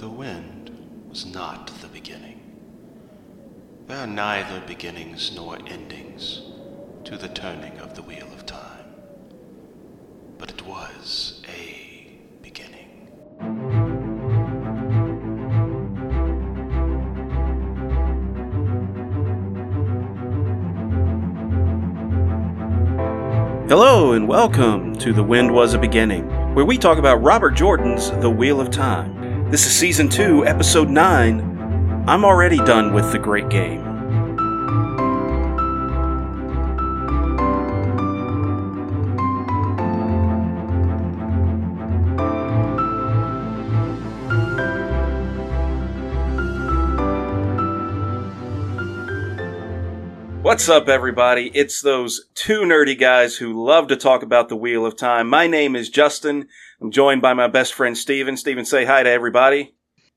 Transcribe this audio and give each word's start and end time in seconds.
The 0.00 0.08
wind 0.08 0.70
was 1.10 1.26
not 1.26 1.66
the 1.82 1.86
beginning. 1.88 2.40
There 3.86 3.98
are 3.98 4.06
neither 4.06 4.62
beginnings 4.66 5.36
nor 5.36 5.58
endings 5.66 6.40
to 7.04 7.18
the 7.18 7.28
turning 7.28 7.78
of 7.80 7.94
the 7.94 8.00
wheel 8.00 8.26
of 8.32 8.46
time. 8.46 8.94
But 10.38 10.52
it 10.52 10.66
was 10.66 11.42
a 11.54 12.16
beginning. 12.40 13.08
Hello 23.68 24.12
and 24.12 24.26
welcome 24.26 24.96
to 24.96 25.12
The 25.12 25.22
Wind 25.22 25.52
Was 25.52 25.74
a 25.74 25.78
Beginning, 25.78 26.54
where 26.54 26.64
we 26.64 26.78
talk 26.78 26.96
about 26.96 27.22
Robert 27.22 27.50
Jordan's 27.50 28.10
The 28.12 28.30
Wheel 28.30 28.62
of 28.62 28.70
Time. 28.70 29.19
This 29.50 29.66
is 29.66 29.76
Season 29.76 30.08
2, 30.08 30.46
Episode 30.46 30.88
9. 30.88 32.04
I'm 32.06 32.24
already 32.24 32.58
done 32.58 32.92
with 32.92 33.10
the 33.10 33.18
great 33.18 33.48
game. 33.48 33.89
What's 50.60 50.68
up, 50.68 50.90
everybody? 50.90 51.50
It's 51.54 51.80
those 51.80 52.26
two 52.34 52.60
nerdy 52.60 52.96
guys 52.96 53.36
who 53.36 53.64
love 53.64 53.88
to 53.88 53.96
talk 53.96 54.22
about 54.22 54.50
the 54.50 54.56
Wheel 54.56 54.84
of 54.84 54.94
Time. 54.94 55.26
My 55.26 55.46
name 55.46 55.74
is 55.74 55.88
Justin. 55.88 56.48
I'm 56.82 56.90
joined 56.90 57.22
by 57.22 57.32
my 57.32 57.48
best 57.48 57.72
friend 57.72 57.96
Steven. 57.96 58.36
Steven, 58.36 58.66
say 58.66 58.84
hi 58.84 59.02
to 59.02 59.08
everybody. 59.08 59.74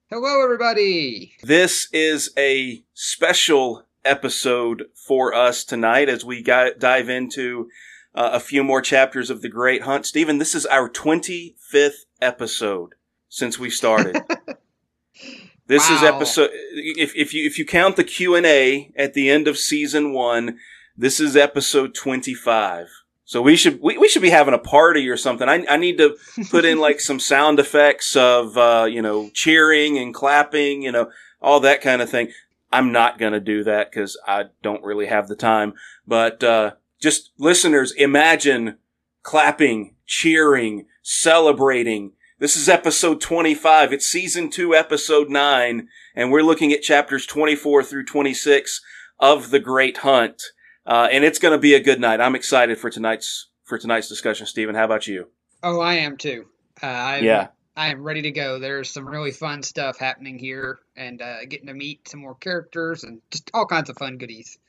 Hello, 0.10 0.44
everybody. 0.44 1.32
This 1.44 1.88
is 1.94 2.30
a 2.38 2.84
special 2.94 3.86
episode 4.04 4.88
for 4.94 5.34
us 5.34 5.64
tonight 5.64 6.10
as 6.10 6.26
we 6.26 6.44
got, 6.44 6.78
dive 6.78 7.08
into 7.08 7.70
uh, 8.14 8.32
a 8.34 8.42
few 8.42 8.66
more 8.66 8.82
chapters 8.82 9.30
of 9.30 9.42
The 9.42 9.50
Great 9.50 9.84
Hunt. 9.84 10.06
Steven, 10.06 10.40
this 10.40 10.56
is 10.56 10.66
our 10.66 10.90
25th 10.90 12.04
episode 12.22 12.96
since 13.30 13.58
we 13.58 13.70
started. 13.70 14.22
This 15.66 15.90
is 15.90 16.04
episode. 16.04 16.50
If, 16.74 17.16
if 17.16 17.34
you 17.34 17.46
if 17.46 17.58
you 17.58 17.66
count 17.66 17.96
the 17.96 18.04
Q 18.04 18.36
and 18.36 18.46
A 18.46 18.92
at 18.98 19.14
the 19.14 19.30
end 19.30 19.48
of 19.48 19.58
season 19.58 20.12
one, 20.12 20.58
this 20.98 21.20
is 21.20 21.38
episode 21.38 21.96
twenty 21.96 22.34
five. 22.34 22.90
So 23.24 23.42
we 23.42 23.56
should 23.56 23.82
we, 23.82 23.98
we 23.98 24.10
should 24.10 24.22
be 24.22 24.30
having 24.30 24.54
a 24.54 24.60
party 24.60 25.08
or 25.08 25.16
something. 25.16 25.48
I 25.48 25.66
I 25.70 25.78
need 25.78 25.98
to 26.00 26.18
put 26.52 26.66
in 26.66 26.80
like 26.80 27.00
some 27.00 27.20
sound 27.20 27.60
effects 27.60 28.16
of 28.16 28.58
uh, 28.58 28.88
you 28.90 29.02
know 29.02 29.30
cheering 29.34 29.98
and 29.98 30.14
clapping, 30.14 30.82
you 30.82 30.92
know 30.92 31.10
all 31.42 31.62
that 31.62 31.82
kind 31.82 32.02
of 32.02 32.10
thing. 32.10 32.32
I'm 32.72 32.92
not 32.92 33.18
gonna 33.18 33.40
do 33.40 33.64
that 33.64 33.90
because 33.90 34.20
I 34.28 34.46
don't 34.62 34.84
really 34.84 35.06
have 35.06 35.30
the 35.30 35.36
time. 35.36 35.74
But 36.06 36.44
uh, 36.44 36.72
just 37.00 37.32
listeners, 37.38 37.94
imagine 37.94 38.78
clapping, 39.22 39.96
cheering, 40.06 40.88
celebrating. 41.02 42.12
This 42.44 42.58
is 42.58 42.68
episode 42.68 43.22
25. 43.22 43.94
It's 43.94 44.06
season 44.06 44.50
2, 44.50 44.76
episode 44.76 45.30
9, 45.30 45.88
and 46.14 46.30
we're 46.30 46.42
looking 46.42 46.74
at 46.74 46.82
chapters 46.82 47.26
24 47.26 47.84
through 47.84 48.04
26 48.04 48.82
of 49.18 49.50
The 49.50 49.62
Great 49.62 50.00
Hunt. 50.00 50.44
Uh, 50.86 51.08
and 51.10 51.24
it's 51.24 51.40
going 51.40 51.54
to 51.54 51.58
be 51.58 51.74
a 51.74 51.80
good 51.80 52.02
night. 52.02 52.20
I'm 52.20 52.36
excited 52.36 52.78
for 52.78 52.90
tonight's 52.90 53.48
for 53.64 53.78
tonight's 53.78 54.10
discussion, 54.10 54.46
Stephen. 54.46 54.76
How 54.76 54.84
about 54.84 55.08
you? 55.08 55.30
Oh, 55.64 55.80
I 55.80 55.94
am 55.94 56.18
too. 56.18 56.48
Uh, 56.84 56.88
I'm, 56.88 57.24
Yeah. 57.24 57.48
I 57.78 57.92
am 57.92 58.04
ready 58.04 58.24
to 58.24 58.32
go. 58.32 58.60
There's 58.60 58.90
some 58.90 59.08
really 59.08 59.32
fun 59.32 59.64
stuff 59.64 59.98
happening 59.98 60.38
here, 60.38 60.80
and 60.98 61.22
uh, 61.22 61.46
getting 61.46 61.68
to 61.68 61.74
meet 61.74 62.10
some 62.10 62.20
more 62.20 62.36
characters 62.36 63.06
and 63.06 63.22
just 63.32 63.52
all 63.54 63.68
kinds 63.68 63.90
of 63.90 63.98
fun 63.98 64.18
goodies. 64.18 64.58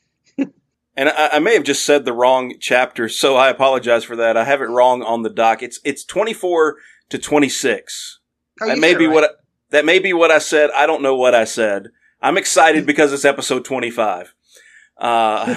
And 0.97 1.09
I, 1.09 1.29
I 1.33 1.39
may 1.41 1.55
have 1.55 1.65
just 1.65 1.85
said 1.85 2.05
the 2.05 2.13
wrong 2.13 2.55
chapter, 2.61 3.09
so 3.09 3.37
I 3.37 3.49
apologize 3.49 4.05
for 4.05 4.17
that. 4.17 4.37
I 4.37 4.45
have 4.45 4.61
it 4.61 4.67
wrong 4.67 5.03
on 5.03 5.23
the 5.23 5.31
doc. 5.31 5.63
It's 5.63 5.81
it's 5.85 6.05
24 6.05 6.77
to 7.11 7.19
26. 7.19 8.21
Oh, 8.61 8.67
that 8.69 8.79
may 8.79 8.93
said 8.93 8.99
be 8.99 9.07
right. 9.07 9.15
what 9.15 9.25
I, 9.25 9.29
that 9.71 9.85
may 9.85 9.99
be 9.99 10.13
what 10.13 10.31
I 10.31 10.39
said. 10.39 10.71
I 10.71 10.87
don't 10.87 11.03
know 11.03 11.17
what 11.17 11.35
I 11.35 11.45
said. 11.45 11.89
I'm 12.23 12.39
excited 12.39 12.87
because 12.87 13.13
it's 13.13 13.25
episode 13.25 13.65
25. 13.65 14.35
Uh, 14.97 15.57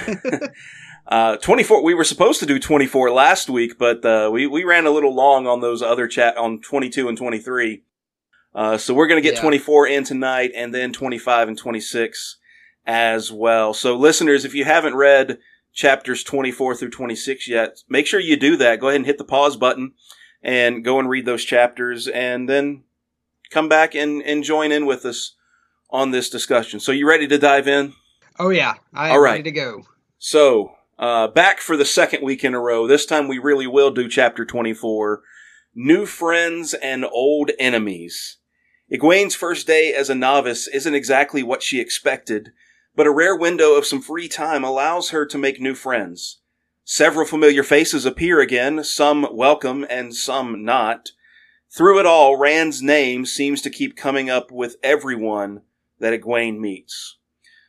uh, 1.07 1.37
24. 1.37 1.83
We 1.83 1.93
were 1.93 2.03
supposed 2.03 2.39
to 2.39 2.45
do 2.45 2.59
24 2.59 3.11
last 3.11 3.49
week, 3.49 3.77
but 3.77 4.03
uh, 4.03 4.29
we 4.31 4.47
we 4.47 4.63
ran 4.63 4.85
a 4.85 4.91
little 4.91 5.13
long 5.13 5.47
on 5.47 5.61
those 5.61 5.81
other 5.81 6.07
chat 6.07 6.37
on 6.37 6.61
22 6.61 7.07
and 7.07 7.17
23. 7.17 7.83
Uh, 8.55 8.77
so 8.77 8.93
we're 8.93 9.07
gonna 9.07 9.21
get 9.21 9.35
Yeah. 9.35 9.41
24 9.41 9.87
in 9.87 10.03
tonight, 10.03 10.51
and 10.55 10.73
then 10.73 10.91
25 10.91 11.49
and 11.49 11.57
26 11.57 12.37
as 12.85 13.31
well. 13.31 13.73
So 13.73 13.95
listeners, 13.95 14.45
if 14.45 14.55
you 14.55 14.65
haven't 14.65 14.95
read 14.95 15.37
chapters 15.73 16.23
24 16.23 16.73
through 16.75 16.89
26 16.89 17.47
yet, 17.47 17.83
make 17.87 18.07
sure 18.07 18.19
you 18.19 18.35
do 18.35 18.57
that. 18.57 18.79
Go 18.79 18.87
ahead 18.87 18.95
and 18.95 19.05
hit 19.05 19.19
the 19.19 19.23
pause 19.23 19.57
button 19.57 19.91
and 20.47 20.83
go 20.83 20.97
and 20.97 21.09
read 21.09 21.25
those 21.25 21.43
chapters 21.43 22.07
and 22.07 22.47
then 22.49 22.83
come 23.51 23.67
back 23.67 23.93
and, 23.93 24.23
and 24.23 24.45
join 24.45 24.71
in 24.71 24.85
with 24.85 25.05
us 25.05 25.35
on 25.89 26.11
this 26.11 26.29
discussion. 26.29 26.79
So 26.79 26.93
you 26.93 27.07
ready 27.07 27.27
to 27.27 27.37
dive 27.37 27.67
in? 27.67 27.93
Oh 28.39 28.49
yeah, 28.49 28.75
I 28.93 29.09
am 29.09 29.13
All 29.13 29.19
right. 29.19 29.31
ready 29.31 29.43
to 29.43 29.51
go. 29.51 29.83
So, 30.17 30.71
uh, 30.97 31.27
back 31.27 31.59
for 31.59 31.77
the 31.77 31.85
second 31.85 32.23
week 32.23 32.43
in 32.43 32.55
a 32.55 32.59
row. 32.59 32.87
This 32.87 33.05
time 33.05 33.27
we 33.27 33.37
really 33.37 33.67
will 33.67 33.91
do 33.91 34.07
chapter 34.07 34.45
24 34.45 35.21
New 35.75 36.05
Friends 36.05 36.73
and 36.73 37.05
Old 37.05 37.51
Enemies. 37.59 38.37
Egwene's 38.91 39.35
first 39.35 39.67
day 39.67 39.93
as 39.93 40.09
a 40.09 40.15
novice 40.15 40.67
isn't 40.67 40.95
exactly 40.95 41.43
what 41.43 41.61
she 41.61 41.81
expected, 41.81 42.51
but 42.95 43.05
a 43.05 43.11
rare 43.11 43.35
window 43.35 43.75
of 43.75 43.85
some 43.85 44.01
free 44.01 44.27
time 44.29 44.63
allows 44.63 45.09
her 45.09 45.25
to 45.25 45.37
make 45.37 45.59
new 45.59 45.75
friends. 45.75 46.39
Several 46.89 47.25
familiar 47.25 47.63
faces 47.63 48.05
appear 48.05 48.39
again, 48.39 48.81
some 48.81 49.27
welcome 49.33 49.85
and 49.89 50.15
some 50.15 50.63
not. 50.63 51.09
Through 51.69 51.99
it 51.99 52.05
all, 52.05 52.37
Rand's 52.37 52.81
name 52.81 53.25
seems 53.25 53.61
to 53.63 53.69
keep 53.69 53.97
coming 53.97 54.29
up 54.29 54.53
with 54.53 54.77
everyone 54.81 55.63
that 55.99 56.17
Egwene 56.17 56.59
meets. 56.59 57.17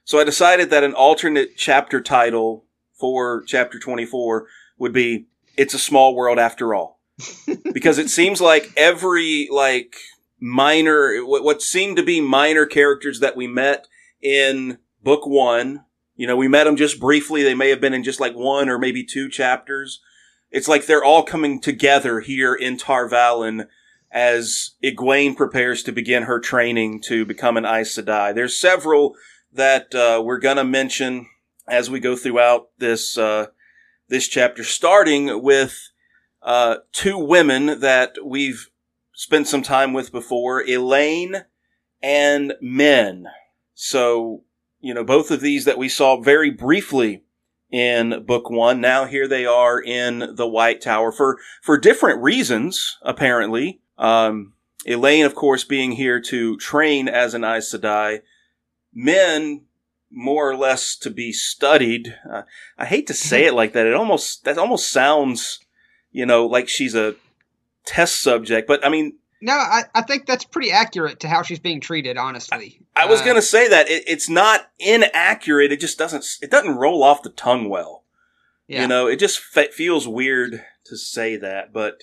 So 0.05 0.21
I 0.21 0.25
decided 0.25 0.71
that 0.71 0.85
an 0.85 0.95
alternate 0.95 1.57
chapter 1.57 2.01
title 2.01 2.67
for 2.95 3.43
chapter 3.43 3.81
24 3.81 4.47
would 4.79 4.93
be 4.93 5.27
It's 5.57 5.75
a 5.75 5.81
Small 5.81 6.15
World 6.15 6.39
After 6.39 6.73
All. 6.73 7.01
because 7.75 7.99
it 7.99 8.11
seems 8.11 8.41
like 8.41 8.71
every 8.77 9.49
like 9.51 9.97
minor 10.39 11.27
what, 11.27 11.43
what 11.43 11.61
seemed 11.61 11.97
to 11.97 12.05
be 12.05 12.21
minor 12.21 12.67
characters 12.67 13.19
that 13.19 13.35
we 13.37 13.49
met 13.49 13.89
in 14.23 14.79
book 15.03 15.27
1, 15.27 15.85
you 16.19 16.27
know, 16.27 16.37
we 16.37 16.49
met 16.49 16.65
them 16.65 16.77
just 16.77 16.99
briefly, 17.01 17.43
they 17.45 17.55
may 17.55 17.71
have 17.71 17.81
been 17.81 17.95
in 17.95 18.03
just 18.03 18.19
like 18.19 18.35
one 18.35 18.69
or 18.69 18.77
maybe 18.77 19.05
two 19.05 19.31
chapters. 19.31 20.01
It's 20.51 20.67
like 20.67 20.87
they're 20.87 21.05
all 21.05 21.23
coming 21.23 21.61
together 21.61 22.21
here 22.21 22.55
in 22.55 22.77
Tar 22.77 23.09
Valon 23.09 23.69
as 24.11 24.73
Egwene 24.83 25.37
prepares 25.37 25.85
to 25.85 25.93
begin 25.93 26.25
her 26.25 26.41
training 26.41 27.01
to 27.03 27.25
become 27.25 27.57
an 27.57 27.65
Aes 27.65 27.97
Sedai. 27.97 28.35
There's 28.35 28.59
several 28.59 29.15
that 29.53 29.95
uh, 29.95 30.21
we're 30.25 30.41
gonna 30.41 30.65
mention 30.65 31.29
as 31.69 31.89
we 31.89 32.01
go 32.01 32.17
throughout 32.17 32.71
this 32.79 33.17
uh, 33.17 33.47
this 34.09 34.27
chapter, 34.27 34.65
starting 34.65 35.41
with 35.41 35.91
uh, 36.43 36.79
two 36.93 37.17
women 37.17 37.79
that 37.79 38.17
we've 38.25 38.71
spent 39.13 39.47
some 39.47 39.63
time 39.63 39.93
with 39.93 40.11
before, 40.11 40.65
Elayne 40.65 41.45
and 42.03 42.55
Min. 42.61 43.27
So 43.75 44.43
you 44.81 44.95
know 44.95 45.05
both 45.05 45.31
of 45.31 45.41
these 45.41 45.65
that 45.65 45.79
we 45.79 45.89
saw 45.89 46.21
very 46.21 46.51
briefly 46.51 47.25
in 47.71 48.25
book 48.25 48.51
one. 48.51 48.81
Now 48.81 49.05
here 49.05 49.29
they 49.29 49.47
are 49.47 49.81
in 49.81 50.35
the 50.37 50.49
White 50.49 50.81
Tower 50.81 51.13
for 51.13 51.39
for 51.63 51.79
different 51.79 52.23
reasons, 52.23 52.99
apparently. 53.03 53.81
Um, 53.97 54.55
Elayne, 54.87 55.27
of 55.27 55.35
course, 55.35 55.65
being 55.65 55.93
here 55.93 56.21
to 56.21 56.57
train 56.57 57.09
as 57.09 57.35
an 57.35 57.45
Aes 57.45 57.73
Sedai. 57.73 58.23
Min, 58.95 59.65
more 60.11 60.49
or 60.49 60.57
less, 60.57 60.97
to 60.97 61.11
be 61.11 61.33
studied. 61.33 62.17
Uh, 62.29 62.43
I 62.79 62.87
hate 62.87 63.07
to 63.09 63.15
say 63.15 63.45
it 63.45 63.55
like 63.55 63.73
that. 63.73 63.87
It 63.87 63.95
almost 63.95 64.45
that 64.45 64.59
almost 64.59 64.91
sounds, 64.91 65.61
you 66.11 66.25
know, 66.25 66.47
like 66.47 66.69
she's 66.69 66.95
a 66.95 67.17
test 67.85 68.21
subject. 68.21 68.67
But 68.67 68.85
I 68.85 68.89
mean, 68.89 69.19
No, 69.41 69.53
I, 69.53 69.85
I 69.95 70.03
think 70.03 70.27
that's 70.27 70.45
pretty 70.45 70.73
accurate 70.73 71.21
to 71.21 71.29
how 71.29 71.43
she's 71.43 71.61
being 71.61 71.81
treated. 71.81 72.17
Honestly, 72.17 72.81
I 72.97 73.07
was 73.07 73.21
Uh, 73.21 73.25
gonna 73.27 73.43
say 73.43 73.69
that 73.69 73.89
it, 73.89 74.05
it's 74.07 74.29
not 74.29 74.69
inaccurate. 74.79 75.71
It 75.73 75.81
just 75.81 75.99
doesn't. 75.99 76.25
It 76.43 76.51
doesn't 76.51 76.75
roll 76.77 77.03
off 77.05 77.23
the 77.23 77.31
tongue 77.31 77.69
well. 77.69 78.05
yeah. 78.67 78.83
You 78.83 78.89
know, 78.89 79.07
it 79.07 79.19
just 79.21 79.39
fe- 79.39 79.71
feels 79.71 80.09
weird 80.09 80.65
to 80.87 80.97
say 80.97 81.37
that. 81.37 81.73
But 81.73 82.03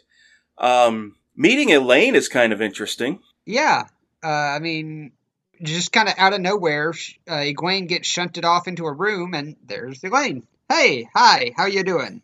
um, 0.57 1.15
meeting 1.35 1.69
Elayne 1.69 2.15
is 2.15 2.27
kind 2.29 2.53
of 2.53 2.61
interesting. 2.61 3.19
Yeah, 3.45 3.83
uh, 4.23 4.27
I 4.27 4.59
mean, 4.59 5.11
just 5.61 5.91
kind 5.91 6.07
of 6.07 6.15
out 6.17 6.33
of 6.33 6.41
nowhere, 6.41 6.91
uh, 7.27 7.33
Egwene 7.33 7.87
gets 7.87 8.07
shunted 8.07 8.45
off 8.45 8.67
into 8.67 8.85
a 8.85 8.91
room, 8.93 9.33
and 9.33 9.55
there's 9.65 10.01
Egwene. 10.01 10.43
Hey, 10.69 11.07
hi, 11.13 11.51
how 11.55 11.65
you 11.67 11.83
doing? 11.83 12.21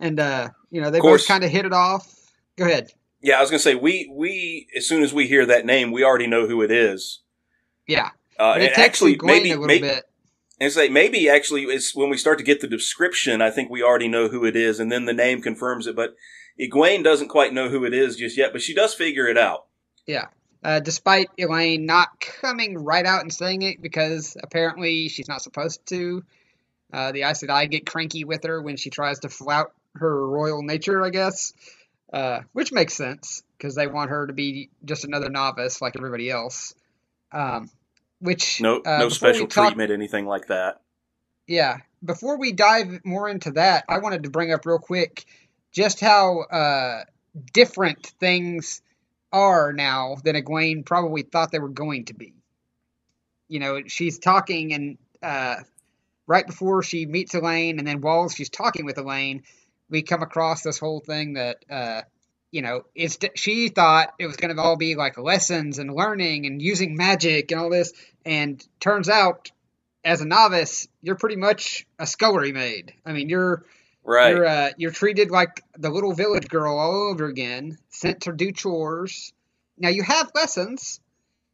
And 0.00 0.18
uh, 0.18 0.48
you 0.70 0.80
know, 0.82 0.90
they 0.90 1.00
both 1.00 1.26
kind 1.28 1.44
of 1.44 1.50
hit 1.50 1.64
it 1.64 1.72
off. 1.72 2.12
Go 2.56 2.64
ahead. 2.66 2.90
Yeah, 3.22 3.38
I 3.38 3.40
was 3.40 3.50
gonna 3.50 3.60
say 3.60 3.74
we 3.74 4.10
we 4.12 4.68
as 4.76 4.86
soon 4.86 5.02
as 5.02 5.14
we 5.14 5.28
hear 5.28 5.46
that 5.46 5.64
name, 5.64 5.92
we 5.92 6.04
already 6.04 6.26
know 6.26 6.46
who 6.46 6.60
it 6.62 6.70
is. 6.70 7.20
Yeah, 7.86 8.10
Uh, 8.38 8.54
and 8.58 8.72
actually, 8.78 9.18
maybe 9.22 9.50
a 9.50 9.54
little 9.54 9.66
maybe 9.66 9.88
bit. 9.88 10.04
and 10.60 10.72
say 10.72 10.88
maybe 10.88 11.28
actually 11.28 11.62
it's 11.64 11.94
when 11.94 12.10
we 12.10 12.16
start 12.16 12.38
to 12.38 12.44
get 12.44 12.60
the 12.60 12.66
description. 12.68 13.40
I 13.42 13.50
think 13.50 13.70
we 13.70 13.82
already 13.82 14.08
know 14.08 14.28
who 14.28 14.44
it 14.44 14.56
is, 14.56 14.80
and 14.80 14.90
then 14.90 15.04
the 15.04 15.12
name 15.12 15.40
confirms 15.42 15.86
it. 15.86 15.96
But 15.96 16.14
Egwene 16.60 17.02
doesn't 17.02 17.28
quite 17.28 17.52
know 17.52 17.68
who 17.68 17.84
it 17.84 17.94
is 17.94 18.16
just 18.16 18.36
yet, 18.36 18.52
but 18.52 18.62
she 18.62 18.74
does 18.74 18.94
figure 18.94 19.26
it 19.26 19.38
out. 19.38 19.66
Yeah. 20.06 20.26
Uh, 20.64 20.78
despite 20.78 21.28
Elayne 21.38 21.86
not 21.86 22.20
coming 22.20 22.78
right 22.78 23.04
out 23.04 23.22
and 23.22 23.32
saying 23.32 23.62
it 23.62 23.82
because 23.82 24.36
apparently 24.40 25.08
she's 25.08 25.26
not 25.28 25.42
supposed 25.42 25.84
to. 25.86 26.22
Uh, 26.92 27.10
the 27.10 27.22
Aes 27.22 27.42
Sedai 27.42 27.68
get 27.68 27.84
cranky 27.86 28.22
with 28.24 28.44
her 28.44 28.62
when 28.62 28.76
she 28.76 28.90
tries 28.90 29.20
to 29.20 29.28
flout 29.28 29.72
her 29.96 30.28
royal 30.28 30.62
nature, 30.62 31.04
I 31.04 31.10
guess, 31.10 31.52
uh, 32.12 32.40
which 32.52 32.72
makes 32.72 32.94
sense 32.94 33.42
because 33.56 33.74
they 33.74 33.86
want 33.86 34.10
her 34.10 34.26
to 34.26 34.32
be 34.32 34.70
just 34.84 35.04
another 35.04 35.30
novice 35.30 35.80
like 35.80 35.94
everybody 35.96 36.30
else. 36.30 36.74
Um, 37.32 37.70
which 38.20 38.60
No, 38.60 38.80
uh, 38.84 38.98
no 38.98 39.08
special 39.08 39.46
talk- 39.46 39.68
treatment, 39.68 39.90
anything 39.90 40.26
like 40.26 40.46
that. 40.48 40.80
Yeah. 41.46 41.78
Before 42.04 42.38
we 42.38 42.52
dive 42.52 43.04
more 43.04 43.28
into 43.28 43.52
that, 43.52 43.84
I 43.88 43.98
wanted 43.98 44.24
to 44.24 44.30
bring 44.30 44.52
up 44.52 44.64
real 44.66 44.78
quick 44.78 45.24
just 45.72 46.00
how 46.00 46.40
uh, 46.42 47.04
different 47.52 48.06
things 48.20 48.82
are 49.32 49.72
now 49.72 50.16
than 50.22 50.36
Egwene 50.36 50.84
probably 50.84 51.22
thought 51.22 51.50
they 51.50 51.58
were 51.58 51.68
going 51.68 52.04
to 52.06 52.14
be. 52.14 52.34
You 53.48 53.60
know, 53.60 53.80
she's 53.86 54.18
talking, 54.18 54.72
and 54.72 54.98
uh, 55.22 55.56
right 56.26 56.46
before 56.46 56.82
she 56.82 57.06
meets 57.06 57.34
Elayne, 57.34 57.78
and 57.78 57.86
then 57.86 58.00
while 58.00 58.28
she's 58.28 58.50
talking 58.50 58.84
with 58.84 58.96
Elayne, 58.96 59.42
we 59.92 60.02
come 60.02 60.22
across 60.22 60.62
this 60.62 60.78
whole 60.78 61.00
thing 61.00 61.34
that, 61.34 61.64
uh, 61.70 62.00
you 62.50 62.62
know, 62.62 62.84
it's 62.94 63.18
she 63.36 63.68
thought 63.68 64.14
it 64.18 64.26
was 64.26 64.36
going 64.36 64.56
to 64.56 64.60
all 64.60 64.76
be 64.76 64.96
like 64.96 65.18
lessons 65.18 65.78
and 65.78 65.94
learning 65.94 66.46
and 66.46 66.60
using 66.60 66.96
magic 66.96 67.52
and 67.52 67.60
all 67.60 67.70
this, 67.70 67.92
and 68.24 68.66
turns 68.80 69.08
out 69.08 69.52
as 70.02 70.20
a 70.20 70.24
novice, 70.24 70.88
you're 71.02 71.16
pretty 71.16 71.36
much 71.36 71.86
a 71.98 72.06
scullery 72.06 72.52
maid. 72.52 72.94
I 73.06 73.12
mean, 73.12 73.28
you're 73.28 73.64
Right. 74.04 74.30
you're 74.30 74.46
uh, 74.46 74.70
you're 74.78 74.90
treated 74.90 75.30
like 75.30 75.62
the 75.78 75.90
little 75.90 76.12
village 76.12 76.48
girl 76.48 76.76
all 76.76 77.10
over 77.10 77.26
again, 77.26 77.78
sent 77.90 78.22
to 78.22 78.32
do 78.32 78.50
chores. 78.50 79.32
Now 79.78 79.90
you 79.90 80.02
have 80.02 80.32
lessons, 80.34 81.00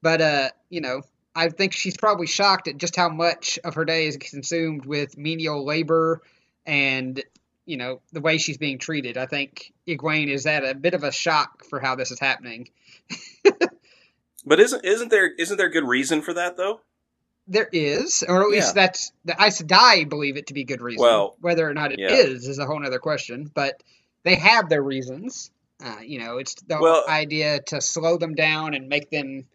but 0.01 0.21
uh, 0.23 0.51
you 0.71 0.81
know, 0.81 1.03
I 1.35 1.51
think 1.51 1.73
she's 1.75 1.97
probably 1.97 2.27
shocked 2.27 2.69
at 2.69 2.79
just 2.79 2.97
how 2.97 3.11
much 3.11 3.59
of 3.65 3.75
her 3.75 3.85
day 3.85 4.07
is 4.07 4.17
consumed 4.17 4.87
with 4.87 5.19
menial 5.19 5.67
labor 5.67 6.23
and 6.65 7.23
you 7.69 7.77
know 7.77 8.01
the 8.13 8.21
way 8.21 8.39
she's 8.39 8.57
being 8.57 8.79
treated. 8.79 9.19
I 9.19 9.27
think 9.27 9.73
Egwene 9.87 10.29
is 10.29 10.47
at 10.47 10.65
a 10.65 10.75
bit 10.75 10.95
of 10.95 11.05
a 11.05 11.13
shock 11.13 11.65
for 11.65 11.79
how 11.79 11.95
this 11.95 12.11
is 12.11 12.19
happening. 12.19 12.71
but 14.47 14.59
isn't 14.59 14.85
isn't 14.85 15.11
there 15.11 15.33
isn't 15.35 15.57
there 15.57 15.69
good 15.69 15.85
reason 15.85 16.23
for 16.23 16.35
that 16.35 16.57
though? 16.57 16.81
There 17.47 17.69
is, 17.73 18.25
or 18.27 18.43
at 18.43 18.49
least 18.49 18.69
Yeah. 18.77 18.83
that's 18.83 19.13
the 19.25 19.35
Aes 19.41 19.63
Sedai 19.63 20.09
believe 20.09 20.37
it 20.37 20.49
to 20.49 20.55
be 20.55 20.65
good 20.65 20.81
reason. 20.83 21.03
Well, 21.03 21.37
whether 21.41 21.69
or 21.69 21.75
not 21.75 21.93
it 21.93 22.01
is 22.01 22.45
yeah. 22.45 22.51
is 22.51 22.59
a 22.59 22.67
whole 22.67 22.85
other 22.85 22.99
question. 22.99 23.51
But 23.53 23.83
they 24.23 24.35
have 24.35 24.69
their 24.69 24.83
reasons. 24.83 25.51
Uh, 25.83 25.97
you 26.03 26.19
know, 26.19 26.39
it's 26.39 26.55
the 26.55 26.79
Well- 26.81 27.05
idea 27.09 27.61
to 27.67 27.81
slow 27.81 28.17
them 28.19 28.35
down 28.35 28.75
and 28.75 28.89
make 28.89 29.11
them 29.11 29.47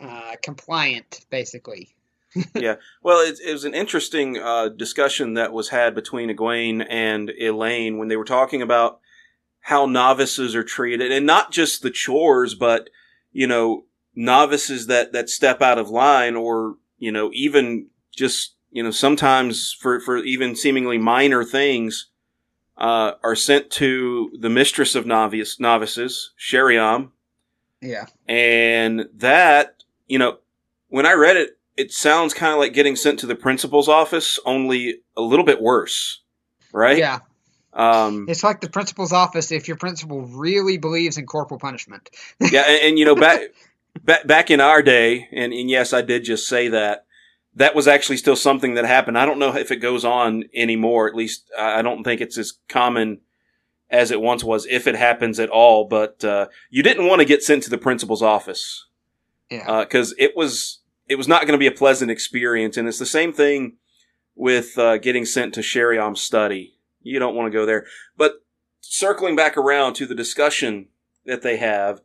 uh, 0.00 0.36
compliant, 0.42 1.24
basically. 1.30 1.94
Well, 3.02 3.26
it, 3.26 3.38
it 3.44 3.52
was 3.52 3.64
an 3.64 3.74
interesting 3.74 4.38
uh, 4.38 4.68
discussion 4.68 5.34
that 5.34 5.52
was 5.52 5.70
had 5.70 5.94
between 5.94 6.28
Egwene 6.34 6.86
and 6.88 7.30
Elayne 7.40 7.98
when 7.98 8.08
they 8.08 8.16
were 8.16 8.24
talking 8.24 8.62
about 8.62 9.00
how 9.60 9.86
novices 9.86 10.54
are 10.54 10.64
treated, 10.64 11.12
and 11.12 11.26
not 11.26 11.50
just 11.52 11.82
the 11.82 11.90
chores, 11.90 12.54
but 12.54 12.88
you 13.32 13.46
know, 13.46 13.84
novices 14.14 14.86
that 14.86 15.12
that 15.12 15.28
step 15.28 15.60
out 15.60 15.78
of 15.78 15.90
line, 15.90 16.34
or 16.36 16.76
you 16.98 17.12
know, 17.12 17.30
even 17.32 17.88
just 18.16 18.54
you 18.70 18.82
know, 18.82 18.90
sometimes 18.90 19.72
for 19.72 20.00
for 20.00 20.18
even 20.18 20.54
seemingly 20.56 20.98
minor 20.98 21.44
things, 21.44 22.06
uh, 22.78 23.12
are 23.22 23.36
sent 23.36 23.70
to 23.72 24.30
the 24.40 24.50
mistress 24.50 24.94
of 24.94 25.04
novice 25.06 25.58
novices, 25.60 26.32
Sheriam, 26.36 27.10
Yeah. 27.82 28.06
and 28.28 29.08
that 29.14 29.82
you 30.06 30.18
know, 30.18 30.38
when 30.88 31.06
I 31.06 31.12
read 31.12 31.36
it, 31.36 31.58
it 31.80 31.92
sounds 31.92 32.34
kind 32.34 32.52
of 32.52 32.58
like 32.58 32.74
getting 32.74 32.94
sent 32.94 33.18
to 33.20 33.26
the 33.26 33.34
principal's 33.34 33.88
office, 33.88 34.38
only 34.44 35.00
a 35.16 35.22
little 35.22 35.46
bit 35.46 35.62
worse, 35.62 36.20
right? 36.72 36.98
Yeah. 36.98 37.20
Um, 37.72 38.26
It's 38.28 38.44
like 38.44 38.60
the 38.60 38.68
principal's 38.68 39.12
office 39.12 39.50
if 39.50 39.66
your 39.66 39.78
principal 39.78 40.22
really 40.26 40.76
believes 40.76 41.16
in 41.16 41.24
corporal 41.24 41.58
punishment. 41.58 42.10
yeah, 42.40 42.62
and, 42.62 42.82
and 42.82 42.98
you 42.98 43.06
know, 43.06 43.14
back, 43.14 43.40
back 44.04 44.26
back 44.26 44.50
in 44.50 44.60
our 44.60 44.82
day, 44.82 45.26
and, 45.32 45.54
and 45.54 45.70
yes, 45.70 45.94
I 45.94 46.02
did 46.02 46.24
just 46.24 46.46
say 46.46 46.68
that. 46.68 47.06
That 47.56 47.74
was 47.74 47.88
actually 47.88 48.18
still 48.18 48.36
something 48.36 48.74
that 48.74 48.84
happened. 48.84 49.18
I 49.18 49.26
don't 49.26 49.40
know 49.40 49.56
if 49.56 49.72
it 49.72 49.76
goes 49.76 50.04
on 50.04 50.44
anymore. 50.54 51.08
At 51.08 51.16
least 51.16 51.50
I 51.58 51.82
don't 51.82 52.04
think 52.04 52.20
it's 52.20 52.38
as 52.38 52.52
common 52.68 53.22
as 53.90 54.12
it 54.12 54.20
once 54.20 54.44
was, 54.44 54.66
if 54.66 54.86
it 54.86 54.94
happens 54.94 55.40
at 55.40 55.48
all. 55.48 55.86
But 55.86 56.22
uh, 56.24 56.46
you 56.70 56.84
didn't 56.84 57.08
want 57.08 57.20
to 57.20 57.24
get 57.24 57.42
sent 57.42 57.64
to 57.64 57.70
the 57.70 57.76
principal's 57.78 58.22
office. 58.22 58.86
Yeah. 59.50 59.80
because 59.80 60.14
it 60.16 60.36
was 60.36 60.79
it 61.10 61.18
was 61.18 61.28
not 61.28 61.42
going 61.42 61.52
to 61.52 61.58
be 61.58 61.66
a 61.66 61.72
pleasant 61.72 62.10
experience, 62.10 62.76
and 62.76 62.88
it's 62.88 62.98
the 62.98 63.06
same 63.06 63.32
thing 63.32 63.76
with 64.34 64.78
uh, 64.78 64.96
getting 64.98 65.24
sent 65.26 65.52
to 65.54 65.60
Sheriam's 65.60 66.20
study. 66.20 66.74
You 67.02 67.18
don't 67.18 67.34
want 67.34 67.52
to 67.52 67.58
go 67.58 67.66
there. 67.66 67.84
But 68.16 68.42
circling 68.80 69.36
back 69.36 69.56
around 69.56 69.94
to 69.94 70.06
the 70.06 70.14
discussion 70.14 70.88
that 71.26 71.42
they 71.42 71.56
have, 71.58 72.00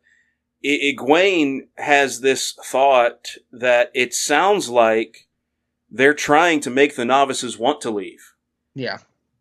I- 0.63 0.93
Egwene 0.95 1.67
has 1.77 2.21
this 2.21 2.53
thought 2.65 3.29
that 3.51 3.91
it 3.93 4.13
sounds 4.13 4.69
like 4.69 5.27
they're 5.89 6.13
trying 6.13 6.59
to 6.61 6.69
make 6.69 6.95
the 6.95 7.05
novices 7.05 7.57
want 7.57 7.79
to 7.81 7.91
leave. 7.91 8.33
yeah. 8.73 8.97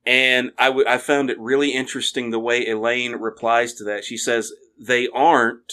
And 0.06 0.52
I, 0.58 0.66
w- 0.66 0.86
I 0.86 0.98
found 0.98 1.30
it 1.30 1.38
really 1.40 1.70
interesting 1.70 2.30
the 2.30 2.38
way 2.38 2.66
Elayne 2.66 3.18
replies 3.18 3.72
to 3.74 3.84
that. 3.84 4.04
She 4.04 4.18
says, 4.18 4.52
they 4.78 5.08
aren't, 5.14 5.72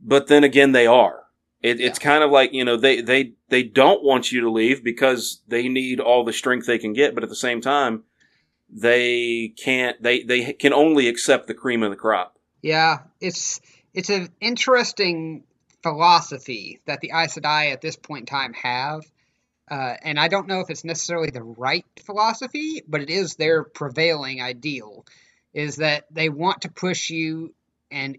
but 0.00 0.28
then 0.28 0.44
again, 0.44 0.72
they 0.72 0.86
are. 0.86 1.24
It, 1.66 1.80
It's 1.80 1.98
kind 1.98 2.22
of 2.22 2.30
like, 2.30 2.52
you 2.52 2.64
know, 2.64 2.76
they, 2.76 3.00
they, 3.00 3.32
they 3.48 3.64
don't 3.64 4.04
want 4.04 4.30
you 4.30 4.42
to 4.42 4.50
leave 4.50 4.84
because 4.84 5.42
they 5.48 5.68
need 5.68 5.98
all 5.98 6.24
the 6.24 6.32
strength 6.32 6.66
they 6.66 6.78
can 6.78 6.92
get, 6.92 7.14
but 7.14 7.24
at 7.24 7.28
the 7.28 7.34
same 7.34 7.60
time, 7.60 8.04
they 8.70 9.52
can't, 9.56 10.00
they, 10.00 10.22
they 10.22 10.52
can 10.52 10.72
only 10.72 11.08
accept 11.08 11.48
the 11.48 11.54
cream 11.54 11.82
of 11.82 11.90
the 11.90 11.96
crop. 11.96 12.38
Yeah, 12.62 12.98
it's 13.20 13.60
it's 13.94 14.10
an 14.10 14.28
interesting 14.40 15.44
philosophy 15.82 16.80
that 16.86 17.00
the 17.00 17.12
Aes 17.14 17.36
Sedai 17.36 17.72
at 17.72 17.80
this 17.80 17.96
point 17.96 18.22
in 18.22 18.26
time 18.26 18.54
have, 18.54 19.02
uh, 19.70 19.94
and 20.02 20.18
I 20.18 20.28
don't 20.28 20.48
know 20.48 20.60
if 20.60 20.70
it's 20.70 20.84
necessarily 20.84 21.30
the 21.30 21.42
right 21.42 21.86
philosophy, 22.04 22.82
but 22.88 23.00
it 23.00 23.10
is 23.10 23.36
their 23.36 23.62
prevailing 23.64 24.42
ideal. 24.42 25.04
Is 25.52 25.76
that 25.76 26.04
they 26.10 26.28
want 26.28 26.62
to 26.62 26.70
push 26.70 27.10
you, 27.10 27.54
and 27.90 28.18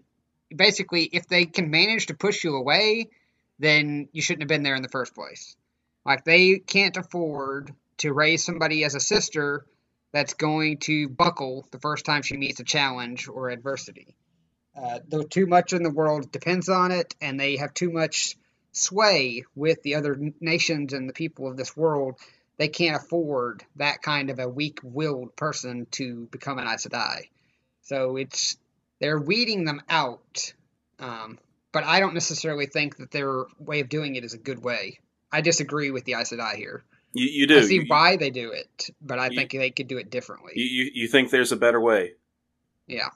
basically, 0.54 1.04
if 1.04 1.28
they 1.28 1.44
can 1.44 1.70
manage 1.70 2.06
to 2.06 2.14
push 2.14 2.42
you 2.42 2.56
away, 2.56 3.10
then 3.58 4.08
you 4.12 4.22
shouldn't 4.22 4.42
have 4.42 4.48
been 4.48 4.62
there 4.62 4.76
in 4.76 4.82
the 4.82 4.88
first 4.88 5.14
place. 5.14 5.56
Like 6.04 6.24
they 6.24 6.58
can't 6.58 6.96
afford 6.96 7.72
to 7.98 8.12
raise 8.12 8.44
somebody 8.44 8.84
as 8.84 8.94
a 8.94 9.00
sister 9.00 9.66
that's 10.12 10.34
going 10.34 10.78
to 10.78 11.08
buckle 11.08 11.66
the 11.70 11.78
first 11.80 12.04
time 12.04 12.22
she 12.22 12.36
meets 12.36 12.60
a 12.60 12.64
challenge 12.64 13.28
or 13.28 13.50
adversity. 13.50 14.16
Uh, 14.76 15.00
though 15.08 15.22
too 15.22 15.46
much 15.46 15.72
in 15.72 15.82
the 15.82 15.90
world 15.90 16.30
depends 16.30 16.68
on 16.68 16.92
it, 16.92 17.14
and 17.20 17.38
they 17.38 17.56
have 17.56 17.74
too 17.74 17.90
much 17.90 18.36
sway 18.72 19.44
with 19.54 19.82
the 19.82 19.96
other 19.96 20.16
nations 20.40 20.92
and 20.92 21.08
the 21.08 21.12
people 21.14 21.48
of 21.48 21.56
this 21.56 21.76
world, 21.76 22.16
they 22.58 22.68
can't 22.68 22.96
afford 22.96 23.64
that 23.76 24.02
kind 24.02 24.30
of 24.30 24.38
a 24.38 24.48
weak-willed 24.48 25.34
person 25.36 25.86
to 25.90 26.28
become 26.30 26.58
an 26.58 26.66
Aes 26.66 26.86
Sedai. 26.86 27.28
So 27.82 28.16
it's 28.16 28.56
they're 29.00 29.18
weeding 29.18 29.64
them 29.64 29.80
out, 29.88 30.52
um, 30.98 31.38
but 31.72 31.84
I 31.84 32.00
don't 32.00 32.14
necessarily 32.14 32.66
think 32.66 32.96
that 32.96 33.10
their 33.10 33.44
way 33.58 33.80
of 33.80 33.88
doing 33.88 34.16
it 34.16 34.24
is 34.24 34.34
a 34.34 34.38
good 34.38 34.62
way. 34.62 35.00
I 35.32 35.40
disagree 35.40 35.90
with 35.90 36.04
the 36.04 36.14
Aes 36.14 36.30
Sedai 36.32 36.54
here. 36.56 36.84
You, 37.12 37.26
you 37.26 37.46
do. 37.46 37.58
I 37.58 37.62
see 37.62 37.74
You- 37.76 37.84
why 37.86 38.16
they 38.16 38.30
do 38.30 38.50
it, 38.52 38.90
but 39.00 39.18
I 39.18 39.28
you- 39.28 39.36
think 39.36 39.52
they 39.52 39.70
could 39.70 39.88
do 39.88 39.98
it 39.98 40.10
differently. 40.10 40.52
You, 40.56 40.90
you, 40.94 41.08
think 41.08 41.30
there's 41.30 41.52
a 41.52 41.56
better 41.56 41.80
way? 41.80 42.12
yeah. 42.86 43.08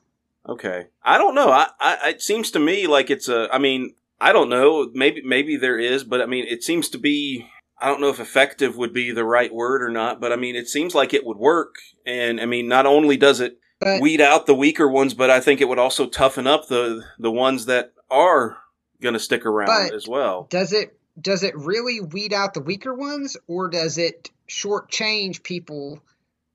Okay. 0.48 0.86
I 1.04 1.18
don't 1.18 1.36
know. 1.36 1.50
I, 1.50 1.68
I 1.78 2.08
it 2.10 2.20
seems 2.20 2.50
to 2.50 2.58
me 2.58 2.88
like 2.88 3.10
it's 3.10 3.28
a 3.28 3.48
I 3.52 3.58
mean, 3.58 3.94
I 4.20 4.32
don't 4.32 4.48
know. 4.48 4.90
Maybe 4.92 5.22
maybe 5.22 5.56
there 5.56 5.78
is, 5.78 6.02
but 6.02 6.20
I 6.20 6.26
mean, 6.26 6.46
it 6.48 6.64
seems 6.64 6.88
to 6.90 6.98
be 6.98 7.46
I 7.80 7.86
don't 7.86 8.00
know 8.00 8.08
if 8.08 8.18
effective 8.18 8.76
would 8.76 8.92
be 8.92 9.12
the 9.12 9.24
right 9.24 9.54
word 9.54 9.82
or 9.82 9.88
not, 9.88 10.20
but 10.20 10.32
I 10.32 10.36
mean, 10.36 10.56
it 10.56 10.66
seems 10.66 10.96
like 10.96 11.14
it 11.14 11.24
would 11.24 11.36
work. 11.36 11.76
And 12.04 12.40
I 12.40 12.46
mean, 12.46 12.66
not 12.66 12.86
only 12.86 13.16
does 13.16 13.38
it 13.40 13.58
But 13.78 14.00
weed 14.00 14.20
out 14.20 14.46
the 14.46 14.54
weaker 14.54 14.88
ones, 14.88 15.14
but 15.14 15.30
I 15.30 15.38
think 15.38 15.60
it 15.60 15.68
would 15.68 15.78
also 15.78 16.08
toughen 16.08 16.48
up 16.48 16.66
the 16.66 17.04
the 17.20 17.30
ones 17.30 17.66
that 17.66 17.92
are 18.12 18.58
going 19.00 19.14
to 19.14 19.20
stick 19.20 19.46
around 19.46 19.66
But- 19.66 19.94
as 19.94 20.06
well. 20.06 20.46
does 20.50 20.72
it 20.72 20.96
does 21.20 21.42
it 21.42 21.56
really 21.56 22.00
weed 22.00 22.32
out 22.32 22.54
the 22.54 22.60
weaker 22.60 22.94
ones 22.94 23.36
or 23.46 23.68
does 23.68 23.98
it 23.98 24.30
shortchange 24.48 25.42
people 25.42 26.00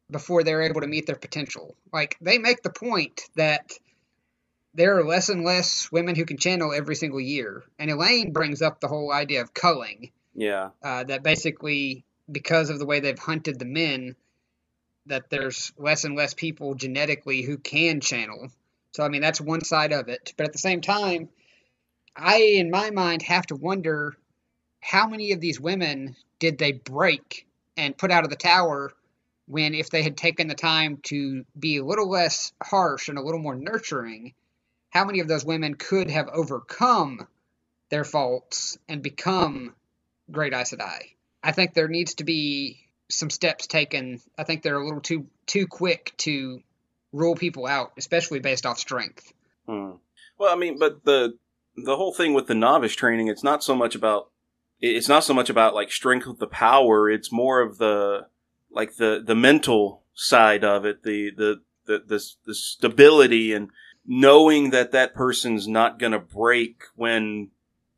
before 0.10 0.44
they're 0.44 0.62
able 0.64 0.82
to 0.82 0.88
meet 0.88 1.06
their 1.06 1.16
potential 1.16 1.76
like 1.94 2.18
they 2.22 2.38
make 2.38 2.64
the 2.64 2.72
point 2.72 3.30
that 3.36 3.72
there 4.78 4.98
are 4.98 5.04
less 5.04 5.30
and 5.30 5.44
less 5.44 5.92
women 5.92 6.16
who 6.16 6.24
can 6.26 6.38
channel 6.38 6.72
every 6.72 6.96
single 6.96 7.20
year. 7.20 7.64
And 7.80 7.90
Elayne 7.90 8.32
brings 8.32 8.62
up 8.62 8.80
the 8.80 8.88
whole 8.88 9.12
idea 9.12 9.42
of 9.42 9.52
culling. 9.54 10.12
Yeah. 10.36 10.70
Uh, 10.84 11.04
that 11.06 11.24
basically, 11.24 12.06
because 12.32 12.70
of 12.70 12.78
the 12.78 12.86
way 12.86 13.00
they've 13.00 13.18
hunted 13.18 13.58
the 13.58 13.66
men, 13.66 14.16
that 15.08 15.32
there's 15.32 15.74
less 15.78 16.04
and 16.04 16.16
less 16.16 16.36
people 16.36 16.76
genetically 16.76 17.42
who 17.42 17.58
can 17.58 18.02
channel. 18.02 18.50
So, 18.92 19.04
I 19.04 19.10
mean, 19.10 19.22
that's 19.22 19.42
one 19.42 19.64
side 19.64 19.94
of 19.94 20.10
it. 20.10 20.34
But 20.38 20.46
at 20.46 20.54
the 20.54 20.60
same 20.60 20.82
time, 20.82 21.30
I, 22.18 22.38
in 22.38 22.72
my 22.72 22.90
mind, 22.90 23.22
have 23.24 23.46
to 23.48 23.56
wonder 23.56 24.18
how 24.82 25.08
many 25.08 25.32
of 25.32 25.40
these 25.40 25.60
women 25.60 26.16
did 26.40 26.58
they 26.58 26.72
break 26.72 27.46
and 27.78 27.98
put 27.98 28.12
out 28.12 28.24
of 28.24 28.30
the 28.30 28.36
tower 28.36 28.92
when, 29.48 29.74
if 29.74 29.90
they 29.90 30.02
had 30.02 30.18
taken 30.18 30.48
the 30.48 30.56
time 30.56 30.98
to 31.04 31.46
be 31.58 31.78
a 31.78 31.86
little 31.86 32.10
less 32.10 32.52
harsh 32.62 33.08
and 33.08 33.18
a 33.18 33.22
little 33.22 33.40
more 33.40 33.56
nurturing, 33.56 34.34
how 34.90 35.06
many 35.06 35.20
of 35.20 35.28
those 35.28 35.46
women 35.46 35.76
could 35.76 36.10
have 36.10 36.28
overcome 36.30 37.28
their 37.90 38.04
faults 38.04 38.78
and 38.90 39.02
become 39.02 39.76
great 40.32 40.54
Aes 40.54 40.72
Sedai? 40.72 41.14
I 41.44 41.52
think 41.52 41.74
there 41.74 41.88
needs 41.88 42.16
to 42.16 42.24
be 42.24 42.80
some 43.10 43.30
steps 43.30 43.68
taken. 43.68 44.20
I 44.38 44.44
think 44.44 44.64
they're 44.64 44.80
a 44.80 44.84
little 44.84 45.02
too 45.02 45.28
too 45.46 45.68
quick 45.68 46.14
to 46.18 46.62
rule 47.14 47.36
people 47.36 47.66
out, 47.66 47.94
especially 47.98 48.40
based 48.40 48.66
off 48.66 48.80
strength. 48.80 49.32
Hmm. 49.66 49.92
Well, 50.38 50.54
I 50.54 50.58
mean, 50.58 50.78
but 50.78 51.04
the 51.06 51.38
the 51.78 51.96
whole 51.96 52.14
thing 52.14 52.34
with 52.34 52.48
the 52.48 52.56
novice 52.56 52.96
training, 52.96 53.28
it's 53.28 53.44
not 53.44 53.64
so 53.64 53.76
much 53.76 53.96
about 53.96 54.30
it's 54.80 55.08
not 55.08 55.24
so 55.24 55.34
much 55.34 55.50
about 55.50 55.74
like 55.74 55.92
strength 55.92 56.28
with 56.28 56.40
the 56.40 56.48
power. 56.48 57.10
It's 57.10 57.32
more 57.32 57.62
of 57.62 57.78
the 57.78 58.28
like 58.72 58.98
the 58.98 59.24
the 59.26 59.36
mental 59.36 60.04
side 60.14 60.64
of 60.64 60.86
it, 60.86 61.04
the 61.04 61.32
the 61.36 61.62
the 61.86 62.04
the, 62.06 62.24
the 62.46 62.56
stability 62.56 63.54
and 63.54 63.70
knowing 64.06 64.72
that 64.72 64.92
that 64.92 65.14
person's 65.14 65.68
not 65.68 66.00
going 66.00 66.14
to 66.14 66.20
break 66.20 66.84
when 66.96 67.50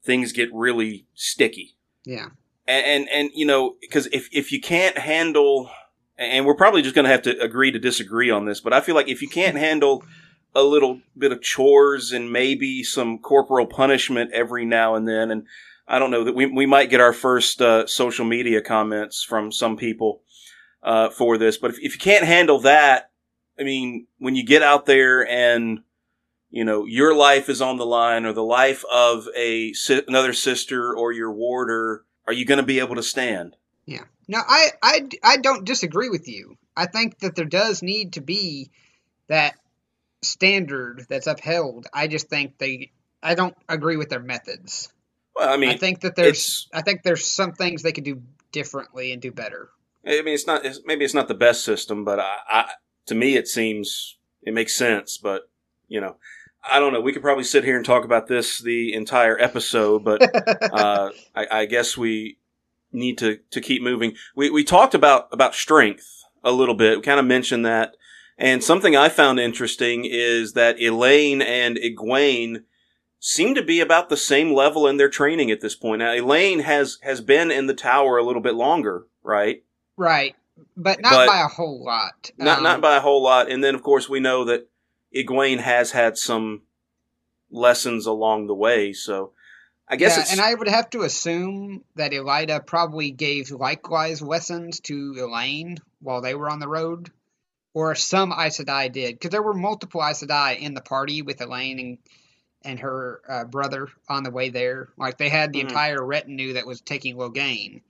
things 0.03 0.31
get 0.31 0.53
really 0.53 1.05
sticky. 1.13 1.75
Yeah. 2.05 2.27
And 2.67 2.85
and, 2.85 3.09
and 3.09 3.29
you 3.33 3.45
know, 3.45 3.75
because 3.81 4.07
if 4.07 4.29
if 4.31 4.51
you 4.51 4.61
can't 4.61 4.97
handle, 4.97 5.69
and 6.17 6.45
we're 6.45 6.55
probably 6.55 6.81
just 6.81 6.95
going 6.95 7.05
to 7.05 7.11
have 7.11 7.23
to 7.23 7.39
agree 7.41 7.71
to 7.71 7.79
disagree 7.79 8.29
on 8.29 8.45
this, 8.45 8.59
but 8.59 8.73
I 8.73 8.81
feel 8.81 8.95
like 8.95 9.07
if 9.07 9.21
you 9.21 9.29
can't 9.29 9.57
handle 9.57 10.03
a 10.55 10.63
little 10.63 11.01
bit 11.17 11.31
of 11.31 11.41
chores 11.41 12.11
and 12.11 12.31
maybe 12.31 12.83
some 12.83 13.19
corporal 13.19 13.65
punishment 13.65 14.31
every 14.33 14.65
now 14.65 14.95
and 14.95 15.07
then, 15.07 15.31
and 15.31 15.45
I 15.87 15.99
don't 15.99 16.11
know 16.11 16.23
that 16.23 16.35
we 16.35 16.45
we 16.45 16.65
might 16.65 16.89
get 16.89 17.01
our 17.01 17.13
first 17.13 17.61
uh, 17.61 17.87
social 17.87 18.25
media 18.25 18.61
comments 18.61 19.23
from 19.23 19.51
some 19.51 19.77
people 19.77 20.21
uh, 20.83 21.09
for 21.09 21.37
this, 21.37 21.57
but 21.57 21.71
if, 21.71 21.79
if 21.79 21.93
you 21.93 21.99
can't 21.99 22.25
handle 22.25 22.59
that, 22.61 23.11
I 23.59 23.63
mean, 23.63 24.07
when 24.17 24.35
you 24.35 24.45
get 24.45 24.61
out 24.61 24.85
there 24.85 25.27
and 25.27 25.79
you 26.49 26.63
know 26.63 26.85
your 26.85 27.15
life 27.15 27.49
is 27.49 27.61
on 27.61 27.77
the 27.77 27.85
line, 27.85 28.25
or 28.25 28.33
the 28.33 28.43
life 28.43 28.83
of 28.91 29.27
a 29.35 29.73
another 30.07 30.33
sister 30.33 30.95
or 30.95 31.11
your 31.11 31.31
warder, 31.31 32.03
are 32.27 32.33
you 32.33 32.45
going 32.45 32.59
to 32.59 32.65
be 32.65 32.79
able 32.79 32.95
to 32.95 33.03
stand? 33.03 33.55
Yeah. 33.85 34.03
No, 34.27 34.37
I, 34.47 34.69
I, 34.83 35.09
I 35.23 35.37
don't 35.37 35.65
disagree 35.65 36.09
with 36.09 36.27
you. 36.27 36.55
I 36.77 36.85
think 36.85 37.17
that 37.19 37.35
there 37.35 37.45
does 37.45 37.81
need 37.81 38.13
to 38.13 38.21
be 38.21 38.69
that 39.27 39.55
standard 40.21 41.05
that's 41.09 41.27
upheld. 41.27 41.87
I 41.93 42.07
just 42.07 42.29
think 42.29 42.57
they, 42.57 42.91
I 43.21 43.35
don't 43.35 43.55
agree 43.67 43.97
with 43.97 44.09
their 44.09 44.19
methods. 44.19 44.91
Well, 45.35 45.49
I 45.49 45.57
mean, 45.57 45.69
I 45.69 45.77
think 45.77 46.01
that 46.01 46.15
there's, 46.15 46.67
I 46.73 46.81
think 46.81 47.03
there's 47.03 47.25
some 47.25 47.53
things 47.53 47.81
they 47.81 47.91
could 47.91 48.03
do 48.03 48.21
differently 48.51 49.11
and 49.11 49.21
do 49.21 49.31
better. 49.31 49.69
I 50.05 50.21
mean, 50.21 50.33
it's 50.33 50.47
not, 50.47 50.65
it's, 50.65 50.81
maybe 50.85 51.05
it's 51.05 51.13
not 51.13 51.27
the 51.27 51.33
best 51.33 51.63
system, 51.63 52.03
but 52.03 52.19
I, 52.19 52.37
I, 52.49 52.69
to 53.07 53.15
me, 53.15 53.35
it 53.35 53.47
seems 53.47 54.17
it 54.43 54.53
makes 54.53 54.75
sense. 54.75 55.17
But 55.17 55.49
you 55.87 55.99
know, 56.01 56.15
I 56.69 56.79
don't 56.79 56.93
know. 56.93 57.01
We 57.01 57.13
could 57.13 57.21
probably 57.21 57.43
sit 57.43 57.63
here 57.63 57.75
and 57.75 57.85
talk 57.85 58.05
about 58.05 58.27
this 58.27 58.59
the 58.59 58.93
entire 58.93 59.39
episode, 59.39 60.03
but 60.03 60.21
uh, 60.73 61.11
I, 61.35 61.47
I, 61.51 61.65
guess 61.65 61.97
we 61.97 62.37
need 62.91 63.17
to, 63.19 63.39
to 63.51 63.61
keep 63.61 63.81
moving. 63.81 64.13
We 64.35 64.49
we 64.49 64.63
talked 64.63 64.93
about 64.93 65.27
about 65.31 65.55
strength 65.55 66.23
a 66.43 66.51
little 66.51 66.75
bit. 66.75 66.97
We 66.97 67.03
kind 67.03 67.19
of 67.19 67.25
mentioned 67.25 67.65
that, 67.65 67.95
and 68.39 68.63
something 68.63 68.95
I 68.95 69.09
found 69.09 69.39
interesting 69.39 70.05
is 70.05 70.53
that 70.53 70.79
Elayne 70.79 71.41
and 71.41 71.77
Egwene 71.77 72.63
seem 73.19 73.53
to 73.53 73.61
be 73.61 73.81
about 73.81 74.07
the 74.07 74.17
same 74.17 74.53
level 74.53 74.87
in 74.87 74.95
their 74.95 75.09
training 75.09 75.51
at 75.51 75.59
this 75.59 75.75
point. 75.75 75.99
Now, 75.99 76.13
Elayne 76.13 76.61
has 76.61 76.97
has 77.03 77.19
been 77.19 77.51
in 77.51 77.67
the 77.67 77.73
tower 77.73 78.17
a 78.17 78.23
little 78.23 78.41
bit 78.41 78.55
longer, 78.55 79.05
right? 79.21 79.63
Right, 79.97 80.35
but 80.77 81.01
not 81.01 81.11
but 81.11 81.27
by 81.27 81.41
a 81.41 81.47
whole 81.47 81.83
lot. 81.83 82.31
Not 82.37 82.59
um, 82.59 82.63
not 82.63 82.81
by 82.81 82.95
a 82.95 83.01
whole 83.01 83.21
lot. 83.21 83.51
And 83.51 83.61
then, 83.61 83.75
of 83.75 83.83
course, 83.83 84.07
we 84.07 84.21
know 84.21 84.45
that 84.45 84.69
Egwene 85.13 85.59
has 85.59 85.91
had 85.91 86.17
some 86.17 86.61
lessons 87.51 88.05
along 88.05 88.47
the 88.47 88.55
way. 88.55 88.93
So 88.93 89.33
I 89.87 89.95
guess 89.95 90.17
yeah, 90.17 90.31
and 90.31 90.41
I 90.41 90.53
would 90.53 90.69
have 90.69 90.89
to 90.91 91.01
assume 91.01 91.83
that 91.95 92.11
Elaida 92.11 92.65
probably 92.65 93.11
gave 93.11 93.51
likewise 93.51 94.21
lessons 94.21 94.79
to 94.81 95.15
Elayne 95.17 95.77
while 95.99 96.21
they 96.21 96.35
were 96.35 96.49
on 96.49 96.59
the 96.59 96.67
road, 96.67 97.11
or 97.73 97.95
some 97.95 98.31
Aes 98.31 98.59
Sedai 98.59 98.91
did, 98.91 99.15
because 99.15 99.31
there 99.31 99.43
were 99.43 99.53
multiple 99.53 100.01
Aes 100.03 100.23
Sedai 100.23 100.59
in 100.59 100.73
the 100.73 100.81
party 100.81 101.21
with 101.21 101.39
Elayne 101.41 101.79
and 101.79 101.97
and 102.63 102.79
her 102.79 103.21
uh, 103.27 103.45
brother 103.45 103.87
on 104.07 104.23
the 104.23 104.31
way 104.31 104.49
there. 104.49 104.89
Like 104.97 105.17
they 105.17 105.29
had 105.29 105.53
the 105.53 105.59
mm-hmm. 105.59 105.69
entire 105.69 106.05
retinue 106.05 106.53
that 106.53 106.67
was 106.67 106.81
taking 106.81 107.15
Logain. 107.15 107.81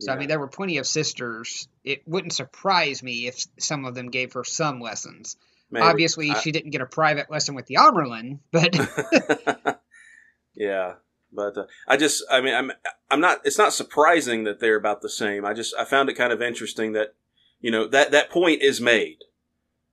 So 0.00 0.10
yeah. 0.10 0.14
I 0.14 0.18
mean, 0.18 0.28
there 0.28 0.40
were 0.40 0.48
plenty 0.48 0.78
of 0.78 0.86
sisters. 0.86 1.68
It 1.84 2.06
wouldn't 2.06 2.32
surprise 2.32 3.02
me 3.02 3.26
if 3.26 3.44
some 3.58 3.84
of 3.84 3.94
them 3.94 4.10
gave 4.10 4.32
her 4.34 4.44
some 4.44 4.80
lessons. 4.80 5.36
Maybe. 5.70 5.84
Obviously, 5.84 6.30
I, 6.30 6.34
she 6.34 6.52
didn't 6.52 6.70
get 6.70 6.80
a 6.80 6.86
private 6.86 7.30
lesson 7.30 7.54
with 7.54 7.66
the 7.66 7.76
Amyrlin, 7.76 8.40
but 8.50 9.80
yeah. 10.54 10.94
But 11.32 11.56
uh, 11.56 11.66
I 11.86 11.96
just, 11.96 12.24
I 12.30 12.40
mean, 12.40 12.54
I'm, 12.54 12.72
I'm 13.10 13.20
not. 13.20 13.40
It's 13.44 13.58
not 13.58 13.72
surprising 13.72 14.44
that 14.44 14.58
they're 14.58 14.76
about 14.76 15.00
the 15.00 15.08
same. 15.08 15.44
I 15.44 15.54
just, 15.54 15.74
I 15.78 15.84
found 15.84 16.08
it 16.08 16.14
kind 16.14 16.32
of 16.32 16.42
interesting 16.42 16.92
that, 16.92 17.14
you 17.60 17.70
know, 17.70 17.86
that 17.88 18.12
that 18.12 18.30
point 18.30 18.62
is 18.62 18.80
made. 18.80 19.18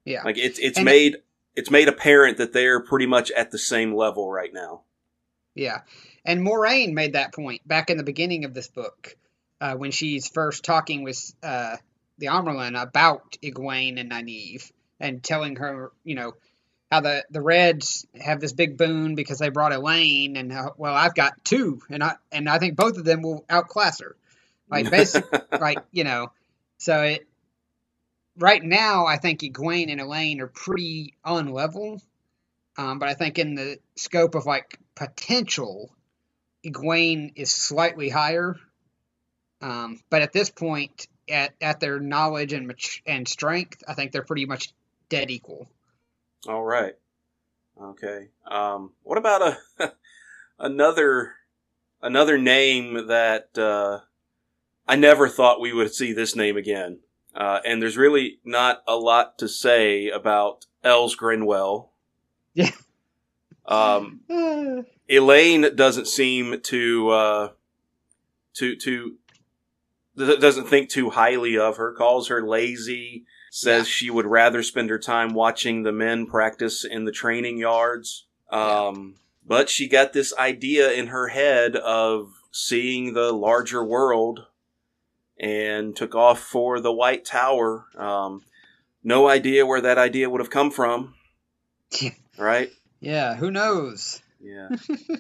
Yeah. 0.05 0.24
Like 0.24 0.38
it's 0.38 0.59
it's 0.59 0.77
and 0.77 0.86
made 0.86 1.15
it, 1.15 1.25
it's 1.55 1.71
made 1.71 1.88
apparent 1.88 2.38
that 2.38 2.53
they're 2.53 2.79
pretty 2.79 3.07
much 3.07 3.31
at 3.31 3.51
the 3.51 3.57
same 3.57 3.93
level 3.93 4.31
right 4.31 4.53
now. 4.53 4.83
Yeah, 5.55 5.81
and 6.24 6.45
Moiraine 6.45 6.93
made 6.93 7.13
that 7.13 7.33
point 7.33 7.67
back 7.67 7.89
in 7.89 7.97
the 7.97 8.03
beginning 8.03 8.45
of 8.45 8.53
this 8.53 8.67
book 8.67 9.17
uh, 9.59 9.75
when 9.75 9.91
she's 9.91 10.27
first 10.27 10.63
talking 10.63 11.03
with 11.03 11.33
uh, 11.41 11.77
the 12.17 12.27
Amyrlin 12.27 12.79
about 12.79 13.38
Egwene 13.43 14.00
and 14.00 14.12
Nynaeve 14.12 14.71
and 15.00 15.24
telling 15.24 15.55
her, 15.57 15.91
you 16.03 16.15
know, 16.15 16.33
how 16.91 17.01
the 17.01 17.25
the 17.29 17.41
Reds 17.41 18.05
have 18.19 18.39
this 18.39 18.53
big 18.53 18.77
boon 18.77 19.15
because 19.15 19.39
they 19.39 19.50
brought 19.50 19.74
Elayne, 19.74 20.38
and 20.38 20.51
how, 20.51 20.74
well, 20.77 20.95
I've 20.95 21.15
got 21.15 21.43
two, 21.43 21.81
and 21.89 22.03
I 22.03 22.15
and 22.31 22.47
I 22.47 22.59
think 22.59 22.75
both 22.75 22.97
of 22.97 23.03
them 23.03 23.21
will 23.21 23.43
outclass 23.50 24.00
her, 24.00 24.15
like 24.69 24.89
basic, 24.91 25.25
like 25.51 25.79
you 25.91 26.03
know, 26.03 26.31
so 26.77 27.01
it. 27.03 27.27
Right 28.38 28.63
now, 28.63 29.06
I 29.06 29.17
think 29.17 29.41
Egwene 29.41 29.91
and 29.91 30.00
Elayne 30.00 30.39
are 30.41 30.48
pretty 30.48 31.15
on 31.24 31.51
level, 31.51 32.01
um, 32.77 33.00
but 33.00 33.10
I 33.10 33.15
think 33.15 33.39
in 33.39 33.56
the 33.56 33.79
scope 33.96 34.36
of 34.36 34.46
like 34.46 34.77
potential, 34.96 35.91
Egwene 36.65 37.34
is 37.36 37.51
slightly 37.51 38.10
higher. 38.10 38.56
Um, 39.62 40.00
but 40.10 40.22
at 40.22 40.34
this 40.34 40.51
point, 40.51 41.08
at, 41.27 41.53
at 41.60 41.79
their 41.79 42.00
knowledge 42.00 42.53
and 42.53 42.74
and 43.06 43.27
strength, 43.27 43.84
I 43.88 43.94
think 43.94 44.12
they're 44.12 44.24
pretty 44.24 44.46
much 44.46 44.72
dead 45.10 45.32
equal. 45.32 45.67
All 46.48 46.63
right. 46.63 46.94
Okay. 47.82 48.27
Um, 48.46 48.94
what 49.03 49.17
about 49.17 49.58
a 49.79 49.94
another 50.60 51.34
another 52.01 52.38
name 52.38 53.08
that 53.08 53.58
uh, 53.58 54.00
I 54.88 54.96
never 54.96 55.27
thought 55.27 55.62
we 55.62 55.74
would 55.74 55.94
see 55.94 56.13
this 56.13 56.36
name 56.36 56.58
again? 56.58 57.00
Uh, 57.38 57.60
and 57.63 57.79
there's 57.79 57.98
really 57.98 58.39
not 58.44 58.82
a 58.88 58.96
lot 58.96 59.38
to 59.38 59.48
say 59.48 60.10
about 60.10 60.65
Els 60.84 61.15
Grinwell. 61.15 61.89
Yeah. 62.56 62.72
Um, 63.65 64.22
Elayne 65.10 65.75
doesn't 65.75 66.08
seem 66.08 66.60
to 66.62 67.10
uh, 67.10 67.50
to 68.56 68.75
to 68.77 69.17
doesn't 70.15 70.67
think 70.67 70.89
too 70.89 71.12
highly 71.12 71.58
of 71.60 71.77
her. 71.77 71.94
Calls 71.94 72.29
her 72.29 72.41
lazy 72.41 73.25
says 73.51 73.88
yeah. 73.88 73.91
she 73.91 74.10
would 74.10 74.25
rather 74.25 74.63
spend 74.63 74.89
her 74.89 75.00
time 75.00 75.34
watching 75.34 75.84
the 75.84 75.91
men 75.91 76.25
practice 76.25 76.84
in 76.84 77.06
the 77.06 77.12
training 77.12 77.58
yards. 77.58 78.25
Um, 78.51 79.15
yeah. 79.15 79.22
But 79.46 79.70
she 79.70 79.88
got 79.88 80.13
this 80.13 80.34
idea 80.38 80.91
in 80.91 81.08
her 81.08 81.29
head 81.29 81.75
of 81.75 82.34
seeing 82.51 83.13
the 83.13 83.32
larger 83.32 83.84
world 83.84 84.47
and 85.39 85.96
took 85.96 86.15
off 86.15 86.39
for 86.39 86.79
the 86.79 86.91
White 86.91 87.25
Tower. 87.25 87.86
Um, 87.98 88.44
no 89.03 89.27
idea 89.27 89.65
where 89.65 89.82
that 89.82 89.98
idea 89.98 90.29
would 90.29 90.41
have 90.41 90.50
come 90.50 90.72
from. 90.72 91.15
right? 92.38 92.72
Yeah, 93.00 93.36
who 93.36 93.51
knows? 93.51 94.22
Yeah. 94.41 94.70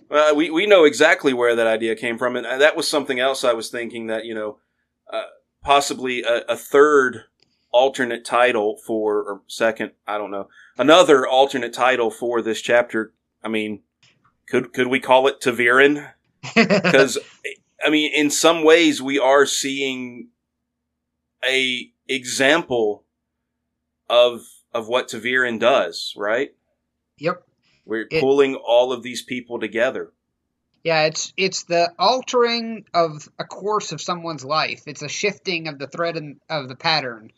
well, 0.09 0.35
we, 0.35 0.49
we 0.49 0.65
know 0.65 0.83
exactly 0.83 1.33
where 1.33 1.55
that 1.55 1.67
idea 1.67 1.95
came 1.95 2.17
from. 2.17 2.35
And 2.35 2.45
uh, 2.45 2.57
that 2.57 2.75
was 2.75 2.87
something 2.87 3.19
else 3.19 3.43
I 3.43 3.53
was 3.53 3.69
thinking 3.69 4.07
that, 4.07 4.25
you 4.25 4.35
know, 4.35 4.59
uh, 5.11 5.23
possibly 5.63 6.23
a, 6.23 6.43
a, 6.49 6.55
third 6.55 7.23
alternate 7.71 8.25
title 8.25 8.77
for, 8.85 9.17
or 9.17 9.41
second, 9.47 9.91
I 10.07 10.17
don't 10.17 10.31
know, 10.31 10.49
another 10.77 11.27
alternate 11.27 11.73
title 11.73 12.11
for 12.11 12.41
this 12.41 12.61
chapter 12.61 13.13
I 13.43 13.49
mean, 13.49 13.81
could 14.47 14.73
could 14.73 14.87
we 14.87 14.99
call 14.99 15.27
it 15.27 15.41
ta'veren? 15.41 16.11
Because 16.55 17.17
I 17.87 17.89
mean, 17.89 18.11
in 18.13 18.29
some 18.29 18.65
ways, 18.65 19.01
we 19.01 19.17
are 19.17 19.45
seeing 19.45 20.27
a 21.47 21.89
example 22.09 23.05
of 24.09 24.41
of 24.73 24.89
what 24.89 25.07
ta'veren 25.07 25.57
does, 25.57 26.13
right? 26.17 26.49
yep. 27.17 27.43
We're 27.85 28.05
It- 28.11 28.19
pulling 28.19 28.55
all 28.55 28.91
of 28.91 29.03
these 29.03 29.23
people 29.23 29.57
together. 29.61 30.11
Yeah, 30.83 31.05
it's 31.05 31.31
it's 31.37 31.63
the 31.63 31.93
altering 31.97 32.83
of 32.93 33.29
a 33.39 33.45
course 33.45 33.93
of 33.93 34.01
someone's 34.01 34.43
life. 34.43 34.83
It's 34.85 35.01
a 35.01 35.07
shifting 35.07 35.69
of 35.69 35.79
the 35.79 35.87
thread 35.87 36.17
and 36.17 36.41
of 36.49 36.67
the 36.67 36.75
pattern. 36.75 37.31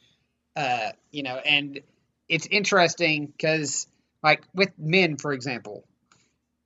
Uh, 0.55 0.93
you 1.11 1.21
know, 1.21 1.37
and 1.37 1.79
it's 2.27 2.47
interesting 2.47 3.27
because, 3.27 3.85
like 4.23 4.43
with 4.55 4.71
Min, 4.79 5.17
for 5.17 5.31
example, 5.31 5.85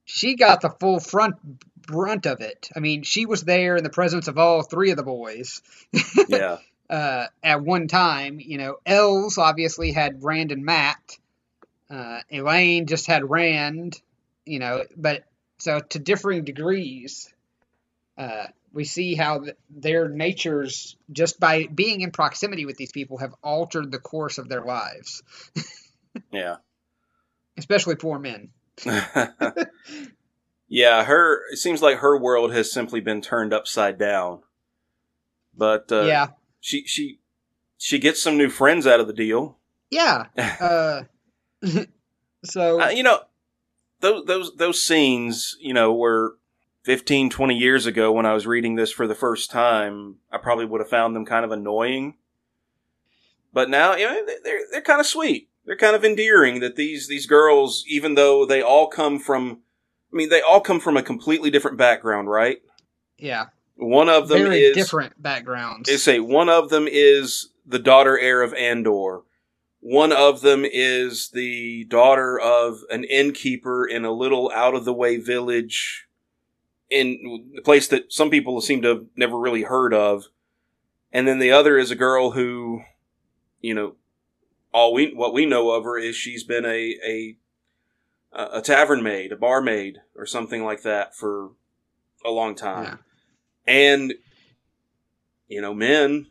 she 0.05 0.35
got 0.35 0.61
the 0.61 0.69
full 0.69 1.01
front 1.01 1.35
brunt 1.87 2.25
of 2.25 2.41
it. 2.41 2.69
I 2.75 2.79
mean, 2.79 3.03
she 3.03 3.25
was 3.25 3.43
there 3.43 3.75
in 3.77 3.83
the 3.83 3.89
presence 3.89 4.27
of 4.27 4.37
all 4.37 4.63
three 4.63 4.91
of 4.91 4.97
the 4.97 5.03
boys 5.03 5.61
Yeah, 6.27 6.57
uh, 6.89 7.27
at 7.43 7.61
one 7.61 7.87
time. 7.87 8.39
You 8.39 8.57
know, 8.57 8.77
Els 8.85 9.37
obviously 9.37 9.91
had 9.91 10.23
Rand 10.23 10.51
and 10.51 10.65
Mat. 10.65 11.17
Uh, 11.89 12.19
Elayne 12.31 12.87
just 12.87 13.07
had 13.07 13.29
Rand. 13.29 14.01
You 14.45 14.59
know, 14.59 14.83
but 14.97 15.23
so 15.57 15.79
to 15.79 15.99
differing 15.99 16.43
degrees, 16.43 17.33
uh, 18.17 18.47
we 18.73 18.83
see 18.83 19.15
how 19.15 19.39
th- 19.39 19.55
their 19.69 20.09
natures, 20.09 20.97
just 21.11 21.39
by 21.39 21.67
being 21.67 22.01
in 22.01 22.11
proximity 22.11 22.65
with 22.65 22.75
these 22.75 22.91
people, 22.91 23.17
have 23.19 23.33
altered 23.43 23.91
the 23.91 23.99
course 23.99 24.37
of 24.39 24.49
their 24.49 24.63
lives, 24.63 25.23
yeah. 26.31 26.57
especially 27.57 27.95
poor 27.95 28.19
Min. 28.19 28.49
yeah, 30.75 31.03
her. 31.03 31.41
It 31.51 31.57
seems 31.57 31.81
like 31.81 31.99
her 31.99 32.17
world 32.17 32.51
has 32.53 32.71
simply 32.71 32.99
been 32.99 33.21
turned 33.21 33.53
upside 33.53 33.97
down. 33.99 34.41
But 35.55 35.91
uh, 35.91 36.03
yeah, 36.05 36.27
she 36.59 36.83
she 36.85 37.19
she 37.77 37.99
gets 37.99 38.21
some 38.21 38.37
new 38.37 38.49
friends 38.49 38.87
out 38.87 38.99
of 38.99 39.07
the 39.07 39.13
deal. 39.13 39.57
yeah. 39.91 40.25
Uh, 40.59 41.03
so 42.43 42.81
Uh, 42.81 42.89
you 42.89 43.03
know, 43.03 43.19
those 43.99 44.25
those 44.25 44.55
those 44.57 44.83
scenes, 44.83 45.55
you 45.59 45.73
know, 45.73 45.93
were 45.93 46.37
15, 46.83 47.29
20 47.29 47.55
years 47.55 47.85
ago 47.85 48.11
when 48.11 48.25
I 48.25 48.33
was 48.33 48.45
reading 48.47 48.75
this 48.75 48.91
for 48.91 49.07
the 49.07 49.15
first 49.15 49.51
time. 49.51 50.17
I 50.31 50.37
probably 50.37 50.65
would 50.65 50.81
have 50.81 50.89
found 50.89 51.15
them 51.15 51.25
kind 51.25 51.45
of 51.45 51.51
annoying. 51.51 52.15
But 53.53 53.69
now, 53.69 53.95
you 53.95 54.05
know, 54.07 54.25
they- 54.25 54.39
they're 54.43 54.61
they're 54.71 54.81
kind 54.81 54.99
of 54.99 55.05
sweet. 55.05 55.49
They're 55.65 55.77
kind 55.77 55.95
of 55.95 56.03
endearing 56.03 56.59
that 56.61 56.75
these 56.75 57.07
these 57.07 57.25
girls, 57.27 57.83
even 57.87 58.15
though 58.15 58.45
they 58.45 58.61
all 58.61 58.87
come 58.87 59.19
from, 59.19 59.59
I 60.13 60.15
mean, 60.15 60.29
they 60.29 60.41
all 60.41 60.61
come 60.61 60.79
from 60.79 60.95
a 60.95 61.03
completely 61.03 61.49
different 61.49 61.77
background, 61.77 62.29
right? 62.29 62.61
yeah, 63.17 63.47
One 63.75 64.09
of 64.09 64.27
them 64.27 64.43
very 64.43 64.59
is 64.59 64.75
different 64.75 65.21
backgrounds. 65.21 65.89
they 65.89 65.97
say 65.97 66.19
one 66.19 66.49
of 66.49 66.69
them 66.69 66.87
is 66.89 67.49
the 67.65 67.79
daughter 67.79 68.19
heir 68.19 68.41
of 68.41 68.53
Andor. 68.53 69.21
One 69.79 70.11
of 70.13 70.41
them 70.41 70.63
is 70.65 71.29
the 71.29 71.85
daughter 71.85 72.39
of 72.39 72.79
an 72.89 73.03
innkeeper 73.05 73.85
in 73.85 74.05
a 74.05 74.11
little 74.11 74.51
out 74.53 74.75
of 74.75 74.85
the 74.85 74.93
way 74.93 75.17
village 75.17 76.07
in 76.89 77.51
a 77.57 77.61
place 77.61 77.87
that 77.87 78.13
some 78.13 78.29
people 78.29 78.61
seem 78.61 78.81
to 78.83 78.87
have 78.89 79.05
never 79.15 79.37
really 79.37 79.63
heard 79.63 79.93
of. 79.93 80.25
And 81.11 81.27
then 81.27 81.39
the 81.39 81.51
other 81.51 81.77
is 81.77 81.91
a 81.91 81.95
girl 81.95 82.31
who, 82.31 82.81
you 83.61 83.73
know, 83.73 83.95
all 84.73 84.93
we 84.93 85.13
what 85.13 85.33
we 85.33 85.45
know 85.45 85.71
of 85.71 85.83
her 85.83 85.97
is 85.97 86.15
she's 86.15 86.43
been 86.43 86.65
a 86.65 86.95
a 87.05 87.37
a 88.35 88.61
tavern 88.61 89.03
maid, 89.03 89.31
a 89.31 89.35
barmaid, 89.35 89.99
or 90.15 90.25
something 90.25 90.63
like 90.63 90.81
that 90.83 91.15
for 91.15 91.51
a 92.25 92.31
long 92.31 92.55
time 92.55 92.83
Yeah. 92.85 92.95
and 93.73 94.13
you 95.47 95.61
know 95.61 95.73
Min 95.73 96.27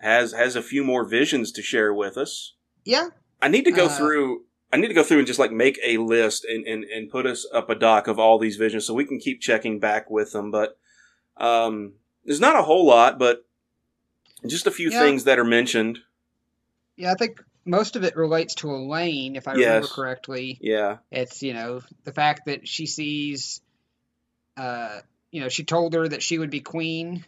has 0.00 0.32
has 0.32 0.56
a 0.56 0.62
few 0.62 0.82
more 0.82 1.04
visions 1.04 1.52
to 1.52 1.62
share 1.62 1.92
with 1.92 2.16
us 2.16 2.54
yeah, 2.84 3.08
i 3.42 3.48
need 3.48 3.64
to 3.66 3.70
go 3.70 3.84
Uh, 3.86 3.88
through 3.90 4.44
i 4.72 4.76
need 4.78 4.88
to 4.88 4.94
go 4.94 5.02
through 5.02 5.18
and 5.18 5.26
just 5.26 5.38
like 5.38 5.52
make 5.52 5.78
a 5.84 5.98
list 5.98 6.46
and, 6.46 6.66
and 6.66 6.84
and 6.84 7.10
put 7.10 7.26
us 7.26 7.46
up 7.52 7.68
a 7.68 7.74
doc 7.74 8.08
of 8.08 8.18
all 8.18 8.38
these 8.38 8.56
visions 8.56 8.86
so 8.86 8.94
we 8.94 9.04
can 9.04 9.18
keep 9.20 9.40
checking 9.42 9.78
back 9.78 10.10
with 10.10 10.32
them 10.32 10.50
but 10.50 10.78
um 11.36 11.92
there's 12.24 12.40
not 12.40 12.58
a 12.58 12.62
whole 12.62 12.86
lot 12.86 13.18
but 13.18 13.44
just 14.46 14.66
a 14.66 14.70
few 14.70 14.90
Yeah. 14.90 15.00
things 15.00 15.24
that 15.24 15.38
are 15.38 15.44
mentioned 15.44 15.98
yeah. 16.96 17.12
I 17.12 17.14
think 17.14 17.42
most 17.64 17.96
of 17.96 18.04
it 18.04 18.16
relates 18.16 18.54
to 18.56 18.68
Elayne, 18.68 19.36
if 19.36 19.46
I 19.48 19.52
remember 19.52 19.86
correctly. 19.88 20.58
yeah. 20.60 20.98
It's 21.10 21.42
you 21.42 21.54
know 21.54 21.82
the 22.04 22.12
fact 22.12 22.46
that 22.46 22.66
she 22.66 22.86
sees, 22.86 23.60
uh, 24.56 25.00
you 25.30 25.40
know, 25.40 25.48
she 25.48 25.64
told 25.64 25.94
her 25.94 26.06
that 26.08 26.22
she 26.22 26.38
would 26.38 26.50
be 26.50 26.60
queen 26.60 27.24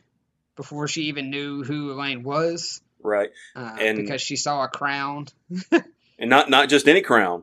before 0.57 0.89
she 0.89 1.03
even 1.05 1.31
knew 1.31 1.63
who 1.63 1.91
Elayne 1.95 2.23
was, 2.25 2.81
right. 3.03 3.31
uh, 3.57 3.77
And- 3.81 3.99
because 3.99 4.21
she 4.21 4.37
saw 4.37 4.65
a 4.65 4.69
crown. 4.69 5.29
and 6.19 6.29
not 6.31 6.51
not 6.51 6.69
just 6.69 6.89
any 6.89 7.01
crown. 7.03 7.43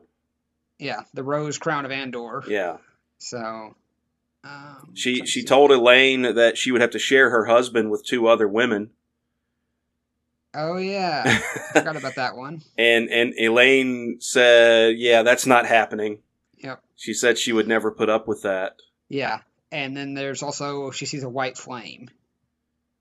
Yeah, 0.78 1.00
the 1.12 1.22
rose 1.22 1.58
crown 1.58 1.84
of 1.84 1.90
Andor. 1.90 2.42
yeah. 2.48 2.78
So, 3.18 3.74
um, 4.44 4.92
she 4.94 5.26
she 5.26 5.44
told 5.44 5.70
elayne 5.70 6.34
that 6.36 6.56
she 6.56 6.72
would 6.72 6.80
have 6.80 6.90
to 6.92 6.98
share 6.98 7.28
her 7.30 7.44
husband 7.44 7.90
with 7.90 8.04
two 8.06 8.26
other 8.26 8.48
women 8.48 8.90
Oh 10.54 10.76
yeah, 10.78 11.38
forgot 11.72 11.96
about 11.96 12.16
that 12.16 12.36
one. 12.36 12.62
And 12.78 13.08
and 13.08 13.34
Elayne 13.40 14.20
said, 14.20 14.96
"Yeah, 14.98 15.22
that's 15.22 15.46
not 15.46 15.66
happening." 15.66 16.18
Yep. 16.58 16.82
She 16.96 17.14
said 17.14 17.38
she 17.38 17.52
would 17.52 17.68
never 17.68 17.90
put 17.90 18.08
up 18.10 18.26
with 18.28 18.42
that. 18.42 18.76
Yeah, 19.08 19.40
and 19.72 19.96
then 19.96 20.14
there's 20.14 20.42
also 20.42 20.90
she 20.90 21.06
sees 21.06 21.22
a 21.22 21.28
white 21.28 21.56
flame. 21.56 22.10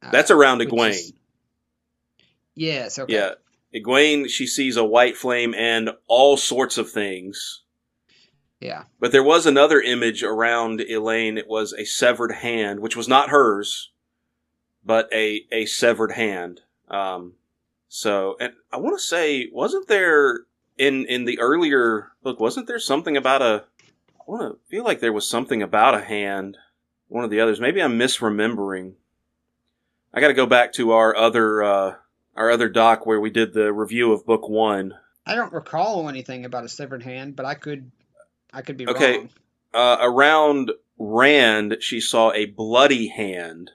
Uh, 0.02 0.12
That's 0.12 0.32
around 0.32 0.60
Egwene. 0.62 0.90
is- 0.92 1.14
Yes. 2.56 3.00
Okay. 3.00 3.14
Yeah, 3.14 3.34
Egwene. 3.76 4.30
She 4.30 4.46
sees 4.48 4.78
a 4.78 4.84
white 4.84 5.18
flame 5.18 5.54
and 5.56 5.92
all 6.08 6.38
sorts 6.38 6.78
of 6.78 6.90
things. 6.92 7.64
Yeah. 8.60 8.84
But 9.00 9.12
there 9.12 9.24
was 9.24 9.46
another 9.46 9.82
image 9.82 10.22
around 10.24 10.82
Elayne. 10.82 11.38
It 11.38 11.48
was 11.48 11.74
a 11.74 11.86
severed 11.86 12.32
hand, 12.34 12.82
which 12.82 12.96
was 12.98 13.08
not 13.08 13.30
hers, 13.30 13.92
but 14.84 15.08
a 15.14 15.46
a 15.52 15.66
severed 15.66 16.12
hand. 16.14 16.62
Um, 16.90 17.34
so, 17.90 18.38
and 18.40 18.54
I 18.72 18.78
want 18.78 18.98
to 18.98 19.04
say, 19.04 19.50
wasn't 19.52 19.88
there 19.88 20.42
in 20.78 21.06
in 21.06 21.26
the 21.26 21.40
earlier 21.40 22.12
book? 22.24 22.40
Wasn't 22.40 22.68
there 22.68 22.80
something 22.80 23.18
about 23.18 23.42
a? 23.42 23.66
I 24.16 24.24
want 24.32 24.54
to 24.54 24.60
feel 24.70 24.84
like 24.84 25.00
there 25.02 25.12
was 25.12 25.28
something 25.28 25.62
about 25.62 25.96
a 25.96 26.02
hand. 26.02 26.58
One 27.08 27.24
of 27.24 27.32
the 27.32 27.42
others. 27.42 27.60
Maybe 27.60 27.82
I'm 27.82 27.98
misremembering. 27.98 28.94
I 30.14 30.22
got 30.22 30.28
to 30.30 30.34
go 30.36 30.46
back 30.46 30.72
to 30.74 30.92
our 30.92 31.16
other 31.16 31.64
uh, 31.64 31.96
our 32.36 32.52
other 32.52 32.70
doc 32.70 33.06
where 33.06 33.20
we 33.20 33.32
did 33.32 33.54
the 33.54 33.74
review 33.74 34.14
of 34.14 34.26
book 34.26 34.48
one. 34.48 34.94
I 35.26 35.36
don't 35.36 35.52
recall 35.54 36.08
anything 36.10 36.46
about 36.46 36.64
a 36.66 36.70
severed 36.70 37.04
hand, 37.04 37.36
but 37.36 37.46
I 37.46 37.54
could, 37.54 37.92
I 38.54 38.62
could 38.62 38.78
be 38.78 38.88
Okay. 38.88 39.18
wrong. 39.18 39.26
Okay, 39.26 39.34
uh, 39.74 39.98
around 40.02 40.72
Rand, 40.98 41.78
she 41.82 42.00
saw 42.02 42.32
a 42.32 42.46
bloody 42.46 43.08
hand 43.10 43.72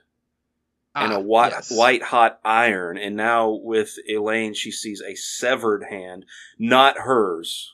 and 0.95 1.11
Ah, 1.11 1.17
a 1.17 1.19
white, 1.19 1.51
yes. 1.51 1.71
white 1.71 2.01
hot 2.03 2.39
iron. 2.43 2.97
And 2.97 3.15
now 3.15 3.49
with 3.51 3.97
Elayne, 4.09 4.55
she 4.55 4.71
sees 4.71 5.01
a 5.01 5.15
severed 5.15 5.83
hand, 5.89 6.25
not 6.57 6.99
hers. 6.99 7.73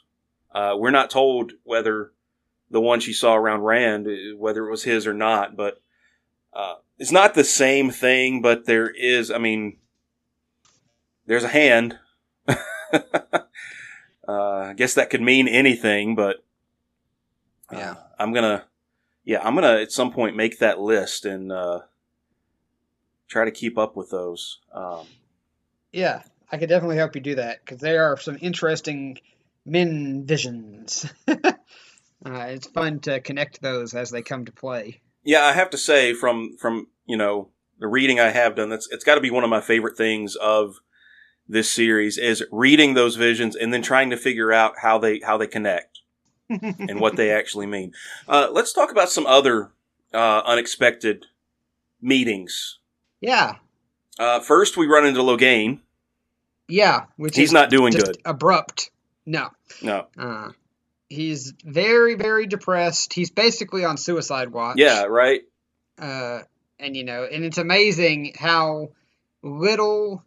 Uh, 0.53 0.73
we're 0.77 0.91
not 0.91 1.10
told 1.12 1.53
whether 1.63 2.12
the 2.69 2.81
one 2.81 2.99
she 2.99 3.13
saw 3.13 3.36
around 3.36 3.62
Rand, 3.62 4.07
uh, 4.07 4.36
whether 4.38 4.65
it 4.65 4.71
was 4.71 4.84
his 4.84 5.05
or 5.05 5.13
not, 5.13 5.55
but 5.55 5.81
uh, 6.53 6.75
it's 6.97 7.12
not 7.12 7.36
the 7.36 7.43
same 7.43 7.91
thing. 7.91 8.41
But 8.41 8.65
there 8.65 8.89
is, 8.89 9.29
I 9.29 9.38
mean, 9.38 9.77
there's 11.27 11.43
a 11.43 11.47
hand. 11.49 11.99
uh, 12.47 12.55
I 14.27 14.73
guess 14.75 14.93
that 14.95 15.10
could 15.10 15.21
mean 15.21 15.47
anything, 15.47 16.15
but 16.15 16.38
uh, 17.71 17.77
Yeah. 17.77 17.95
I'm 18.19 18.34
gonna, 18.34 18.65
yeah, 19.23 19.41
I'm 19.43 19.55
gonna 19.55 19.79
at 19.79 19.91
some 19.91 20.12
point 20.12 20.36
make 20.36 20.60
that 20.60 20.79
list 20.79 21.25
and 21.25 21.51
uh, 21.51 21.81
try 23.32 23.46
to 23.46 23.52
keep 23.52 23.78
up 23.78 23.96
with 23.96 24.12
those. 24.12 24.60
Um, 24.74 25.08
Yeah, 25.91 26.22
I 26.52 26.58
could 26.58 26.70
definitely 26.70 26.98
help 26.98 27.15
you 27.15 27.22
do 27.22 27.36
that 27.36 27.63
because 27.63 27.80
there 27.80 28.12
are 28.12 28.17
some 28.17 28.38
interesting 28.41 29.17
Min 29.65 30.26
visions. 30.26 31.06
uh, 31.28 31.54
it's 32.26 32.67
fun 32.67 33.00
to 33.02 33.22
connect 33.22 33.62
those 33.62 33.94
as 33.94 34.10
they 34.10 34.22
come 34.22 34.46
to 34.46 34.52
play. 34.52 35.02
yeah, 35.24 35.44
I 35.44 35.54
have 35.54 35.70
to 35.72 35.78
say 35.78 36.13
from 36.13 36.58
from 36.58 36.88
you 37.06 37.15
know 37.15 37.50
the 37.80 37.88
reading 37.88 38.20
I 38.20 38.30
have 38.30 38.56
done, 38.56 38.70
that's 38.70 38.88
it's 38.91 39.04
got 39.04 39.15
to 39.15 39.22
be 39.22 39.32
one 39.32 39.44
of 39.44 39.50
my 39.50 39.62
favorite 39.62 39.98
things 39.98 40.36
of 40.36 40.80
this 41.48 41.70
series 41.70 42.17
is 42.17 42.44
reading 42.52 42.94
those 42.94 43.15
visions 43.17 43.56
and 43.56 43.74
then 43.74 43.82
trying 43.82 44.10
to 44.10 44.17
figure 44.17 44.52
out 44.52 44.80
how 44.82 44.98
they 44.98 45.20
how 45.20 45.38
they 45.38 45.48
connect 45.48 46.00
and 46.50 47.00
what 47.00 47.15
they 47.15 47.32
actually 47.32 47.67
mean. 47.67 47.94
Uh, 48.28 48.48
let's 48.52 48.74
talk 48.74 48.91
about 48.91 49.10
some 49.10 49.28
other 49.28 49.72
uh, 50.13 50.41
unexpected 50.46 51.28
meetings. 52.02 52.80
Yeah, 53.21 53.55
Uh, 54.19 54.39
first, 54.41 54.75
we 54.77 54.88
run 54.88 55.05
into 55.05 55.21
Logain. 55.21 55.79
yeah, 56.67 57.05
which 57.15 57.36
He's 57.38 57.49
is 57.49 57.53
not 57.53 57.69
doing 57.69 57.93
good. 57.93 58.17
abrupt. 58.25 58.91
No, 59.25 59.49
No. 59.81 60.07
uh, 60.17 60.51
he's 61.10 61.53
very 61.63 62.15
very 62.15 62.47
depressed. 62.47 63.13
He's 63.13 63.29
basically 63.31 63.86
on 63.86 63.97
suicide 63.97 64.51
watch. 64.51 64.77
Yeah, 64.77 65.03
right. 65.03 65.41
Uh, 65.97 66.39
and 66.79 66.97
you 66.97 67.03
know, 67.03 67.23
and 67.23 67.43
it's 67.45 67.57
amazing 67.60 68.34
how 68.38 68.89
little 69.43 70.23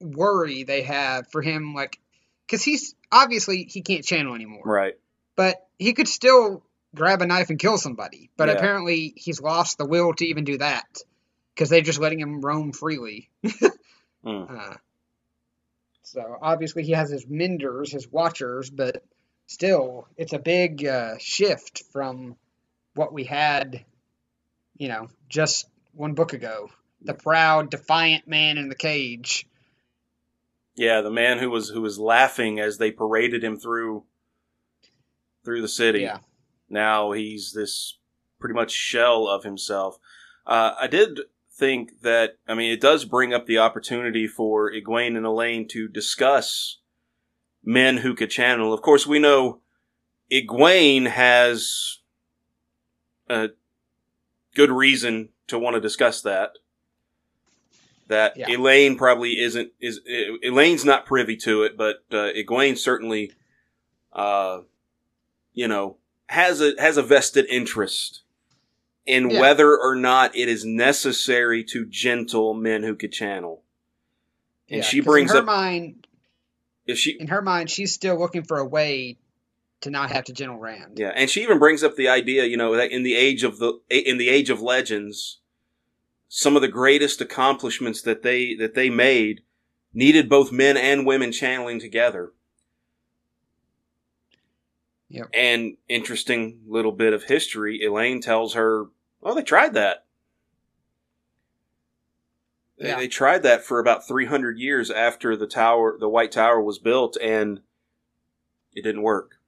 worry 0.00 0.62
they 0.64 0.82
have 0.82 1.28
for 1.30 1.42
him, 1.42 1.74
like, 1.74 1.98
because 2.46 2.62
he's 2.62 2.94
obviously 3.12 3.64
he 3.64 3.82
can't 3.82 4.04
channel 4.04 4.34
anymore, 4.34 4.62
Right. 4.64 4.94
but 5.36 5.56
he 5.78 5.92
could 5.92 6.08
still 6.08 6.62
grab 6.94 7.22
a 7.22 7.26
knife 7.26 7.50
and 7.50 7.58
kill 7.58 7.76
somebody. 7.78 8.30
But 8.36 8.48
Yeah. 8.48 8.54
apparently, 8.54 9.12
he's 9.16 9.40
lost 9.40 9.78
the 9.78 9.84
will 9.86 10.14
to 10.14 10.24
even 10.26 10.44
do 10.44 10.58
that 10.58 10.86
because 11.60 11.68
they're 11.68 11.82
just 11.82 12.00
letting 12.00 12.18
him 12.18 12.40
roam 12.40 12.72
freely. 12.72 13.28
Hmm. 14.22 14.44
Uh, 14.50 14.74
so 16.02 16.36
obviously, 16.42 16.82
he 16.82 16.92
has 16.92 17.08
his 17.08 17.26
menders, 17.26 17.90
his 17.90 18.06
watchers, 18.06 18.68
but 18.68 19.02
still, 19.46 20.06
it's 20.18 20.34
a 20.34 20.38
big 20.38 20.84
uh, 20.84 21.14
shift 21.18 21.84
from 21.90 22.36
what 22.94 23.14
we 23.14 23.24
had, 23.24 23.82
you 24.76 24.88
know, 24.88 25.08
just 25.30 25.66
one 25.94 26.12
book 26.12 26.34
ago. 26.34 26.68
The 27.00 27.14
proud, 27.14 27.70
defiant 27.70 28.28
man 28.28 28.58
in 28.58 28.68
the 28.68 28.74
cage. 28.74 29.46
Yeah, 30.74 31.00
the 31.00 31.10
man 31.10 31.38
who 31.38 31.48
was 31.48 31.70
who 31.70 31.80
was 31.80 31.98
laughing 31.98 32.60
as 32.60 32.76
they 32.76 32.90
paraded 32.90 33.42
him 33.42 33.56
through 33.56 34.04
through 35.46 35.62
the 35.62 35.68
city. 35.68 36.00
Yeah. 36.00 36.18
Now 36.68 37.12
he's 37.12 37.54
this 37.54 37.96
pretty 38.38 38.54
much 38.54 38.70
shell 38.70 39.28
of 39.28 39.44
himself. 39.44 39.98
Uh, 40.46 40.74
I 40.78 40.86
did 40.88 41.20
think 41.52 42.00
that 42.02 42.38
I 42.48 42.54
mean 42.54 42.72
it 42.72 42.80
does 42.80 43.04
bring 43.04 43.34
up 43.34 43.46
the 43.46 43.58
opportunity 43.58 44.26
for 44.26 44.70
Egwene 44.72 45.16
and 45.16 45.26
Elayne 45.26 45.68
to 45.70 45.88
discuss 45.88 46.78
men 47.62 47.98
who 47.98 48.14
could 48.14 48.30
channel. 48.30 48.72
Of 48.72 48.82
course, 48.82 49.06
we 49.06 49.18
know 49.18 49.60
Egwene 50.32 51.08
has 51.08 51.98
a 53.28 53.50
good 54.54 54.70
reason 54.70 55.30
to 55.48 55.58
want 55.58 55.74
to 55.74 55.80
discuss 55.80 56.22
that. 56.22 56.52
That 58.08 58.36
Yeah. 58.36 58.48
Elayne 58.48 58.96
probably 58.96 59.38
isn't 59.38 59.72
is 59.80 60.00
Elayne's 60.44 60.84
not 60.84 61.06
privy 61.06 61.36
to 61.38 61.62
it, 61.62 61.76
but 61.76 62.04
uh, 62.10 62.32
Egwene 62.34 62.78
certainly, 62.78 63.32
uh, 64.12 64.60
you 65.52 65.68
know, 65.68 65.98
has 66.28 66.60
a 66.60 66.74
has 66.78 66.96
a 66.96 67.02
vested 67.02 67.46
interest 67.48 68.22
in 69.06 69.30
Yeah. 69.30 69.40
whether 69.40 69.76
or 69.76 69.96
not 69.96 70.36
it 70.36 70.48
is 70.48 70.64
necessary 70.64 71.64
to 71.64 71.86
gentle 71.86 72.54
men 72.54 72.82
who 72.82 72.94
could 72.94 73.12
channel. 73.12 73.64
And 74.68 74.78
Yeah, 74.78 74.84
she 74.84 75.00
brings 75.00 75.30
in 75.30 75.36
her 75.36 75.40
up 75.40 75.46
mind. 75.46 76.06
if 76.86 76.98
she 76.98 77.12
In 77.18 77.28
her 77.28 77.42
mind, 77.42 77.70
she's 77.70 77.92
still 77.92 78.18
looking 78.18 78.42
for 78.42 78.58
a 78.58 78.64
way 78.66 79.18
to 79.80 79.90
not 79.90 80.10
have 80.10 80.24
to 80.24 80.32
gentle 80.32 80.58
Rand. 80.58 80.98
Yeah, 80.98 81.12
and 81.14 81.30
she 81.30 81.42
even 81.42 81.58
brings 81.58 81.82
up 81.82 81.96
the 81.96 82.08
idea, 82.08 82.44
you 82.44 82.56
know, 82.56 82.76
that 82.76 82.90
in 82.92 83.02
the 83.02 83.14
age 83.14 83.42
of 83.42 83.58
the 83.58 83.80
in 83.88 84.18
the 84.18 84.28
age 84.28 84.50
of 84.50 84.60
legends, 84.60 85.38
some 86.28 86.54
of 86.54 86.62
the 86.62 86.68
greatest 86.68 87.20
accomplishments 87.20 88.02
that 88.02 88.22
they 88.22 88.54
that 88.54 88.74
they 88.74 88.90
made 88.90 89.42
needed 89.92 90.28
both 90.28 90.52
men 90.52 90.76
and 90.76 91.06
women 91.06 91.32
channeling 91.32 91.80
together. 91.80 92.32
Yep. 95.10 95.30
And 95.34 95.76
interesting 95.88 96.60
little 96.68 96.92
bit 96.92 97.12
of 97.12 97.24
history, 97.24 97.80
Elayne 97.84 98.22
tells 98.22 98.54
her, 98.54 98.86
"Oh, 99.22 99.34
they 99.34 99.42
tried 99.42 99.74
that. 99.74 100.06
They, 102.78 102.88
Yeah. 102.88 102.96
they 102.96 103.08
tried 103.08 103.42
that 103.42 103.64
for 103.64 103.80
about 103.80 104.06
300 104.06 104.56
years 104.58 104.90
after 104.90 105.36
the 105.36 105.48
tower, 105.48 105.98
the 105.98 106.08
White 106.08 106.32
Tower 106.32 106.62
was 106.62 106.78
built 106.78 107.16
and 107.20 107.60
it 108.72 108.82
didn't 108.82 109.02
work." 109.02 109.40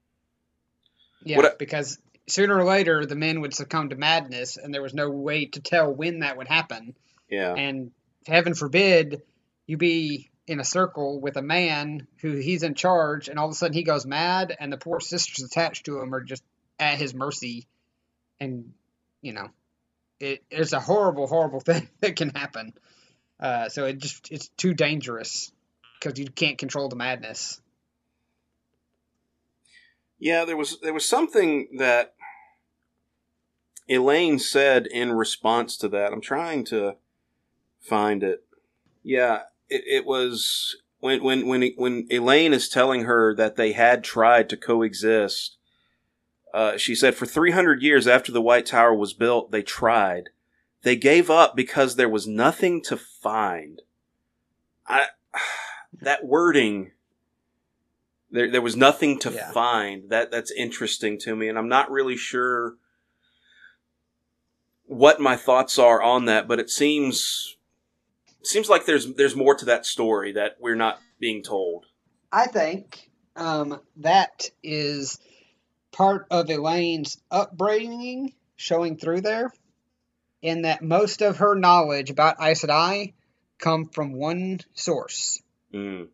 Yeah, 1.25 1.37
What 1.37 1.59
because 1.61 2.01
sooner 2.27 2.59
or 2.59 2.65
later 2.65 3.07
the 3.07 3.15
men 3.15 3.41
would 3.41 3.55
succumb 3.55 3.89
to 3.91 3.97
madness, 3.97 4.57
and 4.57 4.75
there 4.75 4.83
was 4.83 4.95
no 4.95 5.11
way 5.11 5.47
to 5.47 5.61
tell 5.61 5.95
when 5.95 6.19
that 6.19 6.37
would 6.37 6.49
happen. 6.49 6.97
Yeah. 7.31 7.55
And 7.55 7.93
heaven 8.27 8.55
forbid 8.55 9.23
you 9.67 9.77
be 9.77 10.32
in 10.47 10.61
a 10.61 10.65
circle 10.65 11.21
with 11.21 11.37
a 11.37 11.43
man 11.43 12.07
who 12.19 12.33
he's 12.33 12.63
in 12.63 12.75
charge, 12.75 13.29
and 13.29 13.39
all 13.39 13.47
of 13.47 13.53
a 13.53 13.55
sudden 13.55 13.75
he 13.75 13.85
goes 13.85 14.07
mad, 14.07 14.57
and 14.59 14.73
the 14.73 14.77
poor 14.77 15.01
sisters 15.01 15.45
attached 15.45 15.87
to 15.87 16.01
him 16.01 16.15
are 16.15 16.21
just 16.21 16.43
at 16.79 16.99
his 16.99 17.15
mercy. 17.15 17.67
And, 18.41 18.73
you 19.21 19.33
know, 19.33 19.49
it, 20.19 20.43
it's 20.51 20.73
a 20.73 20.81
horrible, 20.81 21.27
horrible 21.27 21.61
thing 21.61 21.89
that 22.01 22.17
can 22.17 22.31
happen. 22.31 22.73
Uh, 23.39 23.69
so 23.69 23.87
it 23.87 23.99
just 23.99 24.31
it's 24.31 24.49
too 24.57 24.73
dangerous 24.73 25.53
because 25.99 26.19
you 26.19 26.27
can't 26.27 26.59
control 26.59 26.89
the 26.89 26.97
madness. 26.97 27.61
Yeah, 30.19 30.45
there 30.45 30.57
was 30.57 30.79
there 30.81 30.95
was 30.95 31.09
something 31.09 31.67
that 31.79 32.15
Elayne 33.91 34.39
said 34.39 34.87
in 34.87 35.13
response 35.13 35.77
to 35.79 35.89
that. 35.89 36.13
I'm 36.13 36.21
trying 36.21 36.65
to 36.67 36.95
find 37.81 38.23
it. 38.23 38.45
Yeah, 39.03 39.43
it, 39.73 39.85
it 39.87 40.07
was 40.07 40.77
when 41.01 41.23
when 41.23 41.47
when 41.47 41.73
when 41.77 42.07
Elayne 42.09 42.53
is 42.53 42.69
telling 42.69 43.05
her 43.05 43.35
that 43.35 43.57
they 43.57 43.73
had 43.73 44.05
tried 44.05 44.49
to 44.51 44.57
coexist. 44.57 45.57
Uh, 46.55 46.77
she 46.77 46.95
said, 46.95 47.15
"For 47.15 47.25
300 47.27 47.83
years 47.83 48.07
after 48.07 48.31
the 48.31 48.43
White 48.43 48.67
Tower 48.67 48.95
was 48.95 49.15
built, 49.15 49.51
they 49.51 49.63
tried. 49.63 50.31
They 50.83 50.97
gave 50.97 51.31
up 51.31 51.57
because 51.57 51.97
there 51.97 52.09
was 52.09 52.27
nothing 52.27 52.83
to 52.83 52.97
find." 52.97 53.83
I 54.87 55.07
that 56.01 56.25
wording 56.25 56.93
there 58.31 58.51
there 58.51 58.63
was 58.63 58.77
nothing 58.77 59.19
to 59.21 59.31
Yeah. 59.31 59.53
find. 59.53 60.09
That 60.11 60.31
that's 60.31 60.51
interesting 60.51 61.19
to 61.21 61.37
me, 61.37 61.49
and 61.49 61.59
I'm 61.59 61.69
not 61.69 61.91
really 61.91 62.17
sure 62.17 62.77
what 64.85 65.21
my 65.21 65.37
thoughts 65.37 65.79
are 65.79 66.03
on 66.03 66.25
that. 66.27 66.49
But 66.49 66.59
it 66.59 66.71
seems 66.71 67.57
seems 68.47 68.69
like 68.69 68.87
there's 68.87 69.13
there's 69.15 69.37
more 69.37 69.55
to 69.57 69.65
that 69.67 69.87
story 69.87 70.33
that 70.33 70.57
we're 70.61 70.75
not 70.75 71.01
being 71.19 71.43
told. 71.43 71.87
I 72.31 72.47
think 72.47 73.11
um, 73.37 73.81
that 73.99 74.51
is 74.63 75.19
part 75.93 76.27
of 76.31 76.47
Elayne's 76.49 77.21
upbringing 77.31 78.35
showing 78.57 78.97
through 78.97 79.21
there, 79.23 79.53
in 80.41 80.63
that 80.63 80.83
most 80.83 81.21
of 81.23 81.39
her 81.39 81.55
knowledge 81.55 82.11
about 82.11 82.37
Aes 82.41 82.63
Sedai 82.65 83.13
come 83.59 83.87
from 83.87 84.13
one 84.15 84.61
source, 84.75 85.41
Mm. 85.73 86.09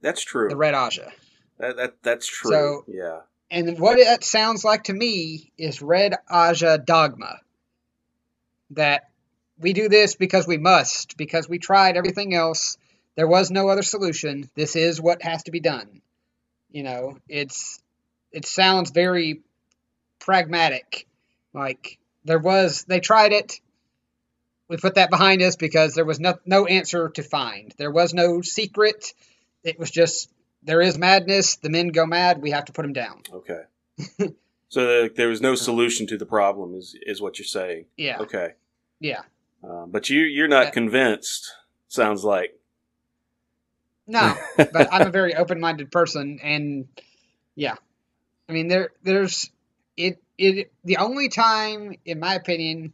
That's 0.00 0.22
true. 0.24 0.48
the 0.48 0.56
Red 0.56 0.74
Ajah. 0.74 1.10
that, 1.58 1.76
that 1.76 2.02
that's 2.02 2.26
true. 2.26 2.50
So- 2.50 2.84
yeah. 2.88 3.20
And 3.52 3.78
what 3.80 3.98
it 3.98 4.22
sounds 4.22 4.64
like 4.64 4.84
to 4.84 4.92
me 4.92 5.52
is 5.58 5.82
Red 5.82 6.14
Ajah 6.30 6.78
dogma. 6.84 7.40
That 8.70 9.09
we 9.60 9.72
do 9.72 9.88
this 9.88 10.14
because 10.14 10.46
we 10.46 10.58
must, 10.58 11.16
because 11.16 11.48
we 11.48 11.58
tried 11.58 11.96
everything 11.96 12.34
else. 12.34 12.78
There 13.16 13.28
was 13.28 13.50
no 13.50 13.68
other 13.68 13.82
solution. 13.82 14.48
This 14.54 14.76
is 14.76 15.00
what 15.00 15.22
has 15.22 15.42
to 15.44 15.50
be 15.50 15.60
done. 15.60 16.00
You 16.70 16.82
know, 16.82 17.18
it's 17.28 17.80
it 18.32 18.46
sounds 18.46 18.90
very 18.90 19.40
pragmatic. 20.18 21.06
Like 21.52 21.98
there 22.24 22.38
was 22.38 22.84
they 22.84 23.00
tried 23.00 23.32
it. 23.32 23.60
We 24.68 24.76
put 24.76 24.94
that 24.94 25.10
behind 25.10 25.42
us 25.42 25.56
because 25.56 25.94
there 25.94 26.04
was 26.04 26.20
no 26.20 26.38
no 26.46 26.66
answer 26.66 27.08
to 27.10 27.22
find. 27.22 27.74
There 27.76 27.90
was 27.90 28.14
no 28.14 28.40
secret. 28.40 29.12
It 29.64 29.78
was 29.78 29.90
just 29.90 30.30
there 30.62 30.80
is 30.80 30.96
madness. 30.96 31.56
The 31.56 31.70
men 31.70 31.88
go 31.88 32.06
mad. 32.06 32.40
We 32.40 32.52
have 32.52 32.66
to 32.66 32.72
put 32.72 32.82
them 32.82 32.92
down. 32.92 33.22
Okay. 33.32 33.62
so 34.68 34.86
there, 34.86 35.08
there 35.08 35.28
was 35.28 35.40
no 35.40 35.54
solution 35.54 36.06
to 36.06 36.16
the 36.16 36.26
problem, 36.26 36.74
is 36.74 36.94
is 37.02 37.20
what 37.20 37.38
you're 37.38 37.46
saying? 37.46 37.86
Yeah. 37.96 38.18
Okay. 38.20 38.54
Yeah. 39.00 39.22
Uh, 39.64 39.86
but 39.86 40.10
you 40.10 40.22
you're 40.22 40.48
not 40.48 40.66
Yeah. 40.66 40.72
convinced. 40.72 41.52
Sounds 41.88 42.24
like. 42.24 42.54
No, 44.06 44.42
but 44.70 44.88
I'm 44.92 45.06
a 45.06 45.10
very 45.10 45.34
open-minded 45.36 45.92
person, 45.92 46.40
and 46.42 46.88
yeah, 47.56 47.76
I 48.48 48.52
mean 48.52 48.68
there 48.68 48.90
there's 49.02 49.50
it 49.96 50.22
it 50.38 50.72
the 50.84 50.98
only 50.98 51.28
time, 51.30 51.96
in 52.04 52.20
my 52.20 52.34
opinion, 52.34 52.92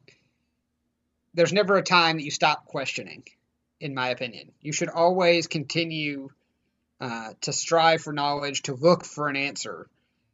there's 1.34 1.52
never 1.52 1.76
a 1.76 1.82
time 1.82 2.16
that 2.18 2.24
you 2.24 2.30
stop 2.32 2.66
questioning. 2.66 3.24
In 3.80 3.94
my 3.94 4.08
opinion, 4.10 4.52
you 4.62 4.72
should 4.72 4.88
always 4.90 5.48
continue 5.48 6.30
uh, 7.00 7.30
to 7.42 7.52
strive 7.52 8.02
for 8.02 8.12
knowledge, 8.12 8.62
to 8.62 8.74
look 8.74 9.04
for 9.04 9.28
an 9.28 9.36
answer, 9.36 9.88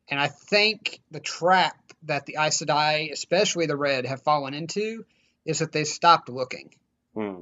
and 0.09 0.21
I 0.21 0.29
think 0.29 1.01
the 1.11 1.21
trap 1.21 1.77
that 2.05 2.27
the 2.27 2.37
Aes 2.41 2.59
Sedai, 2.63 3.13
especially 3.13 3.67
the 3.67 3.77
Red, 3.77 4.07
have 4.07 4.23
fallen 4.23 4.55
into 4.55 5.05
is 5.45 5.59
that 5.61 5.73
they 5.73 5.85
stopped 5.85 6.29
looking. 6.29 6.75
Hmm. 7.15 7.41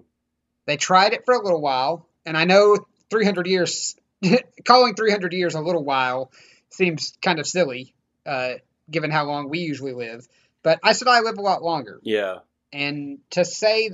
They 0.66 0.76
tried 0.76 1.12
it 1.12 1.24
for 1.24 1.34
a 1.34 1.42
little 1.42 1.60
while, 1.60 2.06
and 2.24 2.36
I 2.36 2.44
know 2.44 2.78
300 3.10 3.46
years, 3.46 3.96
calling 4.64 4.94
300 4.94 5.32
years 5.32 5.54
a 5.54 5.60
little 5.60 5.84
while 5.84 6.30
seems 6.70 7.12
kind 7.20 7.38
of 7.40 7.46
silly, 7.46 7.94
uh, 8.26 8.54
given 8.90 9.10
how 9.10 9.24
long 9.24 9.48
we 9.48 9.60
usually 9.60 9.92
live. 9.92 10.26
But 10.62 10.78
I 10.82 10.92
said 10.92 11.08
I 11.08 11.20
live 11.20 11.38
a 11.38 11.42
lot 11.42 11.62
longer, 11.62 12.00
Yeah. 12.02 12.38
and 12.72 13.18
to 13.30 13.44
say 13.44 13.90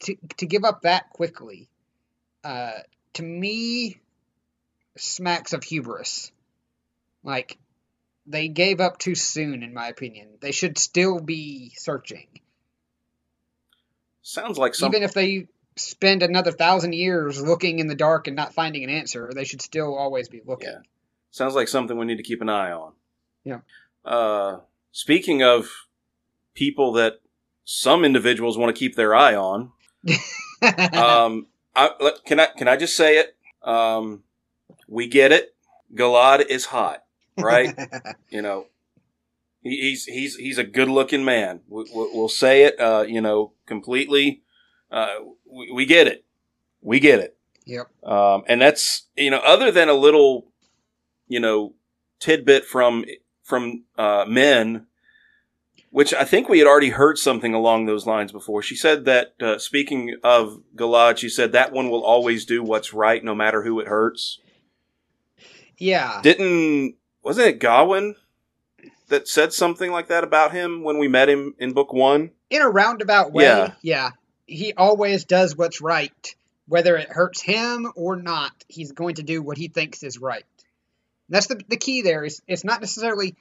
to 0.00 0.16
to 0.38 0.46
give 0.46 0.64
up 0.64 0.82
that 0.82 1.10
quickly, 1.10 1.68
uh, 2.44 2.72
to 3.14 3.22
me, 3.22 3.98
smacks 4.96 5.52
of 5.52 5.64
hubris. 5.64 6.30
Like 7.24 7.58
they 8.26 8.48
gave 8.48 8.80
up 8.80 8.98
too 8.98 9.14
soon, 9.14 9.62
in 9.62 9.72
my 9.74 9.88
opinion. 9.88 10.28
They 10.40 10.52
should 10.52 10.78
still 10.78 11.18
be 11.18 11.72
searching. 11.76 12.28
Sounds 14.22 14.58
like 14.58 14.74
some. 14.74 14.92
Even 14.92 15.02
if 15.02 15.14
they 15.14 15.48
spend 15.76 16.22
another 16.22 16.52
thousand 16.52 16.94
years 16.94 17.42
looking 17.42 17.78
in 17.78 17.86
the 17.88 17.94
dark 17.94 18.26
and 18.26 18.36
not 18.36 18.54
finding 18.54 18.84
an 18.84 18.90
answer, 18.90 19.30
they 19.34 19.44
should 19.44 19.62
still 19.62 19.96
always 19.96 20.28
be 20.28 20.40
looking. 20.46 20.68
Yeah. 20.68 20.80
Sounds 21.30 21.54
like 21.54 21.68
something 21.68 21.96
we 21.96 22.06
need 22.06 22.18
to 22.18 22.22
keep 22.22 22.42
an 22.42 22.48
eye 22.48 22.72
on. 22.72 22.92
Yeah. 23.44 23.60
Uh, 24.04 24.58
speaking 24.92 25.42
of 25.42 25.70
people 26.54 26.92
that 26.92 27.20
some 27.64 28.04
individuals 28.04 28.58
want 28.58 28.74
to 28.74 28.78
keep 28.78 28.96
their 28.96 29.14
eye 29.14 29.34
on, 29.34 29.72
um, 30.92 31.46
I, 31.74 31.90
can 32.26 32.40
I 32.40 32.46
can 32.46 32.68
I 32.68 32.76
just 32.76 32.96
say 32.96 33.18
it? 33.18 33.36
Um, 33.62 34.24
we 34.88 35.08
get 35.08 35.32
it. 35.32 35.54
Galad 35.94 36.46
is 36.46 36.66
hot, 36.66 37.02
right? 37.38 37.76
you 38.30 38.42
know, 38.42 38.66
he's 39.62 40.04
he's 40.04 40.36
he's 40.36 40.58
a 40.58 40.64
good 40.64 40.88
looking 40.88 41.24
man. 41.24 41.60
We, 41.68 41.84
we'll 41.92 42.28
say 42.28 42.64
it. 42.64 42.78
Uh, 42.80 43.04
you 43.06 43.20
know, 43.20 43.52
completely. 43.66 44.42
Uh, 44.90 45.14
we, 45.50 45.72
we 45.72 45.86
get 45.86 46.06
it. 46.06 46.24
We 46.80 47.00
get 47.00 47.20
it. 47.20 47.36
yep. 47.64 47.88
Um, 48.02 48.42
and 48.48 48.60
that's 48.60 49.06
you 49.16 49.30
know, 49.30 49.38
other 49.38 49.70
than 49.70 49.88
a 49.88 49.94
little, 49.94 50.48
you 51.28 51.40
know, 51.40 51.74
tidbit 52.20 52.64
from 52.64 53.04
from 53.42 53.84
uh, 53.96 54.24
Min, 54.28 54.86
which 55.90 56.12
I 56.12 56.24
think 56.24 56.48
we 56.48 56.58
had 56.58 56.68
already 56.68 56.90
heard 56.90 57.18
something 57.18 57.54
along 57.54 57.86
those 57.86 58.06
lines 58.06 58.32
before. 58.32 58.62
She 58.62 58.76
said 58.76 59.04
that 59.04 59.34
uh, 59.40 59.58
speaking 59.58 60.16
of 60.22 60.62
Galad, 60.76 61.18
she 61.18 61.28
said 61.28 61.52
that 61.52 61.72
one 61.72 61.88
will 61.88 62.04
always 62.04 62.44
do 62.44 62.62
what's 62.62 62.92
right, 62.92 63.22
no 63.22 63.34
matter 63.34 63.62
who 63.62 63.80
it 63.80 63.88
hurts. 63.88 64.38
Yeah. 65.78 66.20
Didn't 66.22 66.96
wasn't 67.22 67.48
it 67.48 67.60
Gawyn 67.60 68.14
that 69.12 69.28
said 69.28 69.52
something 69.52 69.92
like 69.92 70.08
that 70.08 70.24
about 70.24 70.52
him 70.52 70.82
when 70.82 70.98
we 70.98 71.06
met 71.06 71.28
him 71.28 71.54
in 71.58 71.72
book 71.72 71.92
one? 71.92 72.30
in 72.50 72.60
a 72.60 72.68
roundabout 72.68 73.32
way, 73.32 73.44
Yeah. 73.44 73.72
yeah. 73.80 74.10
He 74.46 74.74
always 74.74 75.24
does 75.24 75.56
what's 75.56 75.80
right, 75.80 76.34
whether 76.66 76.96
it 76.96 77.08
hurts 77.08 77.40
him 77.40 77.90
or 77.96 78.16
not. 78.16 78.52
He's 78.68 78.92
going 78.92 79.14
to 79.14 79.22
do 79.22 79.40
what 79.40 79.56
he 79.56 79.68
thinks 79.68 80.02
is 80.02 80.18
right. 80.18 80.44
That's 81.30 81.46
the 81.46 81.60
the 81.68 81.78
key. 81.78 82.02
There 82.02 82.24
is 82.24 82.42
it's 82.46 82.64
not 82.64 82.80
necessarily 82.80 83.36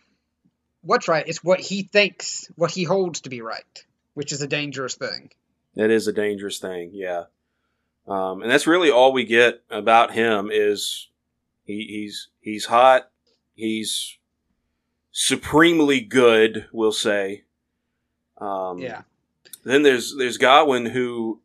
what's 0.81 1.09
right; 1.09 1.27
it's 1.27 1.43
what 1.43 1.59
he 1.59 1.83
thinks, 1.83 2.49
what 2.55 2.71
he 2.71 2.85
holds 2.85 3.21
to 3.21 3.29
be 3.29 3.41
right, 3.41 3.85
which 4.13 4.31
is 4.31 4.41
a 4.41 4.47
dangerous 4.47 4.95
thing. 4.95 5.31
That 5.75 5.89
is 5.89 6.07
a 6.07 6.13
dangerous 6.13 6.59
thing, 6.59 6.91
yeah. 6.93 7.23
Um, 8.07 8.41
and 8.41 8.49
that's 8.51 8.67
really 8.67 8.91
all 8.91 9.11
we 9.11 9.25
get 9.25 9.61
about 9.69 10.13
him 10.13 10.49
is 10.51 11.09
he, 11.65 11.85
he's 11.89 12.29
he's 12.39 12.65
hot, 12.65 13.09
he's 13.55 14.17
supremely 15.11 16.01
good, 16.01 16.67
we'll 16.71 16.91
say. 16.91 17.43
Um, 18.37 18.79
Yeah, 18.79 19.03
Then 19.63 19.83
there's 19.83 20.15
there's 20.17 20.37
Godwin 20.37 20.87
who 20.87 21.41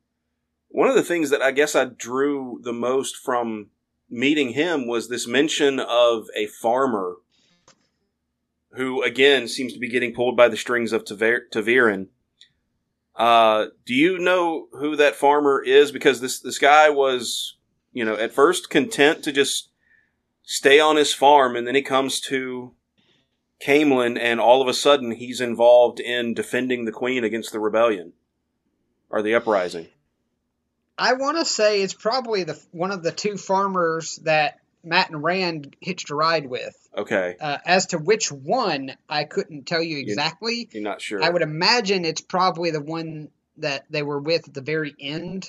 one 0.68 0.88
of 0.88 0.94
the 0.94 1.02
things 1.02 1.30
that 1.30 1.42
I 1.42 1.52
guess 1.52 1.74
I 1.74 1.84
drew 1.84 2.60
the 2.62 2.72
most 2.72 3.16
from 3.16 3.70
meeting 4.08 4.50
him 4.50 4.86
was 4.86 5.08
this 5.08 5.26
mention 5.26 5.80
of 5.80 6.28
a 6.36 6.46
farmer 6.46 7.16
who 8.72 9.02
again 9.02 9.48
seems 9.48 9.72
to 9.72 9.78
be 9.78 9.88
getting 9.88 10.14
pulled 10.14 10.36
by 10.36 10.48
the 10.48 10.56
strings 10.56 10.92
of 10.92 11.04
Taver- 11.04 11.50
ta'veren. 11.50 12.08
Uh, 13.14 13.66
do 13.86 13.94
you 13.94 14.18
know 14.18 14.68
who 14.72 14.94
that 14.96 15.16
farmer 15.16 15.62
is? 15.62 15.90
Because 15.90 16.20
this 16.20 16.38
this 16.38 16.58
guy 16.58 16.90
was, 16.90 17.56
you 17.92 18.04
know, 18.04 18.14
at 18.14 18.32
first 18.32 18.68
content 18.70 19.24
to 19.24 19.32
just 19.32 19.70
stay 20.44 20.78
on 20.78 20.96
his 20.96 21.12
farm, 21.14 21.56
and 21.56 21.66
then 21.66 21.74
he 21.74 21.82
comes 21.82 22.20
to 22.20 22.75
Caemlyn, 23.60 24.18
and 24.18 24.40
all 24.40 24.62
of 24.62 24.68
a 24.68 24.74
sudden 24.74 25.12
he's 25.12 25.40
involved 25.40 26.00
in 26.00 26.34
defending 26.34 26.84
the 26.84 26.92
queen 26.92 27.24
against 27.24 27.52
the 27.52 27.60
rebellion 27.60 28.12
or 29.10 29.22
the 29.22 29.34
uprising. 29.34 29.88
I 30.98 31.14
want 31.14 31.38
to 31.38 31.44
say 31.44 31.82
it's 31.82 31.94
probably 31.94 32.44
the 32.44 32.60
one 32.72 32.90
of 32.90 33.02
the 33.02 33.12
two 33.12 33.36
farmers 33.36 34.16
that 34.24 34.60
Mat 34.82 35.10
and 35.10 35.22
Rand 35.22 35.76
hitched 35.80 36.10
a 36.10 36.14
ride 36.14 36.46
with. 36.46 36.74
Okay, 36.96 37.36
Uh, 37.38 37.58
as 37.66 37.86
to 37.86 37.98
which 37.98 38.32
one, 38.32 38.96
I 39.08 39.24
couldn't 39.24 39.66
tell 39.66 39.82
you 39.82 39.98
exactly. 39.98 40.68
you're 40.72 40.82
not 40.82 41.02
sure. 41.02 41.22
I 41.22 41.28
would 41.28 41.42
imagine 41.42 42.04
it's 42.04 42.22
probably 42.22 42.70
the 42.70 42.80
one 42.80 43.28
that 43.58 43.84
they 43.90 44.02
were 44.02 44.20
with 44.20 44.48
at 44.48 44.54
the 44.54 44.62
very 44.62 44.94
end, 44.98 45.48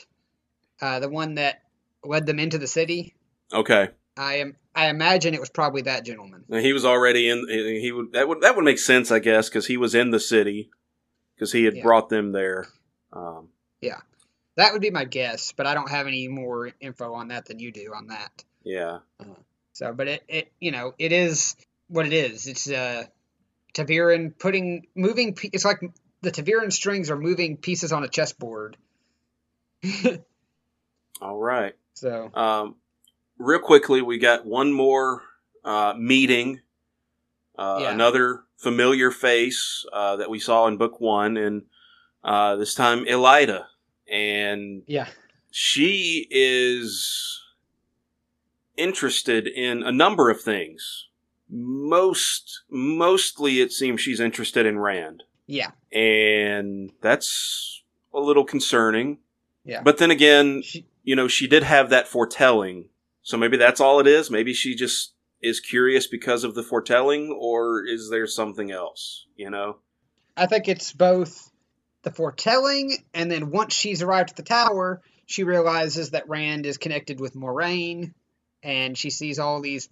uh, 0.82 1.00
the 1.00 1.10
one 1.10 1.36
that 1.36 1.62
led 2.04 2.26
them 2.26 2.40
into 2.40 2.58
the 2.58 2.68
city. 2.68 3.16
okay, 3.54 3.90
I 4.18 4.36
am. 4.36 4.56
I 4.78 4.90
imagine 4.90 5.34
it 5.34 5.40
was 5.40 5.50
probably 5.50 5.82
that 5.82 6.06
gentleman. 6.06 6.46
He 6.50 6.72
was 6.72 6.86
already 6.86 7.28
in. 7.30 7.48
He 7.50 7.92
would 7.92 8.14
that 8.14 8.28
would 8.28 8.42
that 8.42 8.56
would 8.56 8.64
make 8.64 8.78
sense, 8.80 9.12
I 9.12 9.18
guess, 9.20 9.50
because 9.50 9.66
he 9.66 9.76
was 9.76 9.96
in 9.96 10.12
the 10.12 10.20
city 10.20 10.70
because 11.36 11.52
he 11.52 11.64
had 11.66 11.76
Yeah. 11.76 11.84
brought 11.84 12.10
them 12.10 12.32
there. 12.32 12.68
Um, 13.12 13.50
yeah, 13.82 14.02
That 14.56 14.74
would 14.74 14.82
be 14.82 14.92
my 14.92 15.04
guess, 15.06 15.52
but 15.52 15.66
I 15.66 15.74
don't 15.74 15.90
have 15.90 16.06
any 16.08 16.28
more 16.28 16.72
info 16.80 17.14
on 17.14 17.30
that 17.30 17.46
than 17.48 17.58
you 17.60 17.72
do 17.72 17.92
on 17.96 18.08
that. 18.08 18.44
yeah, 18.64 19.00
So, 19.74 19.94
but 19.94 20.08
it, 20.08 20.24
it 20.28 20.52
you 20.60 20.72
know, 20.72 20.94
it 21.00 21.12
is 21.12 21.56
what 21.88 22.06
it 22.06 22.14
is. 22.14 22.46
It's 22.48 22.70
uh, 22.70 23.06
ta'veren 23.74 24.38
putting 24.38 24.86
moving. 24.96 25.36
It's 25.42 25.66
like 25.66 25.80
the 26.22 26.32
ta'veren 26.32 26.72
strings 26.72 27.10
are 27.10 27.18
moving 27.18 27.58
pieces 27.58 27.92
on 27.92 28.04
a 28.04 28.08
chessboard. 28.08 28.78
all 31.22 31.38
right. 31.38 31.74
so 31.94 32.30
Um, 32.34 32.76
real 33.38 33.60
quickly, 33.60 34.02
we 34.02 34.18
got 34.18 34.46
one 34.46 34.72
more 34.74 35.22
uh, 35.64 35.94
meeting. 35.98 36.62
Uh, 37.58 37.80
Yeah. 37.82 37.92
Another 37.92 38.44
familiar 38.58 39.12
face 39.12 39.86
uh, 39.94 40.16
that 40.18 40.30
we 40.30 40.40
saw 40.40 40.68
in 40.68 40.78
book 40.78 41.00
one, 41.02 41.38
and 41.38 41.64
uh, 42.24 42.56
this 42.56 42.74
time 42.76 43.06
Elaida, 43.06 43.66
and 44.12 44.84
yeah, 44.88 45.08
she 45.52 46.28
is 46.30 47.42
interested 48.76 49.48
in 49.48 49.84
a 49.84 49.92
number 49.92 50.30
of 50.30 50.42
things. 50.42 51.08
Most, 51.50 52.64
mostly, 52.70 53.62
it 53.62 53.72
seems 53.72 54.02
she's 54.02 54.20
interested 54.20 54.66
in 54.66 54.80
Rand, 54.80 55.24
yeah, 55.46 55.72
and 55.92 56.92
that's 57.02 57.84
a 58.14 58.20
little 58.20 58.44
concerning. 58.44 59.20
yeah. 59.64 59.82
But 59.82 59.98
then 59.98 60.12
again, 60.12 60.62
She, 60.64 60.86
you 61.04 61.16
know, 61.16 61.28
she 61.28 61.48
did 61.48 61.64
have 61.64 61.90
that 61.90 62.08
foretelling. 62.08 62.90
So 63.28 63.36
maybe 63.36 63.58
that's 63.58 63.82
all 63.82 64.00
it 64.00 64.08
is. 64.08 64.32
Maybe 64.32 64.54
she 64.54 64.74
just 64.74 65.14
is 65.42 65.60
curious 65.60 66.08
because 66.08 66.46
of 66.46 66.56
the 66.56 66.64
foretelling, 66.64 67.38
or 67.38 67.86
is 67.86 68.10
there 68.10 68.26
something 68.26 68.72
else? 68.72 69.26
You 69.36 69.50
know? 69.50 69.80
I 70.38 70.46
think 70.46 70.70
it's 70.70 70.94
both 70.94 71.52
the 72.04 72.12
foretelling, 72.12 72.96
and 73.14 73.30
then 73.30 73.52
once 73.52 73.74
she's 73.74 74.02
arrived 74.02 74.30
at 74.30 74.38
the 74.38 74.44
tower, 74.44 75.02
she 75.26 75.44
realizes 75.44 76.12
that 76.12 76.30
Rand 76.30 76.66
is 76.66 76.78
connected 76.78 77.20
with 77.20 77.36
Moiraine, 77.36 78.14
and 78.64 78.98
she 78.98 79.10
sees 79.10 79.40
all 79.40 79.60
these 79.60 79.90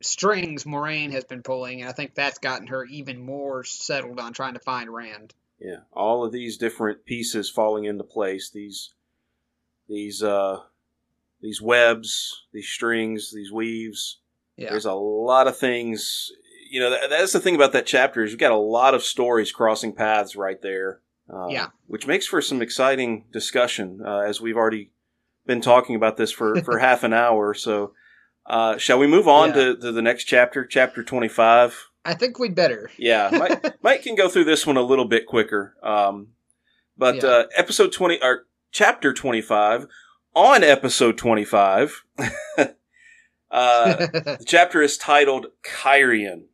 strings 0.00 0.62
Moiraine 0.62 1.10
has 1.10 1.24
been 1.24 1.42
pulling, 1.42 1.80
and 1.80 1.90
I 1.90 1.92
think 1.92 2.14
that's 2.14 2.38
gotten 2.38 2.68
her 2.68 2.84
even 2.84 3.26
more 3.26 3.64
settled 3.64 4.20
on 4.20 4.34
trying 4.34 4.54
to 4.54 4.60
find 4.60 4.88
Rand. 4.88 5.34
Yeah. 5.58 5.80
All 5.92 6.24
of 6.24 6.30
these 6.30 6.58
different 6.58 7.06
pieces 7.06 7.50
falling 7.50 7.86
into 7.86 8.04
place. 8.04 8.50
These, 8.50 8.94
these, 9.88 10.22
uh, 10.22 10.60
these 11.42 11.60
webs, 11.60 12.44
these 12.52 12.68
strings, 12.68 13.32
these 13.34 13.52
weaves. 13.52 14.20
Yeah, 14.56 14.70
There's 14.70 14.84
a 14.86 14.92
lot 14.94 15.46
of 15.48 15.56
things. 15.56 16.30
You 16.70 16.80
know, 16.80 16.90
that, 16.90 17.10
that's 17.10 17.32
the 17.32 17.40
thing 17.40 17.54
about 17.54 17.72
that 17.72 17.84
chapter 17.86 18.22
is 18.22 18.30
you've 18.30 18.40
got 18.40 18.52
a 18.52 18.56
lot 18.56 18.94
of 18.94 19.02
stories 19.02 19.50
crossing 19.52 19.92
paths 19.92 20.36
right 20.36 20.60
there. 20.62 21.00
Uh, 21.32 21.48
Yeah. 21.48 21.68
Which 21.86 22.06
makes 22.06 22.26
for 22.26 22.40
some 22.40 22.62
exciting 22.62 23.24
discussion, 23.32 24.00
uh, 24.06 24.20
as 24.20 24.40
we've 24.40 24.56
already 24.56 24.90
been 25.46 25.60
talking 25.60 25.96
about 25.96 26.16
this 26.16 26.30
for, 26.30 26.62
for 26.62 26.78
half 26.80 27.02
an 27.02 27.12
hour. 27.12 27.54
So, 27.54 27.92
uh, 28.46 28.76
shall 28.78 28.98
we 28.98 29.06
move 29.06 29.26
on 29.28 29.48
Yeah. 29.50 29.54
to, 29.54 29.76
to 29.76 29.92
the 29.92 30.02
next 30.02 30.24
chapter, 30.24 30.64
chapter 30.64 31.02
25? 31.02 31.88
I 32.04 32.14
think 32.14 32.38
we'd 32.38 32.54
better. 32.54 32.90
Yeah, 32.98 33.30
Mike, 33.32 33.82
Mike 33.82 34.02
can 34.02 34.14
go 34.16 34.28
through 34.28 34.44
this 34.44 34.66
one 34.66 34.76
a 34.76 34.82
little 34.82 35.04
bit 35.06 35.26
quicker. 35.26 35.76
Um, 35.82 36.28
but 36.96 37.16
Yeah. 37.16 37.28
uh, 37.28 37.44
episode 37.56 37.92
20, 37.92 38.20
or 38.22 38.46
chapter 38.70 39.12
25, 39.12 39.86
on 40.34 40.64
episode 40.64 41.18
25, 41.18 42.04
uh, 42.18 42.66
the 43.50 44.42
chapter 44.46 44.82
is 44.82 44.96
titled 44.96 45.46
Cairhien. 45.64 46.44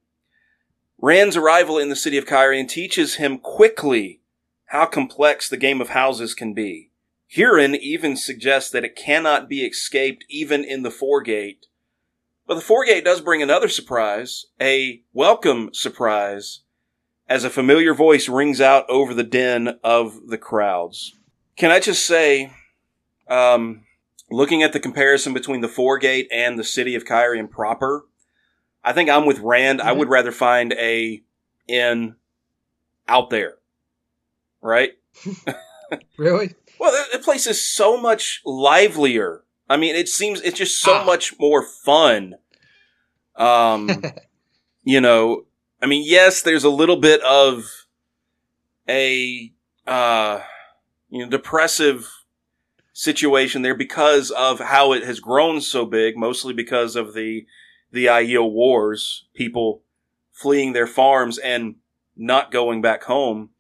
Rand's 1.00 1.36
arrival 1.36 1.78
in 1.78 1.88
the 1.88 1.96
city 1.96 2.18
of 2.18 2.26
Cairhien 2.26 2.68
teaches 2.68 3.16
him 3.16 3.38
quickly 3.38 4.20
how 4.66 4.86
complex 4.86 5.48
the 5.48 5.56
game 5.56 5.80
of 5.80 5.90
houses 5.90 6.34
can 6.34 6.54
be. 6.54 6.90
Hurin 7.34 7.78
even 7.78 8.16
suggests 8.16 8.70
that 8.70 8.84
it 8.84 8.96
cannot 8.96 9.48
be 9.48 9.64
escaped 9.64 10.24
even 10.28 10.64
in 10.64 10.82
the 10.82 10.90
foregate. 10.90 11.66
But 12.46 12.54
the 12.54 12.60
foregate 12.62 13.04
does 13.04 13.20
bring 13.20 13.42
another 13.42 13.68
surprise, 13.68 14.46
a 14.60 15.02
welcome 15.12 15.70
surprise, 15.72 16.60
as 17.28 17.44
a 17.44 17.50
familiar 17.50 17.92
voice 17.92 18.28
rings 18.28 18.60
out 18.60 18.86
over 18.88 19.12
the 19.12 19.22
din 19.22 19.78
of 19.84 20.28
the 20.28 20.38
crowds. 20.38 21.14
Can 21.56 21.70
I 21.70 21.78
just 21.78 22.06
say, 22.06 22.50
um, 23.28 23.82
looking 24.30 24.62
at 24.62 24.72
the 24.72 24.80
comparison 24.80 25.32
between 25.34 25.60
the 25.60 25.68
foregate 25.68 26.28
and 26.32 26.58
the 26.58 26.64
city 26.64 26.94
of 26.94 27.04
Cairhien 27.04 27.50
proper, 27.50 28.04
I 28.84 28.92
think 28.92 29.08
I'm 29.10 29.26
with 29.26 29.38
Rand. 29.40 29.80
I 29.82 29.92
Mhm. 29.92 29.98
would 29.98 30.08
rather 30.08 30.32
find 30.32 30.72
a 30.74 31.22
inn 31.66 32.16
out 33.06 33.30
there, 33.30 33.56
right? 34.60 34.92
Really? 36.18 36.54
Well, 36.78 36.92
the, 36.92 37.16
the 37.16 37.24
place 37.24 37.46
is 37.46 37.66
so 37.66 37.96
much 37.98 38.42
livelier. 38.44 39.42
I 39.70 39.78
mean, 39.78 39.94
it 39.96 40.06
seems 40.06 40.42
it's 40.42 40.58
just 40.58 40.82
so 40.82 40.96
Ah. 40.96 41.04
much 41.04 41.38
more 41.38 41.62
fun. 41.62 42.34
Um, 43.34 44.02
you 44.84 45.00
know, 45.00 45.46
I 45.80 45.86
mean, 45.86 46.02
yes, 46.06 46.42
there's 46.42 46.64
a 46.64 46.68
little 46.68 46.96
bit 46.96 47.22
of 47.22 47.64
a 48.86 49.50
uh, 49.86 50.40
you 51.08 51.24
know 51.24 51.30
depressive 51.30 52.06
situation 52.98 53.62
there 53.62 53.76
because 53.76 54.32
of 54.32 54.58
how 54.58 54.92
it 54.92 55.04
has 55.04 55.20
grown 55.20 55.60
so 55.60 55.86
big, 55.86 56.16
mostly 56.16 56.52
because 56.52 56.96
of 56.96 57.14
the 57.14 57.46
the 57.92 58.06
Aiel 58.06 58.50
wars, 58.50 59.26
people 59.34 59.82
fleeing 60.32 60.72
their 60.72 60.86
farms 60.86 61.38
and 61.38 61.76
not 62.16 62.50
going 62.50 62.82
back 62.82 63.04
home. 63.04 63.50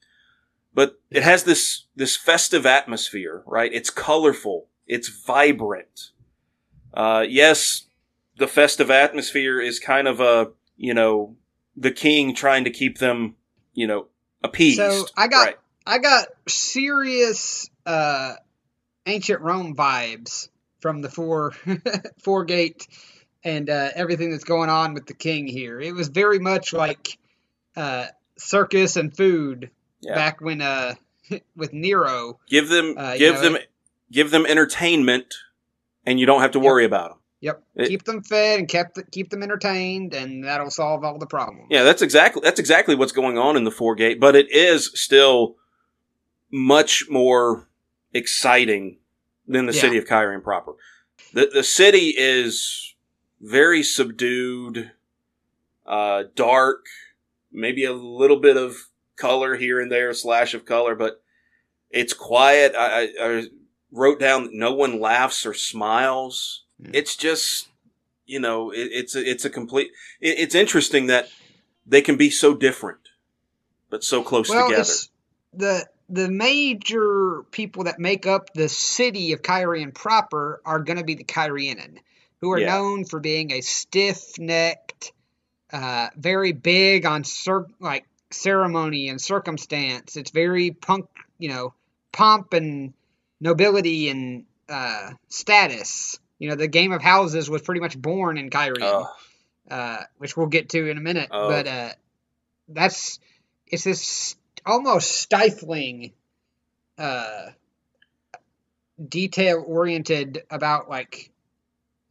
But 0.74 0.98
it 1.08 1.22
has 1.22 1.44
this 1.44 1.84
this 1.94 2.16
festive 2.16 2.66
atmosphere, 2.66 3.44
right? 3.46 3.72
It's 3.72 3.90
colorful, 3.90 4.66
it's 4.88 5.08
vibrant. 5.08 6.10
Uh, 6.92 7.24
yes, 7.28 7.86
the 8.38 8.48
festive 8.48 8.90
atmosphere 8.90 9.60
is 9.60 9.78
kind 9.78 10.08
of 10.08 10.18
a 10.18 10.50
you 10.76 10.94
know 10.94 11.36
the 11.76 11.92
king 11.92 12.34
trying 12.34 12.64
to 12.64 12.70
keep 12.70 12.98
them 12.98 13.36
you 13.72 13.86
know 13.86 14.08
appeased. 14.42 14.78
So, 14.78 15.06
I 15.16 15.28
got- 15.28 15.46
right. 15.46 15.58
I 15.86 15.98
got 15.98 16.26
serious 16.48 17.70
uh, 17.86 18.34
ancient 19.08 19.40
Rome 19.40 19.74
vibes 19.74 20.48
from 20.80 21.02
the 21.02 21.08
four 21.10 21.52
Foregate 22.22 22.86
and 23.44 23.68
uh, 23.70 23.90
everything 23.94 24.30
that's 24.30 24.44
going 24.44 24.70
on 24.70 24.94
with 24.94 25.06
the 25.06 25.14
king 25.14 25.46
here. 25.46 25.80
It 25.80 25.94
was 25.94 26.08
very 26.08 26.38
much 26.38 26.72
like 26.72 27.18
uh, 27.76 28.06
circus 28.36 28.96
and 28.96 29.16
food 29.16 29.70
Yeah. 30.00 30.14
back 30.14 30.40
when 30.40 30.60
uh, 30.60 30.94
with 31.56 31.72
Nero. 31.72 32.38
give 32.48 32.68
them 32.68 32.94
uh, 32.96 33.16
give 33.16 33.36
know, 33.36 33.40
them 33.42 33.56
it- 33.56 33.70
give 34.10 34.30
them 34.30 34.46
entertainment, 34.46 35.34
and 36.06 36.18
you 36.18 36.24
don't 36.26 36.40
have 36.40 36.52
to 36.52 36.58
Yep. 36.58 36.64
worry 36.64 36.84
about 36.86 37.10
them. 37.10 37.18
Yep, 37.40 37.62
It- 37.76 37.88
keep 37.88 38.02
them 38.04 38.22
fed 38.22 38.58
and 38.58 38.68
kept 38.68 38.98
keep 39.12 39.30
them 39.30 39.42
entertained, 39.44 40.14
and 40.14 40.44
that'll 40.44 40.70
solve 40.70 41.04
all 41.04 41.18
the 41.18 41.26
problems. 41.26 41.66
Yeah, 41.70 41.84
that's 41.84 42.02
exactly 42.02 42.42
that's 42.44 42.58
exactly 42.58 42.94
what's 42.96 43.12
going 43.12 43.38
on 43.38 43.56
in 43.56 43.64
the 43.64 43.70
Foregate, 43.70 44.18
but 44.18 44.34
it 44.34 44.50
is 44.50 44.90
still 44.94 45.56
much 46.50 47.04
more 47.10 47.68
exciting 48.12 48.98
than 49.46 49.66
the 49.66 49.72
Yeah. 49.72 49.80
city 49.80 49.98
of 49.98 50.04
Cairhien 50.06 50.42
proper. 50.42 50.74
The 51.32 51.50
the 51.52 51.62
city 51.64 52.14
is 52.16 52.94
very 53.40 53.82
subdued, 53.82 54.92
uh, 55.86 56.24
dark, 56.34 56.86
maybe 57.52 57.84
a 57.84 57.92
little 57.92 58.38
bit 58.40 58.56
of 58.56 58.88
color 59.16 59.56
here 59.56 59.80
and 59.80 59.90
there, 59.90 60.10
a 60.10 60.14
slash 60.14 60.54
of 60.54 60.64
color, 60.64 60.94
but 60.94 61.22
it's 61.90 62.12
quiet. 62.12 62.74
I, 62.74 63.04
I, 63.04 63.08
I 63.20 63.46
wrote 63.90 64.20
down 64.20 64.44
that 64.44 64.54
no 64.54 64.72
one 64.72 65.00
laughs 65.00 65.46
or 65.46 65.54
smiles. 65.54 66.64
Yeah. 66.78 66.90
It's 66.94 67.16
just 67.16 67.68
you 68.26 68.38
know 68.40 68.70
it, 68.70 68.88
it's 68.92 69.14
a, 69.14 69.28
it's 69.30 69.44
a 69.44 69.50
complete. 69.50 69.90
It, 70.20 70.38
it's 70.38 70.54
interesting 70.54 71.06
that 71.06 71.28
they 71.86 72.02
can 72.02 72.16
be 72.16 72.30
so 72.30 72.54
different, 72.54 73.08
but 73.90 74.04
so 74.04 74.22
close 74.22 74.48
well, 74.48 74.66
together. 74.68 74.82
it's 74.82 75.08
the 75.52 75.88
the 76.08 76.30
major 76.30 77.42
people 77.50 77.84
that 77.84 77.98
make 77.98 78.26
up 78.26 78.52
the 78.54 78.68
city 78.68 79.32
of 79.32 79.42
Cairhien 79.42 79.92
proper 79.94 80.60
are 80.64 80.80
going 80.80 80.98
to 80.98 81.04
be 81.04 81.14
the 81.14 81.24
Cairhienin, 81.24 81.98
who 82.40 82.50
are 82.52 82.58
Yeah. 82.58 82.74
known 82.76 83.04
for 83.04 83.20
being 83.20 83.52
a 83.52 83.60
stiff-necked, 83.60 85.12
uh, 85.72 86.08
very 86.16 86.52
big 86.52 87.04
on 87.04 87.24
cir- 87.24 87.66
like 87.78 88.06
ceremony 88.30 89.08
and 89.08 89.20
circumstance. 89.20 90.16
It's 90.16 90.30
very 90.30 90.70
punk, 90.70 91.06
you 91.38 91.48
know, 91.50 91.74
pomp 92.12 92.52
and 92.54 92.94
nobility 93.40 94.08
and 94.08 94.44
uh, 94.68 95.12
status. 95.28 96.18
You 96.38 96.50
know, 96.50 96.56
the 96.56 96.68
game 96.68 96.92
of 96.92 97.02
houses 97.02 97.50
was 97.50 97.62
pretty 97.62 97.80
much 97.80 98.00
born 98.00 98.38
in 98.38 98.48
Cairhien 98.50 98.82
Ugh. 98.82 99.06
uh, 99.70 100.04
which 100.18 100.36
we'll 100.36 100.46
get 100.46 100.70
to 100.70 100.88
in 100.90 100.96
a 100.96 101.00
minute. 101.00 101.28
Oh. 101.30 101.48
But 101.48 101.66
uh, 101.66 101.92
that's 102.68 103.18
it's 103.66 103.84
this 103.84 104.36
almost 104.68 105.10
stifling, 105.10 106.12
uh, 106.98 107.46
detail 109.08 109.64
oriented 109.66 110.42
about 110.50 110.88
like 110.88 111.30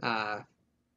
uh, 0.02 0.40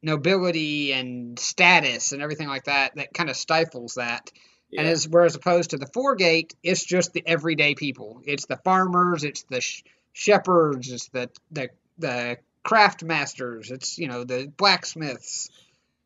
nobility 0.01 0.91
and 0.93 1.37
status 1.37 2.11
and 2.11 2.21
everything 2.21 2.47
like 2.47 2.65
that. 2.65 2.95
That 2.95 3.13
kind 3.13 3.29
of 3.29 3.35
stifles 3.35 3.95
that. 3.95 4.31
And 4.75 4.87
as 4.87 5.07
whereas 5.07 5.35
opposed 5.35 5.71
to 5.71 5.77
the 5.77 5.87
Foregate, 5.93 6.55
it's 6.63 6.85
just 6.85 7.11
the 7.11 7.23
everyday 7.25 7.75
people. 7.75 8.21
It's 8.25 8.45
the 8.45 8.55
farmers. 8.55 9.25
It's 9.25 9.43
the 9.43 9.59
sh- 9.59 9.83
shepherds. 10.13 10.89
It's 10.91 11.09
the 11.09 11.29
the 11.51 11.69
the 11.97 12.37
craft 12.63 13.03
masters. 13.03 13.69
It's 13.69 13.97
you 13.97 14.07
know 14.07 14.23
the 14.23 14.47
blacksmiths, 14.55 15.49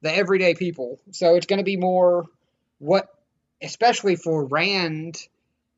the 0.01 0.15
everyday 0.15 0.55
people. 0.55 0.99
So 1.11 1.35
it's 1.35 1.45
going 1.45 1.59
to 1.59 1.63
be 1.63 1.77
more 1.77 2.25
what, 2.79 3.07
especially 3.61 4.15
for 4.15 4.45
Rand, 4.45 5.27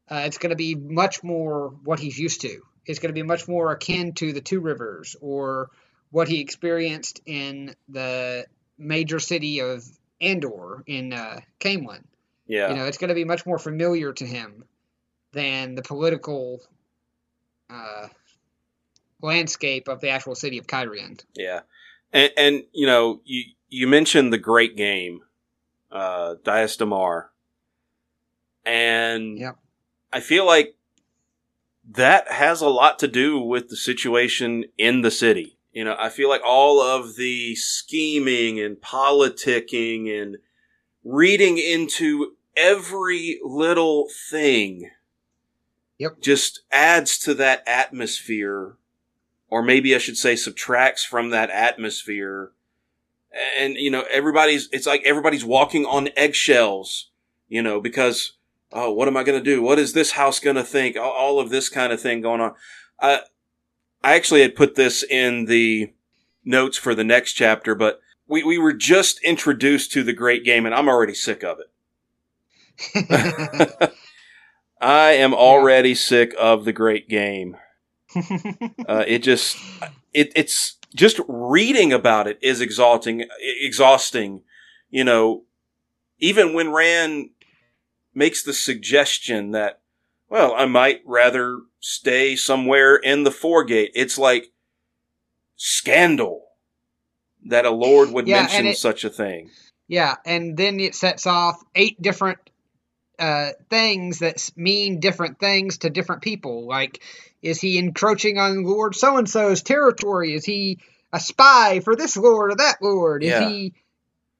uh, 0.10 0.24
it's 0.26 0.38
going 0.38 0.52
to 0.52 0.56
be 0.56 0.76
much 0.76 1.24
more 1.24 1.70
what 1.84 2.00
he's 2.00 2.18
used 2.18 2.42
to. 2.42 2.62
It's 2.86 3.00
going 3.00 3.10
to 3.10 3.14
be 3.14 3.24
much 3.24 3.48
more 3.48 3.72
akin 3.72 4.14
to 4.14 4.32
the 4.32 4.42
Two 4.42 4.62
Rivers 4.62 5.16
or 5.20 5.70
what 6.12 6.28
he 6.28 6.40
experienced 6.40 7.20
in 7.26 7.76
the 7.90 8.46
major 8.78 9.20
city 9.20 9.60
of 9.60 9.84
Andor 10.22 10.84
in 10.88 11.14
uh, 11.14 11.42
Caemlyn. 11.60 12.04
yeah. 12.48 12.70
You 12.70 12.76
know, 12.76 12.86
it's 12.86 12.98
going 12.98 13.10
to 13.10 13.16
be 13.16 13.26
much 13.26 13.46
more 13.46 13.60
familiar 13.60 14.14
to 14.14 14.26
him 14.26 14.64
than 15.34 15.76
the 15.76 15.82
political 15.82 16.62
uh, 17.70 18.08
landscape 19.22 19.88
of 19.88 20.00
the 20.00 20.10
actual 20.10 20.36
city 20.36 20.58
of 20.58 20.68
Cairhien. 20.68 21.22
Yeah, 21.36 21.62
and, 22.14 22.32
and 22.38 22.64
you 22.72 22.88
know, 22.88 23.22
you 23.26 23.44
you 23.70 23.88
mentioned 23.88 24.32
the 24.32 24.38
great 24.38 24.78
game, 24.78 25.20
uh, 25.92 26.36
Daes 26.44 26.78
Dae'mar, 26.78 27.26
and 28.66 29.38
Yep. 29.38 29.58
I 30.12 30.20
feel 30.20 30.46
like 30.46 30.76
that 31.90 32.32
has 32.32 32.62
a 32.62 32.70
lot 32.70 33.00
to 33.00 33.08
do 33.08 33.40
with 33.40 33.70
the 33.70 33.76
situation 33.76 34.66
in 34.78 35.02
the 35.02 35.12
city. 35.12 35.58
You 35.72 35.84
know, 35.84 35.96
I 35.98 36.10
feel 36.10 36.30
like 36.30 36.42
all 36.46 36.82
of 36.82 37.16
the 37.16 37.56
scheming 37.56 38.60
and 38.60 38.78
politicking 38.78 40.10
and 40.22 40.38
reading 41.04 41.58
into 41.58 42.34
every 42.56 43.40
little 43.44 44.08
thing 44.30 44.92
Yep. 46.00 46.22
just 46.22 46.62
adds 46.72 47.18
to 47.20 47.34
that 47.36 47.64
atmosphere 47.68 48.78
or 49.50 49.62
maybe 49.62 49.96
I 49.96 49.98
should 49.98 50.18
say 50.18 50.36
subtracts 50.36 51.04
from 51.04 51.30
that 51.30 51.50
atmosphere. 51.50 52.52
And 53.58 53.76
you 53.76 53.92
know, 53.92 54.04
everybody's 54.12 54.70
it's 54.72 54.88
like 54.88 55.04
everybody's 55.06 55.46
walking 55.46 55.86
on 55.86 56.10
eggshells, 56.16 57.10
you 57.48 57.62
know, 57.62 57.80
because 57.80 58.34
oh, 58.72 58.92
what 58.92 59.08
am 59.08 59.18
I 59.18 59.24
going 59.24 59.40
to 59.40 59.44
do? 59.44 59.62
What 59.62 59.80
is 59.80 59.94
this 59.94 60.12
house 60.12 60.40
going 60.40 60.56
to 60.56 60.64
think? 60.64 60.98
All, 60.98 61.40
of 61.40 61.50
this 61.50 61.70
kind 61.70 61.94
of 61.94 62.02
thing 62.02 62.22
going 62.22 62.42
on. 62.42 62.54
I 63.00 63.22
I 64.04 64.16
actually 64.16 64.42
had 64.42 64.56
put 64.56 64.76
this 64.76 65.04
in 65.04 65.46
the 65.46 65.92
notes 66.46 66.78
for 66.78 66.96
the 66.96 67.04
next 67.04 67.34
chapter, 67.34 67.76
but 67.76 68.00
we 68.28 68.44
we 68.44 68.58
were 68.58 68.74
just 68.74 69.20
introduced 69.24 69.92
to 69.94 70.04
the 70.04 70.14
great 70.14 70.44
game 70.44 70.66
and 70.66 70.74
I'm 70.76 70.90
already 70.90 71.14
sick 71.14 71.44
of 71.44 71.60
it. 71.60 71.68
I 74.82 75.12
am 75.12 75.34
already 75.34 75.96
sick 75.96 76.36
of 76.38 76.66
the 76.66 76.74
great 76.74 77.10
game. 77.10 77.58
Uh, 78.88 79.04
it 79.06 79.20
just 79.20 79.58
it 80.14 80.32
it's 80.34 80.78
just 80.96 81.20
reading 81.28 81.92
about 81.92 82.26
it 82.26 82.40
is 82.42 82.62
exalting 82.62 83.26
exhausting. 83.40 84.42
You 84.90 85.04
know, 85.04 85.44
even 86.20 86.54
when 86.54 86.72
Rand 86.72 87.32
makes 88.18 88.42
the 88.44 88.54
suggestion 88.54 89.52
that, 89.52 89.80
well, 90.28 90.54
I 90.56 90.66
might 90.66 91.02
rather 91.06 91.60
stay 91.80 92.36
somewhere 92.36 92.96
in 92.96 93.24
the 93.24 93.32
foregate. 93.32 93.92
It's 93.94 94.18
like 94.18 94.48
scandal 95.56 96.44
that 97.46 97.66
a 97.66 97.70
lord 97.72 98.12
would 98.12 98.28
Yeah, 98.28 98.42
mention 98.42 98.66
it- 98.68 98.78
such 98.78 99.04
a 99.04 99.10
thing. 99.10 99.52
yeah, 99.88 100.16
and 100.26 100.58
then 100.58 100.80
it 100.80 100.96
sets 100.96 101.26
off 101.28 101.64
eight 101.76 102.02
different 102.02 102.40
uh, 103.20 103.52
things 103.70 104.20
that 104.20 104.52
mean 104.56 105.00
different 105.00 105.40
things 105.40 105.80
to 105.80 105.90
different 105.90 106.22
people. 106.22 106.68
Like, 106.68 107.02
is 107.42 107.60
he 107.60 107.80
encroaching 107.80 108.38
on 108.38 108.64
Lord 108.64 108.96
so 108.96 109.18
and 109.18 109.28
so's 109.28 109.64
territory? 109.64 110.36
Is 110.36 110.46
he 110.46 110.80
a 111.12 111.20
spy 111.20 111.80
for 111.80 111.96
this 111.96 112.16
lord 112.16 112.52
or 112.52 112.56
that 112.58 112.78
lord? 112.80 113.24
Is 113.24 113.32
Yeah. 113.32 113.50
he 113.50 113.74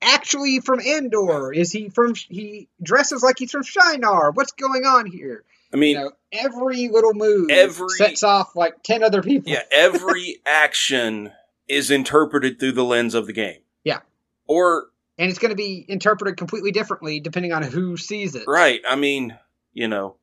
actually 0.02 0.60
from 0.60 0.80
Andor? 0.80 1.52
Is 1.54 1.72
he 1.72 1.90
from? 1.90 2.14
He 2.16 2.68
dresses 2.82 3.24
like 3.24 3.40
he's 3.40 3.52
from 3.52 3.64
Shienar. 3.64 4.34
What's 4.36 4.52
going 4.52 4.86
on 4.86 5.06
here? 5.06 5.44
I 5.74 5.78
mean, 5.78 5.98
You 5.98 6.04
know, 6.06 6.12
every 6.32 6.88
little 6.88 7.14
move 7.14 7.50
Every- 7.50 7.90
sets 7.90 8.24
off 8.24 8.56
like 8.56 8.84
ten 8.84 9.04
other 9.04 9.22
people. 9.22 9.52
Yeah, 9.52 9.64
every 9.72 10.38
action 10.46 11.32
is 11.68 11.92
interpreted 11.92 12.60
through 12.60 12.72
the 12.72 12.84
lens 12.86 13.14
of 13.14 13.28
the 13.28 13.34
game. 13.34 13.60
Yeah. 13.84 14.00
Or 14.48 14.88
and 15.18 15.30
it's 15.30 15.40
going 15.40 15.50
to 15.50 15.56
be 15.56 15.84
interpreted 15.90 16.38
completely 16.38 16.72
differently 16.72 17.20
depending 17.20 17.52
on 17.52 17.64
who 17.64 17.98
sees 17.98 18.36
it. 18.36 18.44
Right. 18.48 18.80
I 18.88 18.96
mean, 18.96 19.38
you 19.74 19.88
know, 19.90 20.16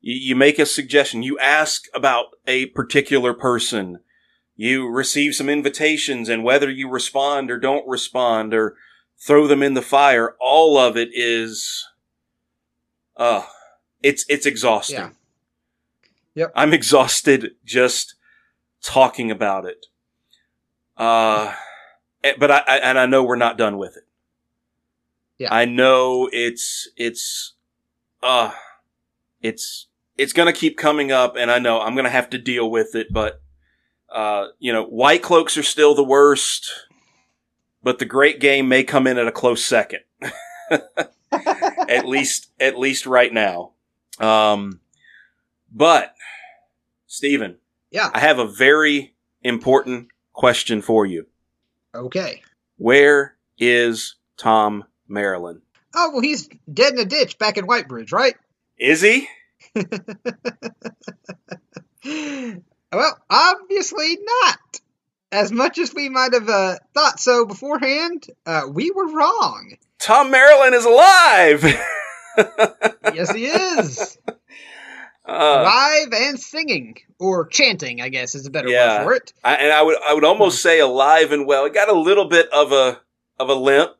you, 0.00 0.14
you 0.14 0.36
make 0.36 0.58
a 0.60 0.66
suggestion, 0.66 1.22
you 1.24 1.38
ask 1.40 1.86
about 1.94 2.26
a 2.46 2.66
particular 2.66 3.34
person, 3.34 3.98
you 4.54 4.88
receive 4.88 5.34
some 5.34 5.48
invitations, 5.48 6.28
and 6.28 6.44
whether 6.44 6.70
you 6.70 6.88
respond 6.88 7.50
or 7.50 7.58
don't 7.58 7.88
respond 7.88 8.54
or 8.54 8.76
throw 9.18 9.46
them 9.46 9.62
in 9.62 9.74
the 9.74 9.82
fire, 9.82 10.34
all 10.40 10.78
of 10.78 10.96
it 10.96 11.10
is, 11.12 11.86
uh, 13.16 13.42
it's, 14.02 14.24
it's 14.28 14.46
exhausting. 14.46 14.96
Yeah. 14.96 15.10
Yep. 16.34 16.52
I'm 16.54 16.72
exhausted 16.72 17.52
just 17.64 18.14
talking 18.82 19.30
about 19.30 19.64
it. 19.64 19.86
Uh, 20.96 21.52
eh, 22.22 22.34
but 22.38 22.50
I, 22.50 22.58
I, 22.58 22.76
and 22.78 22.98
I 22.98 23.06
know 23.06 23.24
we're 23.24 23.36
not 23.36 23.58
done 23.58 23.76
with 23.76 23.96
it. 23.96 24.04
Yeah. 25.38 25.52
I 25.52 25.64
know 25.64 26.28
it's, 26.32 26.88
it's, 26.96 27.54
uh, 28.22 28.52
it's, 29.42 29.88
it's 30.16 30.32
gonna 30.32 30.52
keep 30.52 30.76
coming 30.76 31.10
up 31.10 31.36
and 31.36 31.50
I 31.50 31.58
know 31.58 31.80
I'm 31.80 31.96
gonna 31.96 32.08
have 32.08 32.30
to 32.30 32.38
deal 32.38 32.70
with 32.70 32.94
it, 32.94 33.08
but, 33.12 33.40
uh, 34.12 34.48
you 34.58 34.72
know, 34.72 34.84
white 34.84 35.22
cloaks 35.22 35.56
are 35.56 35.62
still 35.62 35.94
the 35.94 36.04
worst, 36.04 36.70
but 37.82 37.98
the 37.98 38.04
great 38.04 38.40
game 38.40 38.68
may 38.68 38.84
come 38.84 39.06
in 39.06 39.18
at 39.18 39.26
a 39.28 39.32
close 39.32 39.64
second. 39.64 40.00
at 41.30 42.06
least, 42.06 42.50
at 42.60 42.78
least 42.78 43.06
right 43.06 43.32
now. 43.32 43.72
Um, 44.18 44.80
but, 45.72 46.14
Stephen, 47.06 47.56
Yeah. 47.90 48.10
I 48.12 48.20
have 48.20 48.38
a 48.38 48.46
very 48.46 49.14
important 49.42 50.08
question 50.32 50.82
for 50.82 51.06
you. 51.06 51.26
Okay. 51.94 52.42
Where 52.76 53.36
is 53.58 54.16
Tom 54.36 54.84
Merrilin? 55.10 55.60
Oh 55.94 56.10
well, 56.12 56.20
he's 56.20 56.48
dead 56.72 56.92
in 56.92 56.98
a 57.00 57.04
ditch 57.04 57.38
back 57.38 57.56
in 57.56 57.66
Whitebridge, 57.66 58.12
right? 58.12 58.36
Is 58.78 59.00
he? 59.00 59.26
well, 62.92 63.18
obviously 63.30 64.18
not. 64.22 64.80
As 65.30 65.52
much 65.52 65.78
as 65.78 65.92
we 65.94 66.08
might 66.08 66.32
have 66.32 66.48
uh, 66.48 66.76
thought 66.94 67.20
so 67.20 67.44
beforehand, 67.44 68.26
uh, 68.46 68.62
we 68.70 68.90
were 68.90 69.08
wrong. 69.12 69.74
Tom 69.98 70.32
Merrilin 70.32 70.72
is 70.74 70.84
alive! 70.84 71.64
Yes, 73.14 73.32
he 73.32 73.46
is. 73.46 74.16
Uh, 75.26 75.62
Live 75.64 76.12
and 76.12 76.38
singing, 76.38 76.96
or 77.18 77.46
chanting, 77.48 78.00
I 78.00 78.10
guess 78.10 78.36
is 78.36 78.46
a 78.46 78.50
better 78.50 78.68
Yeah. 78.68 78.98
word 79.00 79.04
for 79.04 79.14
it. 79.14 79.32
I, 79.42 79.54
and 79.56 79.72
I 79.72 79.82
would 79.82 79.96
I 80.06 80.14
would 80.14 80.24
almost 80.24 80.62
say 80.62 80.78
alive 80.78 81.32
and 81.32 81.46
well. 81.48 81.64
It 81.64 81.74
got 81.74 81.88
a 81.88 81.98
little 81.98 82.26
bit 82.26 82.48
of 82.52 82.70
a 82.70 83.00
of 83.40 83.48
a 83.48 83.54
limp 83.54 83.92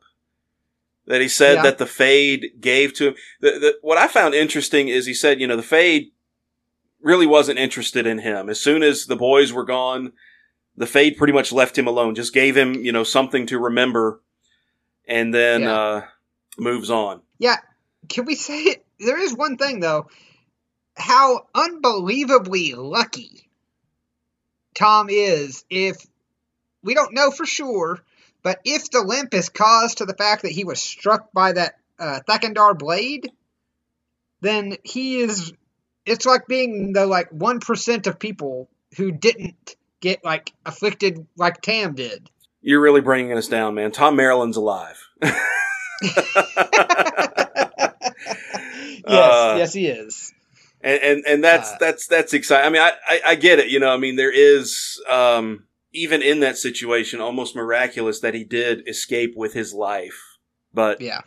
that 1.07 1.19
he 1.19 1.27
said 1.27 1.55
Yeah. 1.55 1.63
that 1.63 1.79
the 1.79 1.85
fade 1.85 2.51
gave 2.61 2.93
to 2.93 3.09
him. 3.09 3.15
The, 3.41 3.51
the, 3.51 3.73
what 3.81 3.97
I 3.97 4.07
found 4.07 4.35
interesting 4.35 4.87
is 4.87 5.05
he 5.05 5.13
said, 5.13 5.41
you 5.41 5.47
know, 5.47 5.57
the 5.57 5.63
fade 5.63 6.11
really 7.01 7.27
wasn't 7.27 7.59
interested 7.59 8.07
in 8.07 8.19
him. 8.19 8.47
As 8.49 8.61
soon 8.61 8.83
as 8.83 9.07
the 9.07 9.17
boys 9.17 9.51
were 9.51 9.65
gone, 9.65 10.13
the 10.79 10.87
fade 10.87 11.17
pretty 11.17 11.33
much 11.33 11.51
left 11.51 11.77
him 11.77 11.87
alone. 11.87 12.15
Just 12.15 12.33
gave 12.33 12.55
him, 12.57 12.73
you 12.73 12.91
know, 12.93 13.03
something 13.03 13.45
to 13.47 13.59
remember, 13.59 14.21
and 15.05 15.33
then 15.33 15.61
Yeah. 15.61 15.75
uh, 15.79 16.05
moves 16.57 16.89
on. 16.89 17.21
Yeah, 17.37 17.57
can 18.07 18.25
we 18.25 18.35
say 18.35 18.63
it? 18.63 18.85
There 18.99 19.19
is 19.19 19.35
one 19.35 19.57
thing 19.57 19.81
though. 19.81 20.07
How 20.95 21.47
unbelievably 21.53 22.73
lucky 22.75 23.49
Tom 24.73 25.09
is 25.09 25.63
if 25.69 25.97
we 26.81 26.93
don't 26.93 27.13
know 27.13 27.29
for 27.29 27.45
sure, 27.45 27.99
but 28.41 28.59
if 28.63 28.89
the 28.89 29.01
limp 29.01 29.33
is 29.33 29.49
caused 29.49 29.97
to 29.99 30.05
the 30.05 30.13
fact 30.13 30.43
that 30.43 30.51
he 30.51 30.63
was 30.63 30.81
struck 30.81 31.31
by 31.33 31.51
that 31.53 31.75
uh, 31.99 32.21
Thakan'dar 32.27 32.73
blade, 32.75 33.29
then 34.41 34.77
he 34.83 35.19
is. 35.19 35.51
It's 36.05 36.25
like 36.25 36.47
being 36.47 36.93
the 36.93 37.05
like 37.05 37.29
one 37.31 37.59
percent 37.59 38.07
of 38.07 38.17
people 38.17 38.69
who 38.97 39.11
didn't 39.11 39.75
get 40.01 40.23
like 40.23 40.53
afflicted 40.65 41.25
like 41.37 41.61
Tam 41.61 41.95
did. 41.95 42.29
You're 42.61 42.81
really 42.81 43.01
bringing 43.01 43.37
us 43.37 43.47
down, 43.47 43.75
man. 43.75 43.91
Tom 43.91 44.15
Merrilin's 44.15 44.57
alive. 44.57 44.99
yes, 46.01 46.15
Uh, 49.05 49.55
yes, 49.57 49.73
he 49.73 49.87
is. 49.87 50.33
and 50.81 51.01
and, 51.01 51.23
and 51.27 51.43
that's 51.43 51.71
Uh, 51.71 51.77
that's 51.79 52.07
that's 52.07 52.33
exciting. 52.33 52.67
I 52.67 52.69
mean, 52.69 52.81
I, 52.81 52.91
I 53.07 53.21
I 53.31 53.35
get 53.35 53.59
it. 53.59 53.69
You 53.69 53.79
know, 53.79 53.93
I 53.93 53.97
mean, 53.97 54.15
there 54.15 54.31
is 54.33 55.01
um 55.09 55.65
even 55.91 56.21
in 56.21 56.41
that 56.41 56.57
situation, 56.57 57.19
almost 57.19 57.55
miraculous 57.55 58.19
that 58.19 58.33
he 58.35 58.43
did 58.43 58.87
escape 58.87 59.33
with 59.35 59.53
his 59.53 59.73
life, 59.73 60.37
but 60.73 61.01
Yeah. 61.01 61.21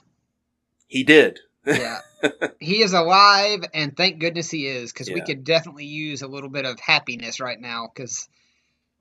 he 0.86 1.02
did. 1.02 1.40
yeah. 1.66 1.98
He 2.60 2.82
is 2.82 2.92
alive, 2.92 3.64
and 3.74 3.96
thank 3.96 4.20
goodness 4.20 4.48
he 4.48 4.68
is, 4.68 4.92
because 4.92 5.10
we 5.10 5.20
could 5.22 5.42
definitely 5.42 5.86
use 5.86 6.22
a 6.22 6.28
little 6.28 6.50
bit 6.50 6.64
of 6.64 6.78
happiness 6.78 7.40
right 7.40 7.60
now, 7.60 7.90
because 7.92 8.28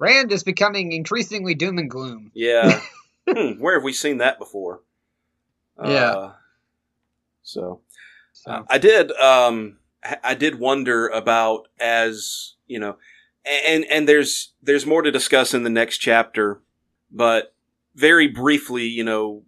Rand 0.01 0.31
is 0.31 0.43
becoming 0.43 0.93
increasingly 0.93 1.53
doom 1.53 1.77
and 1.77 1.89
gloom. 1.89 2.31
Yeah. 2.33 2.81
hmm, 3.29 3.61
where 3.61 3.75
have 3.75 3.83
we 3.83 3.93
seen 3.93 4.17
that 4.17 4.39
before? 4.39 4.81
Yeah. 5.79 6.11
Uh, 6.11 6.31
so 7.43 7.81
So, 8.33 8.65
I 8.67 8.79
did. 8.79 9.11
Um, 9.11 9.77
I- 10.23 10.33
did 10.33 10.57
wonder 10.57 11.07
about 11.07 11.67
as 11.79 12.55
you 12.65 12.79
know, 12.79 12.97
and 13.45 13.85
and 13.85 14.09
there's 14.09 14.53
there's 14.63 14.87
more 14.87 15.03
to 15.03 15.11
discuss 15.11 15.53
in 15.53 15.63
the 15.63 15.69
next 15.69 15.99
chapter, 15.99 16.61
but 17.11 17.53
very 17.93 18.27
briefly, 18.27 18.85
you 18.85 19.03
know, 19.03 19.43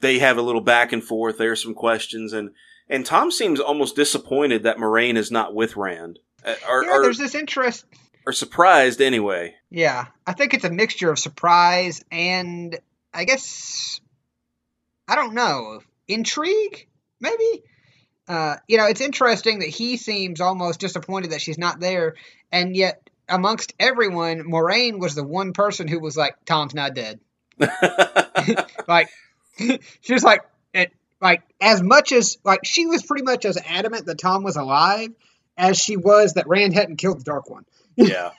they 0.00 0.18
have 0.18 0.36
a 0.36 0.42
little 0.42 0.60
back 0.60 0.92
and 0.92 1.02
forth. 1.02 1.38
There's 1.38 1.62
some 1.62 1.74
questions, 1.74 2.34
and 2.34 2.50
and 2.90 3.06
Tom 3.06 3.30
seems 3.30 3.58
almost 3.58 3.96
disappointed 3.96 4.64
that 4.64 4.76
Moiraine 4.76 5.16
is 5.16 5.30
not 5.30 5.54
with 5.54 5.76
Rand, 5.76 6.18
uh, 6.44 6.54
or 6.68 6.84
yeah, 6.84 6.90
or, 6.90 7.02
there's 7.02 7.18
this 7.18 7.34
interest. 7.34 7.86
Or 8.26 8.32
surprised 8.32 9.00
anyway. 9.02 9.54
Yeah, 9.70 10.06
I 10.26 10.32
think 10.32 10.54
it's 10.54 10.64
a 10.64 10.70
mixture 10.70 11.10
of 11.10 11.18
surprise 11.18 12.02
and 12.10 12.78
I 13.12 13.24
guess 13.24 14.00
I 15.06 15.14
don't 15.14 15.34
know 15.34 15.80
intrigue, 16.08 16.86
maybe. 17.20 17.62
Uh, 18.26 18.56
you 18.66 18.78
know, 18.78 18.86
it's 18.86 19.00
interesting 19.00 19.58
that 19.60 19.68
he 19.68 19.96
seems 19.96 20.40
almost 20.40 20.80
disappointed 20.80 21.32
that 21.32 21.42
she's 21.42 21.58
not 21.58 21.78
there, 21.78 22.14
and 22.50 22.74
yet 22.74 23.10
amongst 23.28 23.74
everyone, 23.78 24.44
Moiraine 24.44 24.98
was 24.98 25.14
the 25.14 25.24
one 25.24 25.52
person 25.52 25.88
who 25.88 26.00
was 26.00 26.16
like, 26.16 26.36
"Tom's 26.46 26.74
not 26.74 26.94
dead." 26.94 27.20
like 28.88 29.10
she 29.58 30.12
was 30.12 30.24
like 30.24 30.42
it 30.72 30.92
like 31.20 31.42
as 31.60 31.82
much 31.82 32.12
as 32.12 32.38
like 32.44 32.60
she 32.64 32.86
was 32.86 33.02
pretty 33.02 33.24
much 33.24 33.44
as 33.44 33.58
adamant 33.58 34.06
that 34.06 34.18
Tom 34.18 34.42
was 34.42 34.56
alive 34.56 35.10
as 35.56 35.78
she 35.78 35.96
was 35.96 36.34
that 36.34 36.48
Rand 36.48 36.74
hadn't 36.74 36.96
killed 36.96 37.20
the 37.20 37.24
Dark 37.24 37.50
One. 37.50 37.64
Yeah. 37.96 38.30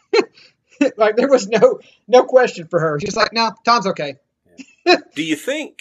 like 0.98 1.16
there 1.16 1.30
was 1.30 1.48
no 1.48 1.80
no 2.08 2.24
question 2.24 2.68
for 2.68 2.80
her. 2.80 3.00
She's 3.00 3.16
like, 3.16 3.34
no, 3.34 3.52
Tom's 3.64 3.88
okay. 3.88 4.16
Do 4.86 5.24
you 5.24 5.36
think? 5.36 5.80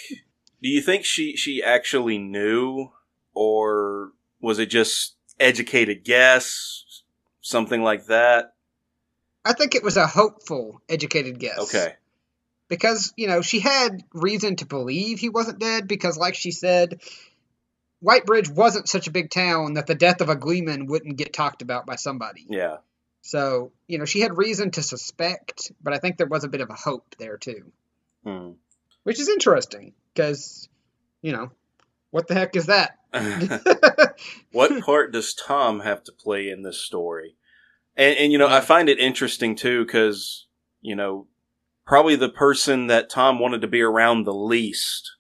Do 0.62 0.68
you 0.68 0.80
think 0.80 1.04
she 1.04 1.36
she 1.36 1.62
actually 1.62 2.18
knew, 2.18 2.90
or 3.34 4.12
was 4.40 4.58
it 4.58 4.66
just 4.66 5.14
educated 5.38 6.04
guess, 6.04 7.02
something 7.40 7.82
like 7.82 8.06
that? 8.06 8.54
I 9.44 9.52
think 9.52 9.74
it 9.74 9.82
was 9.82 9.96
a 9.96 10.06
hopeful, 10.06 10.80
educated 10.88 11.38
guess. 11.38 11.58
Okay. 11.58 11.94
Because, 12.68 13.12
you 13.16 13.28
know, 13.28 13.42
she 13.42 13.60
had 13.60 14.02
reason 14.14 14.56
to 14.56 14.66
believe 14.66 15.18
he 15.18 15.28
wasn't 15.28 15.58
dead 15.58 15.86
because, 15.86 16.16
like 16.16 16.34
she 16.34 16.50
said, 16.50 17.00
Whitebridge 18.02 18.50
wasn't 18.50 18.88
such 18.88 19.06
a 19.06 19.10
big 19.12 19.30
town 19.30 19.74
that 19.74 19.86
the 19.86 19.94
death 19.94 20.22
of 20.22 20.30
a 20.30 20.36
Gleeman 20.36 20.86
wouldn't 20.86 21.18
get 21.18 21.34
talked 21.34 21.60
about 21.60 21.84
by 21.84 21.96
somebody. 21.96 22.46
Yeah. 22.48 22.78
So, 23.26 23.72
you 23.88 23.96
know, 23.96 24.04
she 24.04 24.20
had 24.20 24.36
reason 24.36 24.70
to 24.72 24.82
suspect, 24.82 25.72
but 25.82 25.94
I 25.94 25.98
think 25.98 26.18
there 26.18 26.26
was 26.26 26.44
a 26.44 26.48
bit 26.48 26.60
of 26.60 26.68
a 26.68 26.74
hope 26.74 27.16
there 27.18 27.38
too. 27.38 27.72
Hmm. 28.22 28.50
Which 29.02 29.18
is 29.18 29.30
interesting 29.30 29.94
because, 30.12 30.68
you 31.22 31.32
know, 31.32 31.50
what 32.10 32.28
the 32.28 32.34
heck 32.34 32.54
is 32.54 32.66
that? 32.66 32.98
what 34.52 34.78
part 34.84 35.10
does 35.10 35.32
Tom 35.32 35.80
have 35.80 36.04
to 36.04 36.12
play 36.12 36.50
in 36.50 36.64
this 36.64 36.78
story? 36.78 37.36
And, 37.96 38.14
and 38.18 38.30
you 38.30 38.36
know, 38.36 38.46
I 38.46 38.60
find 38.60 38.90
it 38.90 38.98
interesting 38.98 39.56
too 39.56 39.86
because 39.86 40.46
you 40.82 40.94
know, 40.94 41.26
probably 41.86 42.16
the 42.16 42.28
person 42.28 42.88
that 42.88 43.08
Tom 43.08 43.38
wanted 43.38 43.62
to 43.62 43.68
be 43.68 43.80
around 43.80 44.24
the 44.24 44.34
least 44.34 45.16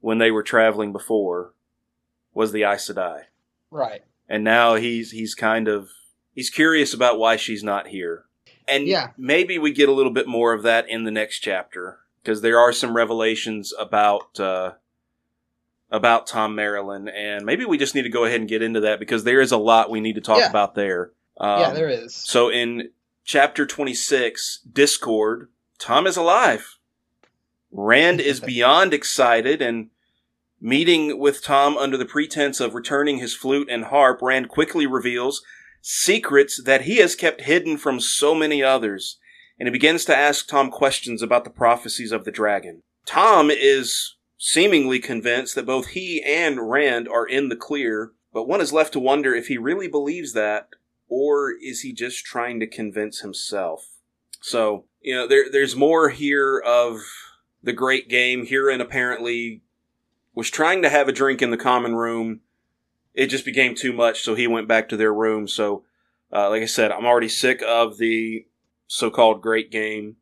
when 0.00 0.16
they 0.16 0.30
were 0.30 0.42
traveling 0.42 0.90
before 0.90 1.52
was 2.32 2.52
the 2.52 2.64
Aes 2.64 2.88
Sedai. 2.88 3.24
right. 3.70 4.04
and 4.26 4.42
now 4.42 4.76
he's 4.76 5.10
he's 5.10 5.34
kind 5.34 5.68
of 5.68 5.90
he's 6.34 6.50
curious 6.50 6.94
about 6.94 7.18
why 7.18 7.36
she's 7.36 7.62
not 7.62 7.88
here 7.88 8.24
and 8.68 8.86
Yeah. 8.86 9.08
maybe 9.16 9.58
we 9.58 9.72
get 9.72 9.88
a 9.88 9.92
little 9.92 10.12
bit 10.12 10.26
more 10.28 10.52
of 10.52 10.62
that 10.62 10.88
in 10.88 11.04
the 11.04 11.10
next 11.10 11.40
chapter 11.40 12.00
because 12.22 12.40
there 12.42 12.58
are 12.58 12.72
some 12.72 12.94
revelations 12.96 13.72
about 13.78 14.38
uh 14.40 14.72
about 15.92 16.28
Tom 16.28 16.54
Merrilin, 16.54 17.10
and 17.12 17.44
maybe 17.44 17.64
we 17.64 17.76
just 17.76 17.96
need 17.96 18.02
to 18.02 18.08
go 18.08 18.24
ahead 18.24 18.38
and 18.38 18.48
get 18.48 18.62
into 18.62 18.78
that 18.78 19.00
because 19.00 19.24
there 19.24 19.40
is 19.40 19.50
a 19.50 19.56
lot 19.56 19.90
we 19.90 19.98
need 20.00 20.14
to 20.14 20.20
talk 20.20 20.38
Yeah. 20.38 20.48
about 20.50 20.74
there 20.76 21.10
um, 21.38 21.60
yeah, 21.60 21.70
there 21.70 21.88
is. 21.88 22.14
so 22.14 22.48
in 22.48 22.90
chapter 23.24 23.66
26 23.66 24.60
discord 24.72 25.48
tom 25.78 26.06
is 26.06 26.16
alive 26.16 26.76
Rand 27.72 28.20
is 28.20 28.38
beyond 28.54 28.92
excited 28.94 29.60
and 29.62 29.90
meeting 30.60 31.18
with 31.18 31.42
Tom 31.42 31.76
under 31.78 31.96
the 31.96 32.04
pretense 32.04 32.60
of 32.60 32.74
returning 32.74 33.16
his 33.18 33.34
flute 33.34 33.68
and 33.70 33.84
harp, 33.86 34.20
Rand 34.20 34.48
quickly 34.50 34.86
reveals 34.86 35.42
secrets 35.80 36.62
that 36.62 36.82
he 36.82 36.96
has 36.96 37.14
kept 37.14 37.42
hidden 37.42 37.76
from 37.76 38.00
so 38.00 38.34
many 38.34 38.62
others, 38.62 39.18
and 39.58 39.66
he 39.66 39.72
begins 39.72 40.04
to 40.06 40.16
ask 40.16 40.46
Tom 40.46 40.70
questions 40.70 41.22
about 41.22 41.44
the 41.44 41.50
prophecies 41.50 42.12
of 42.12 42.24
the 42.24 42.30
dragon. 42.30 42.82
Tom 43.06 43.50
is 43.50 44.16
seemingly 44.38 44.98
convinced 44.98 45.54
that 45.54 45.66
both 45.66 45.88
he 45.88 46.22
and 46.22 46.70
Rand 46.70 47.08
are 47.08 47.26
in 47.26 47.48
the 47.48 47.56
clear, 47.56 48.12
but 48.32 48.48
one 48.48 48.60
is 48.60 48.72
left 48.72 48.92
to 48.94 49.00
wonder 49.00 49.34
if 49.34 49.48
he 49.48 49.58
really 49.58 49.88
believes 49.88 50.32
that, 50.32 50.68
or 51.08 51.52
is 51.52 51.80
he 51.80 51.92
just 51.92 52.24
trying 52.24 52.60
to 52.60 52.66
convince 52.66 53.20
himself? 53.20 53.98
So, 54.40 54.84
you 55.00 55.14
know, 55.14 55.26
there, 55.26 55.50
there's 55.50 55.76
more 55.76 56.08
here 56.10 56.58
of 56.58 57.00
the 57.62 57.72
great 57.72 58.08
game. 58.08 58.46
Hurin 58.46 58.80
apparently 58.80 59.62
was 60.34 60.50
trying 60.50 60.82
to 60.82 60.88
have 60.88 61.08
a 61.08 61.12
drink 61.12 61.42
in 61.42 61.50
the 61.50 61.56
common 61.56 61.94
room. 61.94 62.40
It 63.14 63.26
just 63.26 63.44
became 63.44 63.74
too 63.74 63.92
much, 63.92 64.22
so 64.22 64.34
he 64.34 64.46
went 64.46 64.68
back 64.68 64.88
to 64.88 64.96
their 64.96 65.12
room. 65.12 65.48
So, 65.48 65.84
uh, 66.32 66.48
like 66.50 66.62
I 66.62 66.66
said, 66.66 66.92
I'm 66.92 67.06
already 67.06 67.28
sick 67.28 67.62
of 67.66 67.98
the 67.98 68.46
so-called 68.86 69.42
great 69.42 69.70
game. 69.70 70.16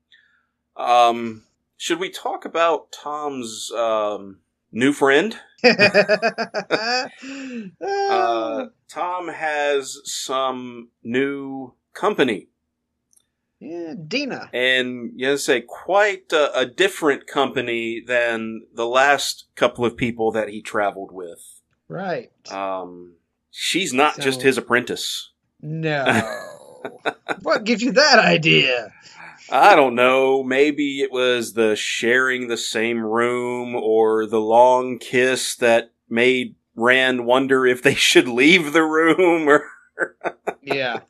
Um, 0.76 1.44
should 1.76 1.98
we 1.98 2.10
talk 2.10 2.44
about 2.44 2.92
Tom's 2.92 3.70
um, 3.72 4.38
new 4.72 4.92
friend? 4.92 5.38
uh, 5.64 7.08
Tom 8.88 9.28
has 9.28 9.98
some 10.04 10.88
new 11.02 11.74
company. 11.94 12.48
Yeah, 13.60 13.94
Dena. 14.06 14.50
And 14.52 15.12
you 15.16 15.26
to 15.26 15.38
say, 15.38 15.62
quite 15.62 16.32
a, 16.32 16.60
a, 16.60 16.64
different 16.64 17.26
company 17.26 18.00
than 18.00 18.62
the 18.72 18.86
last 18.86 19.46
couple 19.56 19.84
of 19.84 19.96
people 19.96 20.30
that 20.30 20.48
he 20.48 20.62
traveled 20.62 21.10
with. 21.10 21.57
Right. 21.88 22.30
Um, 22.52 23.14
she's 23.50 23.92
not 23.92 24.16
so, 24.16 24.22
just 24.22 24.42
his 24.42 24.58
apprentice. 24.58 25.30
No. 25.60 26.04
what 27.42 27.64
gives 27.64 27.82
you 27.82 27.92
that 27.92 28.18
idea? 28.18 28.92
I 29.50 29.74
don't 29.74 29.94
know. 29.94 30.42
Maybe 30.42 31.00
it 31.00 31.10
was 31.10 31.54
the 31.54 31.74
sharing 31.74 32.48
the 32.48 32.58
same 32.58 33.00
room 33.00 33.74
or 33.74 34.26
the 34.26 34.40
long 34.40 34.98
kiss 34.98 35.56
that 35.56 35.90
made 36.08 36.54
Rand 36.76 37.26
wonder 37.26 37.66
if 37.66 37.82
they 37.82 37.94
should 37.94 38.28
leave 38.28 38.72
the 38.72 38.82
room 38.82 39.48
or. 39.48 39.64
yeah. 40.62 41.00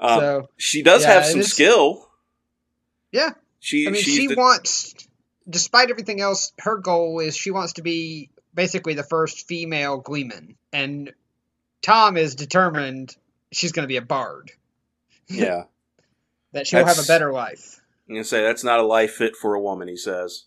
Um, 0.00 0.20
so 0.20 0.50
she 0.56 0.82
does 0.82 1.02
yeah, 1.02 1.14
have 1.14 1.24
some 1.24 1.42
skill. 1.42 2.08
Yeah, 3.12 3.30
she. 3.60 3.86
I 3.86 3.90
mean, 3.90 4.02
she 4.02 4.26
the, 4.26 4.34
wants, 4.34 4.94
despite 5.48 5.90
everything 5.90 6.20
else, 6.20 6.52
her 6.58 6.76
goal 6.76 7.20
is 7.20 7.36
she 7.36 7.50
wants 7.50 7.74
to 7.74 7.82
be 7.82 8.28
basically 8.56 8.94
the 8.94 9.04
first 9.04 9.46
female 9.46 9.98
Gleeman, 9.98 10.56
and 10.72 11.12
Tom 11.82 12.16
is 12.16 12.34
determined 12.34 13.14
she's 13.52 13.70
going 13.70 13.84
to 13.84 13.88
be 13.88 13.98
a 13.98 14.02
bard. 14.02 14.50
Yeah, 15.28 15.64
that 16.52 16.68
she'll 16.68 16.84
that's, 16.84 16.98
have 16.98 17.04
a 17.04 17.08
better 17.08 17.32
life. 17.32 17.80
I'm 18.08 18.14
gonna 18.14 18.22
say 18.22 18.42
that's 18.42 18.62
not 18.62 18.78
a 18.78 18.84
life 18.84 19.14
fit 19.14 19.34
for 19.34 19.54
a 19.54 19.60
woman. 19.60 19.88
He 19.88 19.96
says, 19.96 20.44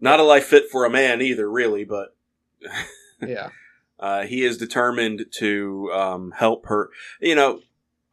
not 0.00 0.18
a 0.18 0.22
life 0.22 0.46
fit 0.46 0.70
for 0.70 0.86
a 0.86 0.90
man 0.90 1.20
either, 1.20 1.50
really. 1.50 1.84
But 1.84 2.16
yeah. 3.20 3.50
Uh, 4.00 4.22
he 4.22 4.44
is 4.44 4.56
determined 4.56 5.26
to 5.32 5.90
um, 5.92 6.32
help 6.32 6.66
her. 6.66 6.88
You 7.20 7.34
know, 7.34 7.60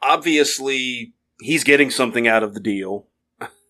obviously 0.02 1.14
he's 1.42 1.64
getting 1.64 1.90
something 1.90 2.28
out 2.28 2.44
of 2.44 2.54
the 2.54 2.60
deal, 2.60 3.08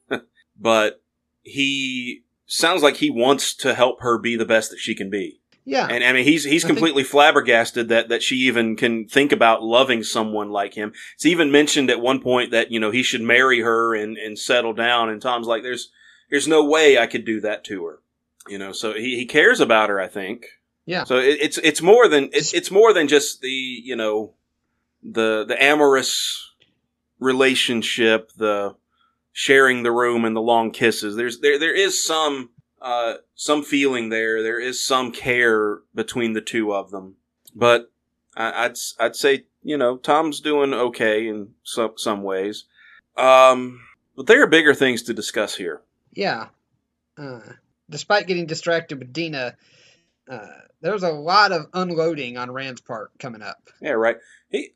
but 0.59 1.01
he 1.43 2.23
sounds 2.49 2.83
like 2.83 2.97
he 2.97 3.09
wants 3.09 3.53
to 3.53 3.73
help 3.73 4.01
her 4.01 4.17
be 4.17 4.35
the 4.35 4.45
best 4.45 4.71
that 4.71 4.79
she 4.79 4.93
can 4.93 5.09
be. 5.09 5.39
Yeah. 5.63 5.87
And 5.87 6.03
I 6.03 6.11
mean, 6.13 6.23
he's, 6.23 6.43
he's 6.43 6.65
completely 6.65 7.03
think- 7.03 7.11
flabbergasted 7.11 7.89
that, 7.89 8.09
that 8.09 8.23
she 8.23 8.35
even 8.47 8.75
can 8.75 9.07
think 9.07 9.31
about 9.31 9.63
loving 9.63 10.03
someone 10.03 10.49
like 10.49 10.73
him. 10.73 10.93
It's 11.15 11.25
even 11.25 11.51
mentioned 11.51 11.89
at 11.89 12.01
one 12.01 12.19
point 12.21 12.51
that, 12.51 12.71
you 12.71 12.79
know, 12.79 12.91
he 12.91 13.03
should 13.03 13.21
marry 13.21 13.61
her 13.61 13.95
and, 13.95 14.17
and 14.17 14.37
settle 14.37 14.73
down. 14.73 15.09
And 15.09 15.21
Tom's 15.21 15.47
like, 15.47 15.63
there's, 15.63 15.91
there's 16.29 16.47
no 16.47 16.65
way 16.65 16.97
I 16.97 17.07
could 17.07 17.23
do 17.23 17.39
that 17.41 17.63
to 17.65 17.85
her. 17.85 17.99
You 18.47 18.57
know, 18.57 18.71
so 18.71 18.93
he, 18.93 19.15
he 19.15 19.25
cares 19.25 19.59
about 19.59 19.89
her, 19.89 19.99
I 19.99 20.07
think. 20.07 20.47
Yeah. 20.85 21.03
So 21.03 21.17
it, 21.17 21.37
it's, 21.39 21.57
it's 21.59 21.81
more 21.81 22.07
than, 22.07 22.29
it's, 22.33 22.53
it's 22.53 22.71
more 22.71 22.91
than 22.91 23.07
just 23.07 23.41
the, 23.41 23.49
you 23.49 23.95
know, 23.95 24.33
the 25.01 25.45
the 25.47 25.63
amorous 25.63 26.51
relationship, 27.19 28.31
the 28.35 28.75
sharing 29.39 29.83
the 29.83 29.91
room 29.91 30.25
and 30.25 30.35
the 30.35 30.41
long 30.41 30.69
kisses. 30.69 31.15
There's 31.15 31.39
there 31.39 31.57
there 31.57 31.73
is 31.73 32.03
some 32.03 32.49
uh, 32.81 33.15
some 33.35 33.63
feeling 33.63 34.09
there. 34.09 34.43
There 34.43 34.59
is 34.59 34.85
some 34.85 35.13
care 35.13 35.79
between 35.95 36.33
the 36.33 36.41
two 36.41 36.73
of 36.73 36.91
them. 36.91 37.15
But 37.55 37.89
I, 38.35 38.67
would 38.67 38.77
I'd 38.99 39.15
say 39.15 39.45
you 39.63 39.77
know 39.77 39.95
Tom's 39.95 40.41
doing 40.41 40.73
okay 40.73 41.25
in 41.25 41.51
some 41.63 41.93
some 41.95 42.21
ways. 42.21 42.65
Um, 43.15 43.79
but 44.17 44.27
there 44.27 44.43
are 44.43 44.47
bigger 44.47 44.73
things 44.73 45.03
to 45.03 45.13
discuss 45.13 45.55
here. 45.55 45.83
Yeah. 46.11 46.49
Uh, 47.17 47.39
despite 47.89 48.27
getting 48.27 48.45
distracted 48.45 48.99
with 48.99 49.13
Dena, 49.13 49.55
uh, 50.29 50.47
there's 50.81 51.03
a 51.03 51.13
lot 51.13 51.53
of 51.53 51.67
unloading 51.73 52.37
on 52.37 52.51
Rand's 52.51 52.81
part 52.81 53.11
coming 53.19 53.41
up. 53.41 53.69
Yeah, 53.81 53.91
right. 53.91 54.17
He 54.49 54.73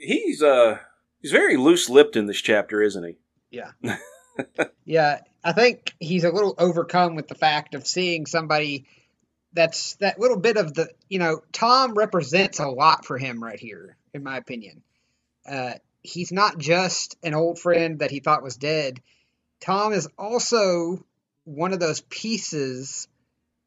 he's 0.00 0.42
uh 0.42 0.78
he's 1.20 1.30
very 1.30 1.56
loose 1.56 1.88
lipped 1.88 2.16
in 2.16 2.26
this 2.26 2.40
chapter, 2.40 2.82
isn't 2.82 3.04
he? 3.04 3.16
Yeah. 3.52 3.72
yeah, 4.84 5.20
I 5.44 5.52
think 5.52 5.94
he's 6.00 6.24
a 6.24 6.32
little 6.32 6.54
overcome 6.58 7.14
with 7.14 7.28
the 7.28 7.34
fact 7.34 7.74
of 7.74 7.86
seeing 7.86 8.26
somebody 8.26 8.86
that's 9.52 9.94
that 9.96 10.18
little 10.18 10.38
bit 10.38 10.56
of 10.56 10.72
the 10.72 10.88
you 11.08 11.18
know 11.18 11.42
Tom 11.52 11.94
represents 11.94 12.58
a 12.58 12.68
lot 12.68 13.04
for 13.04 13.18
him 13.18 13.44
right 13.44 13.60
here, 13.60 13.96
in 14.14 14.24
my 14.24 14.38
opinion. 14.38 14.82
Uh, 15.46 15.74
he's 16.02 16.32
not 16.32 16.58
just 16.58 17.16
an 17.22 17.34
old 17.34 17.58
friend 17.58 17.98
that 17.98 18.10
he 18.10 18.20
thought 18.20 18.42
was 18.42 18.56
dead. 18.56 19.00
Tom 19.60 19.92
is 19.92 20.08
also 20.18 21.04
one 21.44 21.72
of 21.72 21.80
those 21.80 22.00
pieces 22.00 23.06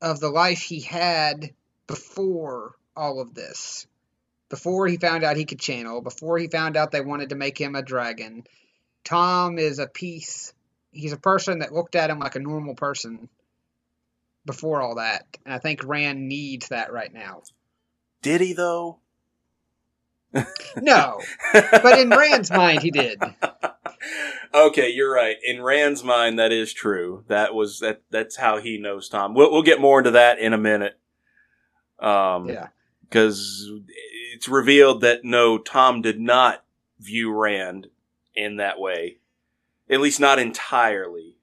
of 0.02 0.20
the 0.20 0.30
life 0.30 0.62
he 0.62 0.82
had 0.82 1.54
before 1.88 2.76
all 2.96 3.22
of 3.22 3.34
this. 3.34 3.86
Before 4.50 4.88
he 4.88 4.98
found 4.98 5.24
out 5.24 5.38
he 5.38 5.46
could 5.46 5.60
channel, 5.60 6.02
before 6.02 6.38
he 6.38 6.48
found 6.48 6.78
out 6.78 6.92
they 6.92 7.02
wanted 7.02 7.30
to 7.30 7.36
make 7.36 7.60
him 7.60 7.76
a 7.76 7.82
dragon, 7.82 8.46
Tom 9.06 9.58
is 9.60 9.80
a 9.80 9.88
piece. 9.88 10.54
He's 10.92 11.14
a 11.14 11.18
person 11.18 11.60
that 11.60 11.74
looked 11.74 11.96
at 11.96 12.10
him 12.10 12.20
like 12.20 12.36
a 12.36 12.40
normal 12.40 12.76
person 12.76 13.30
before 14.46 14.82
all 14.82 14.96
that. 14.96 15.26
And 15.46 15.54
I 15.54 15.60
think 15.60 15.86
Rand 15.86 16.28
needs 16.28 16.70
that 16.70 16.92
right 16.92 17.14
now. 17.14 17.44
Did 18.22 18.42
he, 18.42 18.54
though? 18.54 19.00
no. 20.82 21.22
But 21.54 22.00
in 22.00 22.10
Rand's 22.18 22.52
mind, 22.52 22.82
he 22.82 22.92
did. 22.92 23.22
okay, 24.54 24.90
you're 24.90 25.14
right. 25.14 25.38
In 25.44 25.62
Rand's 25.62 26.04
mind, 26.04 26.40
that 26.40 26.52
is 26.52 26.74
true. 26.74 27.24
That 27.28 27.54
was 27.54 27.80
that. 27.80 28.02
That's 28.10 28.36
how 28.36 28.60
he 28.60 28.78
knows 28.78 29.08
Tom. 29.08 29.34
We'll, 29.34 29.52
we'll 29.52 29.64
get 29.64 29.80
more 29.80 30.00
into 30.00 30.12
that 30.12 30.40
in 30.40 30.54
a 30.54 30.58
minute. 30.58 31.00
Um, 32.00 32.50
yeah, 32.50 32.68
because 33.04 33.72
it's 34.34 34.50
revealed 34.50 35.02
that 35.02 35.24
no, 35.24 35.58
Tom 35.58 36.02
did 36.02 36.20
not 36.20 36.64
view 37.00 37.32
Rand 37.32 37.88
in 38.36 38.58
that 38.58 38.80
way, 38.80 39.18
at 39.90 40.00
least 40.00 40.20
not 40.20 40.40
entirely. 40.40 41.38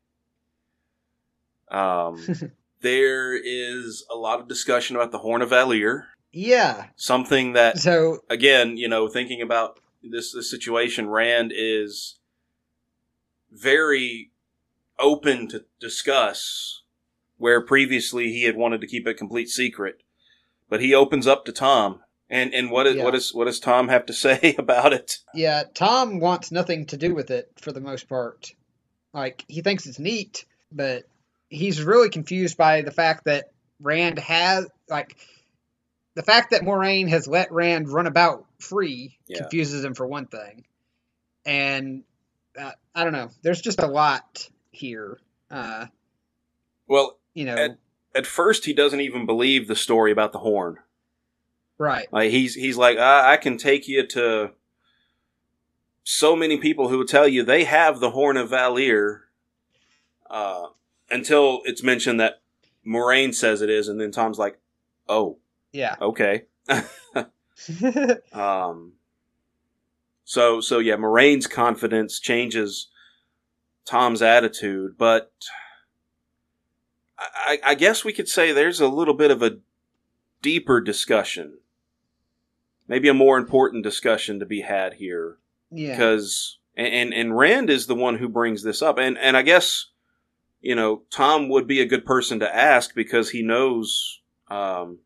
Um, 1.71 2.25
there 2.81 3.35
is 3.35 4.05
a 4.11 4.17
lot 4.17 4.41
of 4.41 4.49
discussion 4.49 4.97
about 4.97 5.13
the 5.13 5.19
Horn 5.19 5.43
of 5.43 5.51
Valere. 5.51 6.07
Yeah, 6.33 6.87
something 6.97 7.53
that 7.53 7.79
so 7.79 8.21
again, 8.31 8.77
you 8.79 8.89
know, 8.89 9.07
thinking 9.09 9.43
about 9.43 9.81
this 10.03 10.33
this 10.33 10.51
situation, 10.51 11.11
Rand 11.11 11.53
is 11.55 12.19
very 13.51 14.31
open 14.99 15.49
to 15.49 15.65
discuss 15.79 16.83
where 17.37 17.61
previously 17.61 18.33
he 18.33 18.45
had 18.45 18.57
wanted 18.57 18.81
to 18.81 18.87
keep 18.87 19.07
it 19.07 19.15
complete 19.15 19.49
secret. 19.49 20.03
But 20.69 20.81
he 20.81 20.95
opens 20.95 21.27
up 21.27 21.45
to 21.45 21.53
Tom. 21.53 22.01
And 22.33 22.55
and 22.55 22.71
what 22.71 22.87
is 22.87 22.97
yeah. 22.97 23.05
what 23.05 23.15
is 23.15 23.35
what 23.35 23.45
does 23.45 23.61
Tom 23.61 23.89
have 23.89 24.07
to 24.07 24.13
say 24.15 24.57
about 24.59 24.95
it? 24.95 25.19
Yeah, 25.35 25.65
Tom 25.75 26.19
wants 26.19 26.51
nothing 26.51 26.87
to 26.87 26.97
do 26.97 27.15
with 27.15 27.31
it 27.31 27.53
for 27.61 27.71
the 27.71 27.81
most 27.81 28.09
part. 28.09 28.53
Like 29.13 29.45
he 29.47 29.61
thinks 29.61 29.87
it's 29.87 29.99
neat, 29.99 30.47
but 30.73 31.05
he's 31.51 31.83
really 31.83 32.09
confused 32.09 32.57
by 32.57 32.81
the 32.81 32.91
fact 32.91 33.27
that 33.27 33.53
Rand 33.79 34.19
has 34.19 34.67
like 34.89 35.15
the 36.15 36.23
fact 36.23 36.53
that 36.53 36.63
Moiraine 36.63 37.09
has 37.09 37.29
let 37.29 37.53
Rand 37.53 37.91
run 37.91 38.07
about 38.07 38.47
free 38.59 39.19
yeah. 39.29 39.41
confuses 39.41 39.85
him 39.85 39.93
for 39.93 40.07
one 40.07 40.27
thing, 40.27 40.65
and 41.45 42.03
uh, 42.59 42.73
I 42.95 43.05
don't 43.05 43.13
know. 43.13 43.29
There's 43.43 43.61
just 43.61 43.81
a 43.81 43.87
lot 43.87 44.49
here. 44.71 45.19
Uh, 45.51 45.87
well, 46.89 47.19
you 47.35 47.45
know, 47.45 47.57
at, 47.57 47.79
at, 48.15 48.27
first 48.27 48.65
he 48.65 48.73
doesn't 48.73 49.01
even 49.01 49.27
believe 49.27 49.69
the 49.69 49.77
story 49.77 50.13
about 50.13 50.33
the 50.33 50.39
horn. 50.39 50.79
Right. 51.83 52.07
Like 52.13 52.31
he's 52.31 52.55
he's 52.55 52.77
like, 52.77 52.97
I, 52.97 53.33
I 53.33 53.37
can 53.37 53.59
take 53.59 53.89
you 53.89 54.07
to 54.07 54.53
so 56.05 56.37
many 56.37 56.57
people 56.57 56.89
who 56.89 56.99
will 56.99 57.05
tell 57.05 57.27
you 57.27 57.43
they 57.43 57.65
have 57.65 57.99
the 57.99 58.13
horn 58.13 58.37
of 58.37 58.51
Valere. 58.51 59.23
Uh, 60.31 60.69
until 61.11 61.61
it's 61.65 61.83
mentioned 61.83 62.21
that 62.21 62.41
Moiraine 62.87 63.35
says 63.35 63.63
it 63.63 63.69
is, 63.69 63.89
and 63.89 64.01
then 64.01 64.13
Tom's 64.13 64.39
like, 64.39 64.61
"Oh, 65.09 65.39
Yeah. 65.73 65.97
okay." 66.01 66.45
Um, 68.33 68.93
so 70.25 70.61
so 70.61 70.79
yeah, 70.79 70.95
Moiraine's 70.97 71.49
confidence 71.49 72.21
changes 72.21 72.89
Tom's 73.85 74.23
attitude, 74.23 74.97
but 74.97 75.33
I, 77.19 77.59
I 77.65 77.75
guess 77.75 78.05
we 78.05 78.13
could 78.13 78.29
say 78.29 78.53
there's 78.53 78.81
a 78.81 78.87
little 78.89 79.15
bit 79.15 79.31
of 79.33 79.43
a 79.43 79.59
deeper 80.41 80.81
discussion, 80.81 81.59
maybe 82.89 83.09
a 83.09 83.15
more 83.15 83.39
important 83.39 83.85
discussion 83.85 84.39
to 84.41 84.47
be 84.47 84.61
had 84.61 84.95
here 84.95 85.39
yeah. 85.71 85.93
because 85.93 86.59
and 86.77 87.13
and 87.13 87.37
Rand 87.37 87.71
is 87.71 87.87
the 87.87 87.95
one 87.95 88.17
who 88.17 88.29
brings 88.29 88.63
this 88.63 88.81
up, 88.81 88.99
and 88.99 89.19
and 89.19 89.37
I 89.37 89.43
guess 89.43 89.87
you 90.61 90.75
know 90.75 91.03
Tom 91.11 91.49
would 91.49 91.67
be 91.67 91.81
a 91.81 91.87
good 91.87 92.07
person 92.07 92.41
to 92.41 92.55
ask 92.55 92.95
because 92.95 93.31
he 93.31 93.43
knows 93.43 94.21
um, 94.49 94.99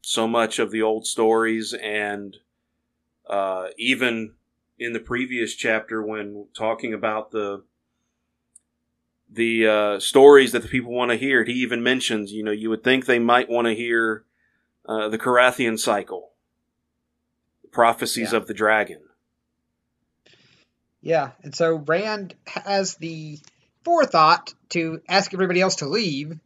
so 0.00 0.26
much 0.26 0.58
of 0.58 0.70
the 0.70 0.82
old 0.82 1.06
stories, 1.06 1.74
and 1.74 2.36
uh, 3.28 3.68
even 3.76 4.34
in 4.78 4.92
the 4.92 5.00
previous 5.00 5.54
chapter 5.54 6.02
when 6.02 6.46
talking 6.54 6.94
about 6.94 7.30
the 7.30 7.64
the 9.30 9.66
uh, 9.66 10.00
stories 10.00 10.52
that 10.52 10.62
the 10.62 10.68
people 10.68 10.92
want 10.92 11.10
to 11.10 11.18
hear, 11.18 11.44
he 11.44 11.52
even 11.52 11.82
mentions 11.82 12.32
you 12.32 12.42
know 12.42 12.50
you 12.50 12.70
would 12.70 12.82
think 12.82 13.04
they 13.04 13.18
might 13.18 13.50
want 13.50 13.66
to 13.66 13.74
hear 13.74 14.24
uh, 14.88 15.08
the 15.08 15.18
Karaethon 15.18 15.78
cycle, 15.78 16.30
the 17.62 17.68
prophecies 17.68 18.32
Yeah. 18.32 18.38
of 18.38 18.46
the 18.46 18.54
dragon. 18.54 19.00
Yeah, 21.00 21.30
and 21.42 21.54
so 21.54 21.76
Rand 21.76 22.34
has 22.46 22.96
the 22.96 23.38
forethought 23.84 24.52
to 24.70 25.00
ask 25.08 25.32
everybody 25.32 25.60
else 25.60 25.76
to 25.76 25.86
leave 25.86 26.38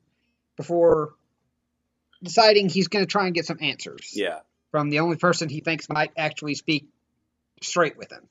before 0.56 1.14
deciding 2.22 2.68
he's 2.68 2.88
going 2.88 3.04
to 3.04 3.10
try 3.10 3.26
and 3.26 3.34
get 3.34 3.46
some 3.46 3.58
answers 3.60 4.12
Yeah. 4.14 4.40
from 4.70 4.90
the 4.90 5.00
only 5.00 5.16
person 5.16 5.48
he 5.48 5.60
thinks 5.60 5.88
might 5.88 6.12
actually 6.16 6.54
speak 6.54 6.86
straight 7.62 7.96
with 7.96 8.12
him. 8.12 8.28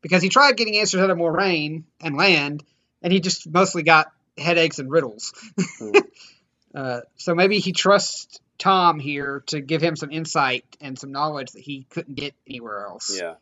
Because 0.00 0.22
he 0.22 0.28
tried 0.28 0.56
getting 0.56 0.76
answers 0.78 1.00
out 1.00 1.10
of 1.10 1.18
Moiraine 1.18 1.84
and 2.00 2.16
Lan, 2.16 2.60
and 3.02 3.12
he 3.12 3.20
just 3.20 3.48
mostly 3.50 3.82
got 3.82 4.12
headaches 4.38 4.78
and 4.78 4.90
riddles. 4.90 5.32
Hmm. 5.78 5.90
uh, 6.74 7.00
so 7.16 7.34
maybe 7.34 7.58
he 7.58 7.72
trusts 7.72 8.38
Tom 8.58 8.98
here 8.98 9.42
to 9.46 9.60
give 9.60 9.82
him 9.82 9.96
some 9.96 10.10
insight 10.10 10.64
and 10.80 10.98
some 10.98 11.12
knowledge 11.12 11.52
that 11.52 11.62
he 11.62 11.86
couldn't 11.90 12.14
get 12.14 12.34
anywhere 12.46 12.86
else. 12.86 13.18
Yeah. 13.20 13.34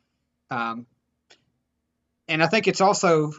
Um, 0.50 0.86
and 2.28 2.42
I 2.42 2.46
think 2.46 2.68
it's 2.68 2.80
also 2.80 3.32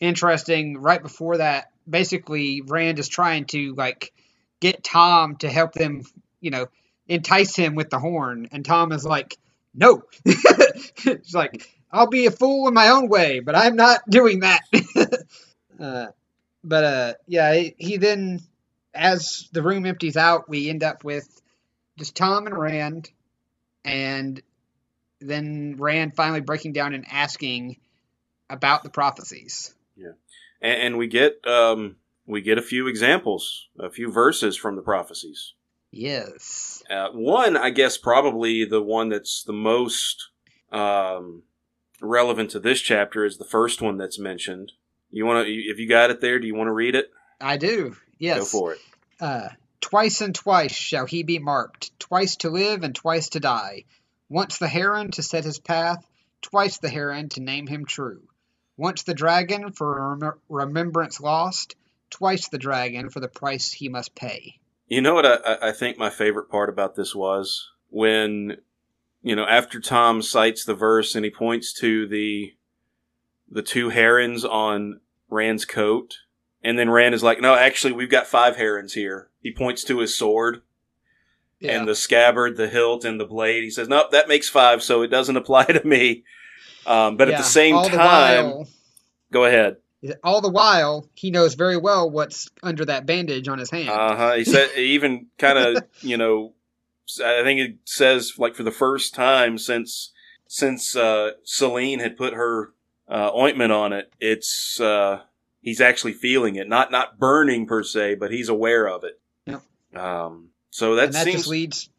interesting 0.00 0.78
right 0.78 1.02
before 1.02 1.38
that, 1.38 1.70
basically, 1.88 2.62
Rand 2.62 2.98
is 2.98 3.08
trying 3.08 3.46
to 3.46 3.74
like 3.74 4.12
get 4.60 4.82
Tom 4.82 5.36
to 5.36 5.48
help 5.48 5.72
them, 5.72 6.02
you 6.40 6.50
know, 6.50 6.66
entice 7.08 7.56
him 7.56 7.74
with 7.74 7.90
the 7.90 7.98
horn. 7.98 8.48
And 8.52 8.64
Tom 8.64 8.92
is 8.92 9.04
like, 9.04 9.36
no. 9.74 10.02
it's 10.24 11.34
like, 11.34 11.68
I'll 11.90 12.08
be 12.08 12.26
a 12.26 12.30
fool 12.30 12.68
in 12.68 12.74
my 12.74 12.88
own 12.88 13.08
way, 13.08 13.40
but 13.40 13.56
I'm 13.56 13.76
not 13.76 14.00
doing 14.08 14.40
that. 14.40 14.62
uh, 15.80 16.06
but 16.62 16.84
uh, 16.84 17.14
yeah, 17.26 17.54
he, 17.54 17.74
he 17.78 17.96
then, 17.96 18.40
as 18.98 19.48
the 19.52 19.62
room 19.62 19.86
empties 19.86 20.16
out, 20.16 20.48
we 20.48 20.68
end 20.68 20.82
up 20.82 21.04
with 21.04 21.40
just 21.96 22.16
Tom 22.16 22.46
and 22.46 22.58
Rand. 22.58 23.10
And 23.84 24.42
then 25.20 25.76
Rand 25.78 26.14
finally 26.16 26.40
breaking 26.40 26.72
down 26.72 26.94
and 26.94 27.06
asking 27.10 27.78
about 28.50 28.82
the 28.82 28.90
prophecies. 28.90 29.74
Yeah, 29.96 30.12
and, 30.60 30.82
and 30.82 30.98
we 30.98 31.06
get 31.06 31.46
um, 31.46 31.96
we 32.26 32.42
get 32.42 32.58
a 32.58 32.62
few 32.62 32.86
examples, 32.86 33.68
a 33.78 33.90
few 33.90 34.12
verses 34.12 34.56
from 34.56 34.76
the 34.76 34.82
prophecies. 34.82 35.54
Yes. 35.90 36.82
Uh, 36.90 37.08
one, 37.12 37.56
I 37.56 37.70
guess, 37.70 37.96
probably 37.96 38.64
the 38.64 38.82
one 38.82 39.08
that's 39.08 39.42
the 39.42 39.54
most 39.54 40.28
um, 40.70 41.44
relevant 42.00 42.50
to 42.50 42.60
this 42.60 42.80
chapter 42.82 43.24
is 43.24 43.38
the 43.38 43.44
first 43.44 43.80
one 43.80 43.96
that's 43.96 44.18
mentioned. 44.18 44.72
You 45.10 45.24
want 45.24 45.46
to, 45.46 45.52
if 45.52 45.78
you 45.78 45.88
got 45.88 46.10
it 46.10 46.20
there, 46.20 46.38
do 46.38 46.46
you 46.46 46.54
want 46.54 46.68
to 46.68 46.72
read 46.72 46.94
it? 46.94 47.10
I 47.40 47.56
do. 47.56 47.96
Yes. 48.18 48.38
Go 48.38 48.44
for 48.44 48.72
it. 48.72 48.78
Uh, 49.20 49.48
twice 49.80 50.20
and 50.20 50.34
twice 50.34 50.72
shall 50.74 51.06
he 51.06 51.22
be 51.22 51.38
marked, 51.38 51.98
twice 51.98 52.36
to 52.36 52.50
live 52.50 52.82
and 52.84 52.94
twice 52.94 53.30
to 53.30 53.40
die. 53.40 53.84
Once 54.28 54.58
the 54.58 54.68
heron 54.68 55.10
to 55.12 55.22
set 55.22 55.44
his 55.44 55.58
path, 55.58 56.06
twice 56.42 56.78
the 56.78 56.88
heron 56.88 57.28
to 57.30 57.40
name 57.40 57.66
him 57.66 57.84
true. 57.84 58.22
Once 58.76 59.02
the 59.02 59.14
dragon 59.14 59.72
for 59.72 60.16
rem- 60.16 60.32
remembrance 60.48 61.20
lost, 61.20 61.74
twice 62.10 62.48
the 62.48 62.58
dragon 62.58 63.10
for 63.10 63.20
the 63.20 63.28
price 63.28 63.72
he 63.72 63.88
must 63.88 64.14
pay. 64.14 64.54
You 64.86 65.00
know 65.00 65.14
what 65.14 65.26
I, 65.26 65.34
I- 65.34 65.68
I 65.68 65.72
think 65.72 65.98
my 65.98 66.10
favorite 66.10 66.48
part 66.50 66.68
about 66.68 66.94
this 66.94 67.14
was 67.14 67.70
when, 67.90 68.58
you 69.22 69.34
know, 69.34 69.44
after 69.44 69.80
Tom 69.80 70.22
cites 70.22 70.64
the 70.64 70.74
verse 70.74 71.14
and 71.14 71.24
he 71.24 71.30
points 71.30 71.72
to 71.80 72.06
the 72.06 72.52
the 73.50 73.62
two 73.62 73.88
herons 73.88 74.44
on 74.44 75.00
Rand's 75.30 75.64
coat, 75.64 76.18
and 76.68 76.78
then 76.78 76.90
Rand 76.90 77.14
is 77.14 77.22
like, 77.22 77.40
"No, 77.40 77.54
actually, 77.54 77.94
we've 77.94 78.10
got 78.10 78.26
five 78.26 78.56
herons 78.56 78.92
here." 78.92 79.30
He 79.42 79.50
points 79.50 79.84
to 79.84 80.00
his 80.00 80.14
sword 80.14 80.60
and 81.62 81.88
the 81.88 81.94
scabbard, 81.94 82.58
the 82.58 82.68
hilt, 82.68 83.06
and 83.06 83.18
the 83.18 83.24
blade. 83.24 83.64
He 83.64 83.70
says, 83.70 83.88
"Nope, 83.88 84.10
that 84.10 84.28
makes 84.28 84.50
five, 84.50 84.82
so 84.82 85.00
it 85.00 85.08
doesn't 85.08 85.36
apply 85.42 85.64
to 85.64 85.86
me." 85.86 86.24
Um, 86.86 87.16
but 87.16 87.30
at 87.30 87.38
the 87.38 87.42
same 87.44 87.74
time, 87.74 87.90
the 87.90 87.96
while, 87.96 88.68
go 89.32 89.44
ahead. 89.46 89.76
all 90.22 90.42
the 90.42 90.50
while, 90.50 91.08
he 91.14 91.30
knows 91.30 91.54
very 91.54 91.78
well 91.78 92.10
what's 92.10 92.50
under 92.62 92.84
that 92.84 93.06
bandage 93.06 93.48
on 93.48 93.58
his 93.58 93.70
hand. 93.70 93.88
Uh 93.88 94.16
huh. 94.16 94.34
He 94.34 94.44
said 94.44 94.68
he 94.74 94.92
even 94.92 95.28
kind 95.38 95.58
of 95.58 95.84
you 96.02 96.18
know, 96.18 96.52
I 97.24 97.42
think 97.44 97.60
it 97.60 97.76
says 97.86 98.34
like 98.36 98.54
for 98.54 98.62
the 98.62 98.70
first 98.70 99.14
time 99.14 99.56
since 99.56 100.12
since 100.46 100.94
uh, 100.94 101.30
Selene 101.44 102.00
had 102.00 102.18
put 102.18 102.34
her 102.34 102.74
uh, 103.08 103.30
ointment 103.34 103.72
on 103.72 103.94
it, 103.94 104.12
it's 104.20 104.78
uh, 104.80 105.22
he's 105.60 105.80
actually 105.80 106.12
feeling 106.12 106.56
it, 106.56 106.68
not 106.68 106.90
not 106.90 107.18
burning 107.18 107.66
per 107.66 107.82
se, 107.82 108.16
but 108.16 108.30
he's 108.30 108.48
aware 108.48 108.86
of 108.88 109.04
it. 109.04 109.20
Yeah. 109.46 109.60
Um. 109.94 110.50
So 110.70 110.94
that 110.96 111.06
and 111.06 111.14
that 111.14 111.24
seems 111.24 111.36
just 111.38 111.48
leads. 111.48 111.90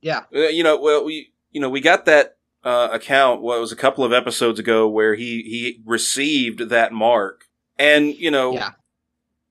Yeah. 0.00 0.24
uh, 0.34 0.40
you 0.48 0.62
know, 0.62 0.78
well, 0.80 1.04
we, 1.04 1.32
you 1.50 1.60
know, 1.60 1.70
we 1.70 1.80
got 1.80 2.04
that 2.06 2.36
uh, 2.62 2.88
account. 2.92 3.40
What 3.42 3.60
was 3.60 3.72
a 3.72 3.76
couple 3.76 4.04
of 4.04 4.12
episodes 4.12 4.58
ago 4.58 4.88
where 4.88 5.14
he 5.14 5.42
he 5.42 5.82
received 5.86 6.68
that 6.70 6.92
mark, 6.92 7.44
and 7.78 8.08
you 8.14 8.30
know, 8.30 8.52
Yeah. 8.54 8.70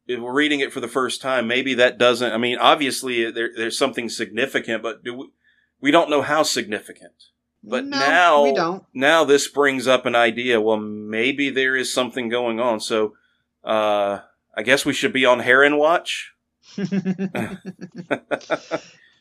if 0.07 0.19
we're 0.19 0.33
reading 0.33 0.59
it 0.59 0.71
for 0.73 0.79
the 0.79 0.87
first 0.87 1.21
time, 1.21 1.47
maybe 1.47 1.73
that 1.75 1.97
doesn't. 1.97 2.31
I 2.31 2.37
mean, 2.37 2.57
obviously 2.57 3.31
there, 3.31 3.49
there's 3.55 3.77
something 3.77 4.09
significant, 4.09 4.83
but 4.83 5.03
do 5.03 5.13
we, 5.15 5.29
we 5.81 5.91
don't 5.91 6.09
know 6.09 6.21
how 6.21 6.43
significant. 6.43 7.13
But 7.63 7.85
no, 7.85 7.97
now 7.97 8.43
we 8.43 8.53
don't. 8.53 8.83
now 8.93 9.23
this 9.23 9.47
brings 9.47 9.87
up 9.87 10.05
an 10.05 10.15
idea. 10.15 10.59
Well, 10.59 10.77
maybe 10.77 11.49
there 11.49 11.75
is 11.77 11.93
something 11.93 12.27
going 12.27 12.59
on. 12.59 12.79
So, 12.81 13.13
uh, 13.63 14.19
I 14.55 14.63
guess 14.63 14.85
we 14.85 14.93
should 14.93 15.13
be 15.13 15.25
on 15.25 15.39
Heron 15.39 15.77
watch. 15.77 16.33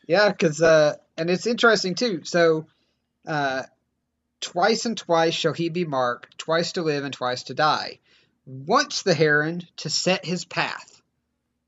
yeah, 0.07 0.29
because 0.29 0.61
uh, 0.61 0.95
and 1.17 1.29
it's 1.29 1.47
interesting 1.47 1.95
too. 1.95 2.21
So, 2.23 2.67
uh, 3.27 3.63
twice 4.41 4.85
and 4.85 4.97
twice 4.97 5.33
shall 5.33 5.53
he 5.53 5.69
be 5.69 5.85
marked, 5.85 6.37
twice 6.37 6.73
to 6.73 6.81
live 6.81 7.03
and 7.03 7.13
twice 7.13 7.43
to 7.43 7.53
die. 7.53 7.99
Once 8.45 9.03
the 9.03 9.13
heron 9.13 9.61
to 9.77 9.89
set 9.89 10.25
his 10.25 10.43
path. 10.43 11.01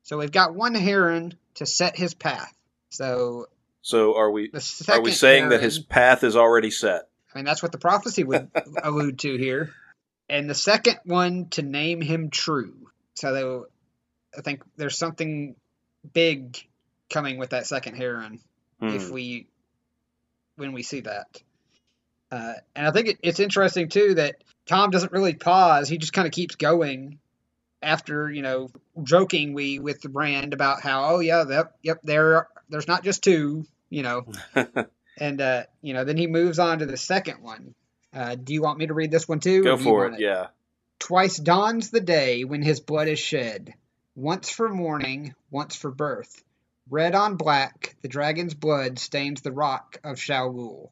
So 0.02 0.18
we've 0.18 0.30
got 0.30 0.54
one 0.54 0.74
heron 0.74 1.34
to 1.54 1.66
set 1.66 1.96
his 1.96 2.14
path. 2.14 2.52
So 2.90 3.46
So 3.82 4.16
are 4.16 4.30
we 4.30 4.50
are 4.88 5.00
we 5.00 5.12
saying 5.12 5.48
that 5.48 5.62
his 5.62 5.78
path 5.78 6.22
is 6.22 6.36
already 6.36 6.70
set? 6.70 7.08
I 7.34 7.38
mean, 7.38 7.44
that's 7.44 7.62
what 7.62 7.72
the 7.72 7.78
prophecy 7.78 8.24
would 8.24 8.50
allude 8.82 9.18
to 9.20 9.36
here. 9.36 9.72
And 10.28 10.50
the 10.50 10.54
second 10.54 10.98
one 11.04 11.46
to 11.50 11.62
name 11.62 12.00
him 12.00 12.30
true. 12.30 12.90
So 13.14 13.32
they, 13.32 14.38
I 14.38 14.42
think 14.42 14.62
there's 14.76 14.98
something 14.98 15.54
big 16.12 16.58
coming 17.10 17.38
with 17.38 17.50
that 17.50 17.66
second 17.66 17.96
heron 17.96 18.40
if 18.80 19.08
Hmm. 19.08 19.14
we 19.14 19.46
when 20.56 20.72
we 20.72 20.82
see 20.82 21.00
that. 21.00 21.26
Uh, 22.30 22.54
and 22.74 22.86
I 22.86 22.90
think 22.90 23.08
it, 23.08 23.18
it's 23.22 23.40
interesting 23.40 23.88
too 23.88 24.14
that 24.14 24.42
Tom 24.66 24.90
doesn't 24.90 25.12
really 25.12 25.34
pause; 25.34 25.88
he 25.88 25.98
just 25.98 26.12
kind 26.12 26.26
of 26.26 26.32
keeps 26.32 26.56
going. 26.56 27.18
After 27.82 28.28
you 28.30 28.42
know, 28.42 28.70
joking 29.02 29.52
we 29.54 29.78
with 29.78 30.04
Rand 30.06 30.54
about 30.54 30.80
how 30.80 31.14
oh 31.14 31.20
yeah, 31.20 31.44
yep, 31.48 31.76
yep, 31.82 32.00
there 32.02 32.48
there's 32.68 32.88
not 32.88 33.04
just 33.04 33.22
two, 33.22 33.64
you 33.90 34.02
know, 34.02 34.26
and 35.18 35.40
uh, 35.40 35.64
you 35.82 35.94
know 35.94 36.04
then 36.04 36.16
he 36.16 36.26
moves 36.26 36.58
on 36.58 36.80
to 36.80 36.86
the 36.86 36.96
second 36.96 37.42
one. 37.42 37.74
Uh, 38.16 38.34
do 38.34 38.54
you 38.54 38.62
want 38.62 38.78
me 38.78 38.86
to 38.86 38.94
read 38.94 39.10
this 39.10 39.28
one 39.28 39.40
too? 39.40 39.62
Go 39.62 39.76
for 39.76 40.04
want 40.04 40.14
it. 40.14 40.20
Yeah. 40.20 40.46
Twice 40.98 41.36
dawns 41.36 41.90
the 41.90 42.00
day 42.00 42.44
when 42.44 42.62
his 42.62 42.80
blood 42.80 43.08
is 43.08 43.18
shed, 43.18 43.74
once 44.14 44.48
for 44.48 44.70
mourning, 44.70 45.34
once 45.50 45.76
for 45.76 45.90
birth. 45.90 46.42
Red 46.88 47.14
on 47.14 47.36
black, 47.36 47.94
the 48.00 48.08
dragon's 48.08 48.54
blood 48.54 48.98
stains 48.98 49.42
the 49.42 49.52
rock 49.52 49.98
of 50.02 50.16
Shaul. 50.16 50.88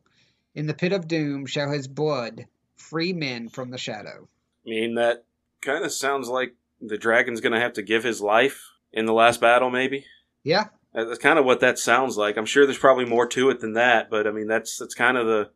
In 0.55 0.67
the 0.67 0.75
pit 0.75 0.93
of 0.93 1.09
doom 1.09 1.47
shall 1.47 1.71
his 1.71 1.89
blood 1.89 2.47
free 2.77 3.15
men 3.15 3.49
from 3.49 3.71
the 3.71 3.79
shadow. 3.79 4.29
I 4.67 4.71
mean, 4.71 4.97
that 4.97 5.25
kind 5.63 5.83
of 5.83 5.93
sounds 5.93 6.29
like 6.29 6.55
the 6.83 6.99
dragon's 6.99 7.41
going 7.41 7.55
to 7.55 7.61
have 7.61 7.73
to 7.75 7.83
give 7.83 8.05
his 8.05 8.21
life 8.21 8.71
in 8.93 9.07
the 9.07 9.15
last 9.15 9.41
battle, 9.41 9.71
maybe. 9.71 10.05
Yeah, 10.43 10.67
That's 10.93 11.19
kind 11.19 11.39
of 11.39 11.47
what 11.47 11.61
that 11.61 11.79
sounds 11.79 12.19
like. 12.19 12.37
I'm 12.37 12.45
sure 12.45 12.67
there's 12.67 12.77
probably 12.77 13.07
more 13.07 13.27
to 13.29 13.49
it 13.49 13.61
than 13.61 13.73
that, 13.73 14.11
but 14.11 14.27
I 14.27 14.31
mean 14.31 14.47
that's 14.47 14.77
that's 14.77 14.95
kind 14.95 15.17
of 15.17 15.27
the 15.27 15.51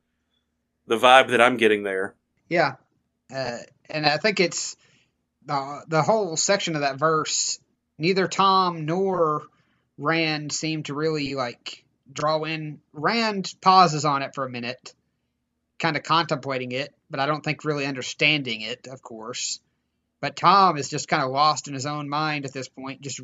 the 0.88 0.98
vibe 0.98 1.28
that 1.28 1.40
I'm 1.40 1.56
getting 1.56 1.82
there. 1.82 2.14
yeah, 2.48 2.74
uh, 3.34 3.58
and 3.88 4.06
I 4.06 4.16
think 4.16 4.40
it's 4.40 4.76
the 5.46 5.84
the 5.88 6.02
whole 6.02 6.36
section 6.36 6.74
of 6.74 6.80
that 6.82 6.98
verse. 6.98 7.58
Neither 7.98 8.28
Tom 8.28 8.86
nor 8.86 9.42
Rand 9.96 10.52
seem 10.52 10.84
to 10.84 10.94
really 10.94 11.34
like 11.34 11.84
draw 12.12 12.42
in. 12.44 12.80
Rand 12.92 13.52
pauses 13.60 14.04
on 14.04 14.22
it 14.22 14.34
for 14.34 14.44
a 14.44 14.50
minute, 14.50 14.94
kind 15.78 15.96
of 15.96 16.02
contemplating 16.02 16.72
it, 16.72 16.94
but 17.10 17.20
I 17.20 17.26
don't 17.26 17.44
think 17.44 17.64
really 17.64 17.86
understanding 17.86 18.62
it, 18.62 18.86
of 18.86 19.02
course. 19.02 19.60
But 20.20 20.36
Tom 20.36 20.78
is 20.78 20.88
just 20.88 21.08
kind 21.08 21.22
of 21.22 21.30
lost 21.30 21.68
in 21.68 21.74
his 21.74 21.86
own 21.86 22.08
mind 22.08 22.44
at 22.44 22.52
this 22.52 22.68
point, 22.68 23.02
just 23.02 23.20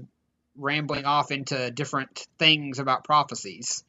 rambling 0.57 1.05
off 1.05 1.33
into 1.33 1.71
different 1.71 2.27
things 2.39 2.79
about 2.79 3.05
prophecies. 3.05 3.83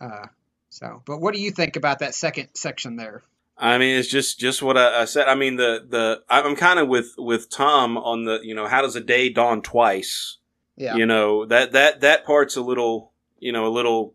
Uh, 0.00 0.26
so, 0.74 1.02
but 1.06 1.20
what 1.20 1.34
do 1.34 1.40
you 1.40 1.52
think 1.52 1.76
about 1.76 2.00
that 2.00 2.14
second 2.14 2.48
section 2.54 2.96
there? 2.96 3.22
I 3.56 3.78
mean, 3.78 3.96
it's 3.96 4.08
just 4.08 4.40
just 4.40 4.60
what 4.60 4.76
I, 4.76 5.02
I 5.02 5.04
said. 5.04 5.28
I 5.28 5.36
mean, 5.36 5.54
the 5.56 5.86
the 5.88 6.22
I'm 6.28 6.56
kind 6.56 6.80
of 6.80 6.88
with 6.88 7.14
with 7.16 7.48
Tom 7.48 7.96
on 7.96 8.24
the 8.24 8.40
you 8.42 8.54
know 8.54 8.66
how 8.66 8.82
does 8.82 8.96
a 8.96 9.00
day 9.00 9.28
dawn 9.28 9.62
twice? 9.62 10.38
Yeah. 10.76 10.96
You 10.96 11.06
know 11.06 11.46
that 11.46 11.70
that 11.72 12.00
that 12.00 12.26
part's 12.26 12.56
a 12.56 12.60
little 12.60 13.12
you 13.38 13.52
know 13.52 13.66
a 13.66 13.68
little 13.68 14.14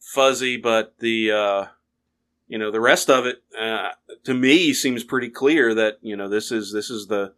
fuzzy, 0.00 0.56
but 0.56 0.98
the 0.98 1.30
uh, 1.30 1.64
you 2.48 2.58
know 2.58 2.72
the 2.72 2.80
rest 2.80 3.08
of 3.08 3.24
it 3.24 3.44
uh, 3.56 3.90
to 4.24 4.34
me 4.34 4.72
seems 4.72 5.04
pretty 5.04 5.28
clear 5.28 5.72
that 5.74 5.98
you 6.02 6.16
know 6.16 6.28
this 6.28 6.50
is 6.50 6.72
this 6.72 6.90
is 6.90 7.06
the 7.06 7.34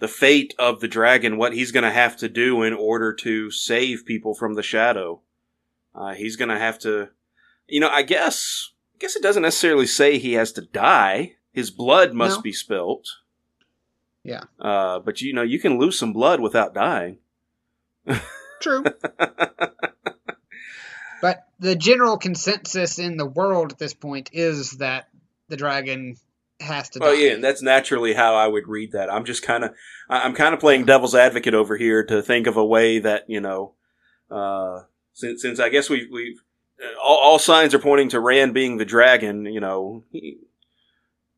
the 0.00 0.08
fate 0.08 0.54
of 0.58 0.80
the 0.80 0.88
dragon, 0.88 1.38
what 1.38 1.54
he's 1.54 1.72
going 1.72 1.84
to 1.84 1.90
have 1.90 2.14
to 2.18 2.28
do 2.28 2.62
in 2.62 2.74
order 2.74 3.10
to 3.14 3.50
save 3.50 4.04
people 4.04 4.34
from 4.34 4.52
the 4.52 4.62
shadow. 4.62 5.22
Uh, 5.94 6.12
he's 6.12 6.36
going 6.36 6.50
to 6.50 6.58
have 6.58 6.78
to, 6.80 7.08
you 7.68 7.80
know, 7.80 7.88
I 7.88 8.02
guess 8.02 8.70
I 8.94 8.98
guess 8.98 9.16
it 9.16 9.22
doesn't 9.22 9.42
necessarily 9.42 9.86
say 9.86 10.18
he 10.18 10.34
has 10.34 10.52
to 10.52 10.62
die. 10.62 11.34
His 11.52 11.70
blood 11.70 12.14
must 12.14 12.38
No. 12.38 12.42
be 12.42 12.52
spilt. 12.52 13.06
Yeah. 14.22 14.44
Uh, 14.58 15.00
but 15.00 15.20
you 15.20 15.32
know, 15.34 15.42
you 15.42 15.58
can 15.60 15.78
lose 15.78 15.98
some 15.98 16.12
blood 16.12 16.40
without 16.40 16.74
dying. 16.74 17.18
True. 18.60 18.84
but 21.20 21.46
the 21.58 21.76
general 21.76 22.18
consensus 22.18 22.98
in 22.98 23.16
the 23.16 23.26
world 23.26 23.72
at 23.72 23.78
this 23.78 23.94
point 23.94 24.30
is 24.32 24.72
that 24.72 25.08
the 25.48 25.56
dragon 25.56 26.16
has 26.60 26.88
to 26.90 27.00
Oh 27.02 27.12
die. 27.14 27.20
yeah, 27.20 27.32
and 27.32 27.44
that's 27.44 27.62
naturally 27.62 28.14
how 28.14 28.34
I 28.34 28.46
would 28.46 28.68
read 28.68 28.92
that. 28.92 29.12
I'm 29.12 29.24
just 29.24 29.42
kind 29.42 29.64
of, 29.64 29.74
I'm 30.08 30.34
kind 30.34 30.54
of 30.54 30.60
playing 30.60 30.84
devil's 30.84 31.14
advocate 31.14 31.54
over 31.54 31.76
here 31.76 32.04
to 32.04 32.22
think 32.22 32.46
of 32.46 32.56
a 32.56 32.64
way 32.64 32.98
that 33.00 33.24
you 33.28 33.40
know, 33.40 33.74
uh, 34.30 34.80
since 35.12 35.42
since 35.42 35.60
I 35.60 35.68
guess 35.68 35.90
we've 35.90 36.08
we've 36.10 36.42
all, 37.02 37.18
all 37.18 37.38
signs 37.38 37.74
are 37.74 37.78
pointing 37.78 38.08
to 38.10 38.20
Rand 38.20 38.54
being 38.54 38.76
the 38.76 38.84
dragon. 38.84 39.46
You 39.46 39.60
know, 39.60 40.04
he, 40.10 40.38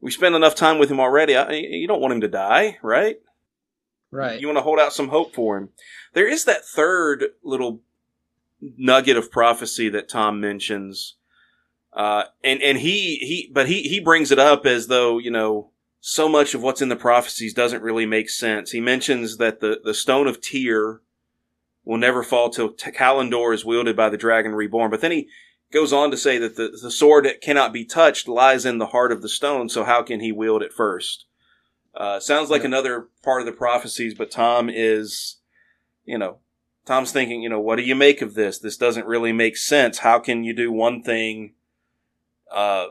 we 0.01 0.11
spend 0.11 0.35
enough 0.35 0.55
time 0.55 0.79
with 0.79 0.91
him 0.91 1.01
already. 1.01 1.37
I, 1.37 1.53
you 1.53 1.89
don't 1.89 2.01
want 2.01 2.15
him 2.15 2.21
to 2.21 2.29
die, 2.29 2.79
right? 2.83 3.17
Right. 4.11 4.41
You 4.41 4.47
want 4.47 4.59
to 4.59 4.63
hold 4.63 4.79
out 4.79 4.93
some 4.93 5.09
hope 5.09 5.35
for 5.35 5.59
him. 5.59 5.71
There 6.13 6.29
is 6.29 6.45
that 6.45 6.65
third 6.65 7.25
little 7.43 7.81
nugget 8.61 9.17
of 9.17 9.31
prophecy 9.31 9.89
that 9.91 10.09
Tom 10.09 10.41
mentions. 10.41 11.17
Uh, 11.93 12.25
and, 12.45 12.63
and 12.63 12.79
he, 12.79 13.17
he, 13.17 13.51
but 13.53 13.69
he, 13.69 13.83
he 13.83 14.01
brings 14.01 14.31
it 14.31 14.39
up 14.39 14.65
as 14.65 14.87
though, 14.87 15.19
you 15.19 15.31
know, 15.31 15.71
so 16.01 16.29
much 16.29 16.55
of 16.55 16.63
what's 16.63 16.81
in 16.81 16.89
the 16.89 16.97
prophecies 16.97 17.53
doesn't 17.53 17.83
really 17.83 18.07
make 18.07 18.31
sense. 18.31 18.71
He 18.71 18.81
mentions 18.81 19.39
that 19.39 19.61
the, 19.61 19.81
the 19.83 19.95
stone 19.95 20.29
of 20.29 20.41
Tyr 20.41 21.01
will 21.87 21.97
never 21.97 22.23
fall 22.23 22.51
till 22.51 22.75
Callandor 22.75 23.55
is 23.55 23.65
wielded 23.65 23.97
by 23.97 24.11
the 24.11 24.19
dragon 24.19 24.55
reborn. 24.55 24.91
But 24.91 25.01
then 25.01 25.13
he 25.13 25.29
goes 25.73 25.93
on 25.93 26.11
to 26.11 26.17
say 26.17 26.37
that 26.37 26.57
the, 26.57 26.77
the 26.83 26.91
sword 26.91 27.25
that 27.25 27.41
cannot 27.41 27.73
be 27.73 27.85
touched 27.85 28.29
lies 28.29 28.67
in 28.67 28.79
the 28.79 28.89
heart 28.89 29.13
of 29.13 29.23
the 29.23 29.29
stone. 29.29 29.69
So 29.69 29.85
how 29.85 30.03
can 30.03 30.21
he 30.21 30.33
wield 30.33 30.63
it 30.63 30.73
first? 30.73 31.27
Uh, 31.95 32.21
sounds 32.21 32.51
like 32.51 32.63
Yeah. 32.63 32.67
another 32.67 33.09
part 33.23 33.41
of 33.41 33.47
the 33.47 33.53
prophecies, 33.53 34.15
but 34.15 34.31
Tom 34.31 34.69
is, 34.69 35.37
you 36.05 36.19
know, 36.19 36.41
Tom's 36.85 37.13
thinking, 37.13 37.41
you 37.41 37.49
know, 37.49 37.61
what 37.61 37.77
do 37.77 37.83
you 37.83 37.95
make 37.95 38.21
of 38.21 38.35
this? 38.35 38.59
This 38.59 38.77
doesn't 38.77 39.07
really 39.07 39.33
make 39.33 39.57
sense. 39.57 39.99
How 39.99 40.19
can 40.19 40.45
you 40.45 40.55
do 40.55 40.71
one 40.71 41.03
thing, 41.03 41.55
uh, 42.53 42.89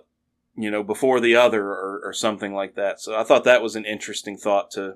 you 0.55 0.71
know, 0.71 0.83
before 0.83 1.19
the 1.19 1.35
other 1.35 1.65
or, 1.65 2.01
or 2.03 2.13
something 2.13 2.53
like 2.53 2.75
that? 2.75 2.99
So 2.99 3.15
I 3.15 3.23
thought 3.23 3.43
that 3.43 3.61
was 3.61 3.75
an 3.75 3.85
interesting 3.85 4.37
thought 4.37 4.71
to, 4.71 4.95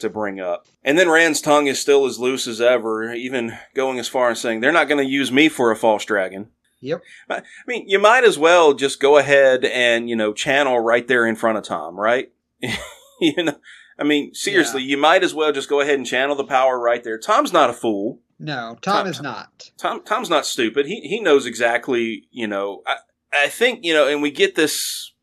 to 0.00 0.10
bring 0.10 0.40
up. 0.40 0.66
And 0.84 0.98
then 0.98 1.08
Rand's 1.08 1.40
tongue 1.40 1.66
is 1.66 1.80
still 1.80 2.06
as 2.06 2.18
loose 2.18 2.46
as 2.46 2.60
ever, 2.60 3.12
even 3.12 3.58
going 3.74 3.98
as 3.98 4.08
far 4.08 4.30
as 4.30 4.40
saying, 4.40 4.60
they're 4.60 4.72
not 4.72 4.88
going 4.88 5.04
to 5.04 5.10
use 5.10 5.32
me 5.32 5.48
for 5.48 5.70
a 5.70 5.76
false 5.76 6.04
dragon. 6.04 6.48
Yep. 6.80 7.02
I 7.30 7.42
mean, 7.66 7.88
you 7.88 7.98
might 7.98 8.24
as 8.24 8.38
well 8.38 8.74
just 8.74 9.00
go 9.00 9.16
ahead 9.16 9.64
and, 9.64 10.08
you 10.08 10.16
know, 10.16 10.32
channel 10.32 10.78
right 10.78 11.06
there 11.06 11.26
in 11.26 11.36
front 11.36 11.58
of 11.58 11.64
Tom, 11.64 11.98
right? 11.98 12.30
you 13.20 13.42
know, 13.42 13.58
I 13.98 14.04
mean, 14.04 14.34
seriously, 14.34 14.82
you 14.82 14.96
might 14.96 15.24
as 15.24 15.34
well 15.34 15.52
just 15.52 15.68
go 15.68 15.80
ahead 15.80 15.94
and 15.94 16.06
channel 16.06 16.36
the 16.36 16.44
power 16.44 16.78
right 16.78 17.02
there. 17.02 17.18
Tom's 17.18 17.52
not 17.52 17.70
a 17.70 17.72
fool. 17.72 18.20
No, 18.38 18.76
Tom 18.82 18.98
Tom- 18.98 19.06
is 19.06 19.22
not. 19.22 19.70
Tom 19.78 20.02
Tom's 20.04 20.28
not 20.28 20.44
stupid. 20.44 20.84
He 20.84 21.00
he 21.00 21.20
knows 21.20 21.46
exactly, 21.46 22.28
you 22.30 22.46
know. 22.46 22.82
I 22.86 22.96
I 23.32 23.48
think, 23.48 23.82
you 23.82 23.94
know, 23.94 24.06
and 24.06 24.20
we 24.20 24.30
get 24.30 24.54
this 24.54 25.14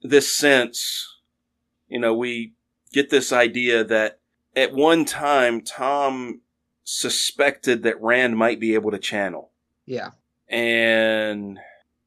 this 0.00 0.34
sense, 0.34 1.06
you 1.88 2.00
know, 2.00 2.14
we 2.14 2.54
get 2.92 3.10
this 3.10 3.32
idea 3.32 3.84
that 3.84 4.20
at 4.56 4.72
one 4.72 5.04
time 5.04 5.60
Tom 5.60 6.40
suspected 6.84 7.82
that 7.84 8.00
Rand 8.02 8.36
might 8.36 8.60
be 8.60 8.74
able 8.74 8.90
to 8.90 8.98
channel. 8.98 9.50
Yeah. 9.86 10.10
And 10.48 11.58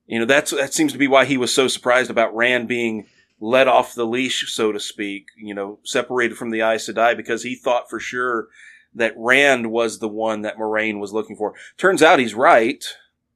you 0.06 0.20
know, 0.20 0.26
that's 0.26 0.52
that 0.52 0.74
seems 0.74 0.92
to 0.92 0.98
be 1.00 1.08
why 1.08 1.26
he 1.26 1.38
was 1.38 1.54
so 1.54 1.68
surprised 1.68 2.12
about 2.12 2.36
Rand 2.36 2.68
being 2.68 3.08
let 3.40 3.68
off 3.68 3.96
the 3.96 4.06
leash, 4.06 4.52
so 4.54 4.72
to 4.72 4.80
speak, 4.80 5.28
you 5.38 5.54
know, 5.54 5.80
separated 5.84 6.38
from 6.38 6.52
the 6.52 6.62
Aes 6.62 6.88
Sedai 6.88 7.18
because 7.18 7.44
he 7.44 7.56
thought 7.56 7.90
for 7.90 8.00
sure 8.00 8.48
that 8.94 9.14
Rand 9.18 9.72
was 9.72 10.00
the 10.00 10.08
one 10.08 10.42
that 10.44 10.58
Moiraine 10.58 11.00
was 11.00 11.12
looking 11.12 11.36
for. 11.36 11.54
Turns 11.78 12.02
out 12.02 12.20
he's 12.20 12.34
right. 12.36 12.84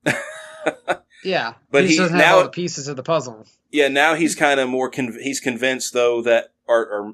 Yeah. 1.24 1.56
But 1.70 1.84
he, 1.84 1.92
he- 1.92 1.98
doesn't 1.98 2.18
now- 2.18 2.44
the 2.44 2.50
pieces 2.50 2.88
of 2.88 2.96
the 2.96 3.04
puzzle. 3.04 3.46
Yeah, 3.72 3.88
now 3.88 4.16
he's 4.16 4.36
kind 4.36 4.60
of 4.60 4.68
more 4.70 4.90
con- 4.90 5.18
he's 5.22 5.40
convinced 5.40 5.94
though 5.94 6.22
that 6.24 6.54
or, 6.66 6.78
or 6.88 7.14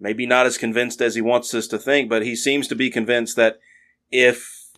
maybe 0.00 0.26
not 0.26 0.46
as 0.46 0.58
convinced 0.58 1.00
as 1.00 1.14
he 1.14 1.20
wants 1.20 1.52
us 1.54 1.66
to 1.68 1.78
think, 1.78 2.08
but 2.08 2.22
he 2.22 2.36
seems 2.36 2.68
to 2.68 2.74
be 2.74 2.90
convinced 2.90 3.36
that 3.36 3.58
if 4.10 4.68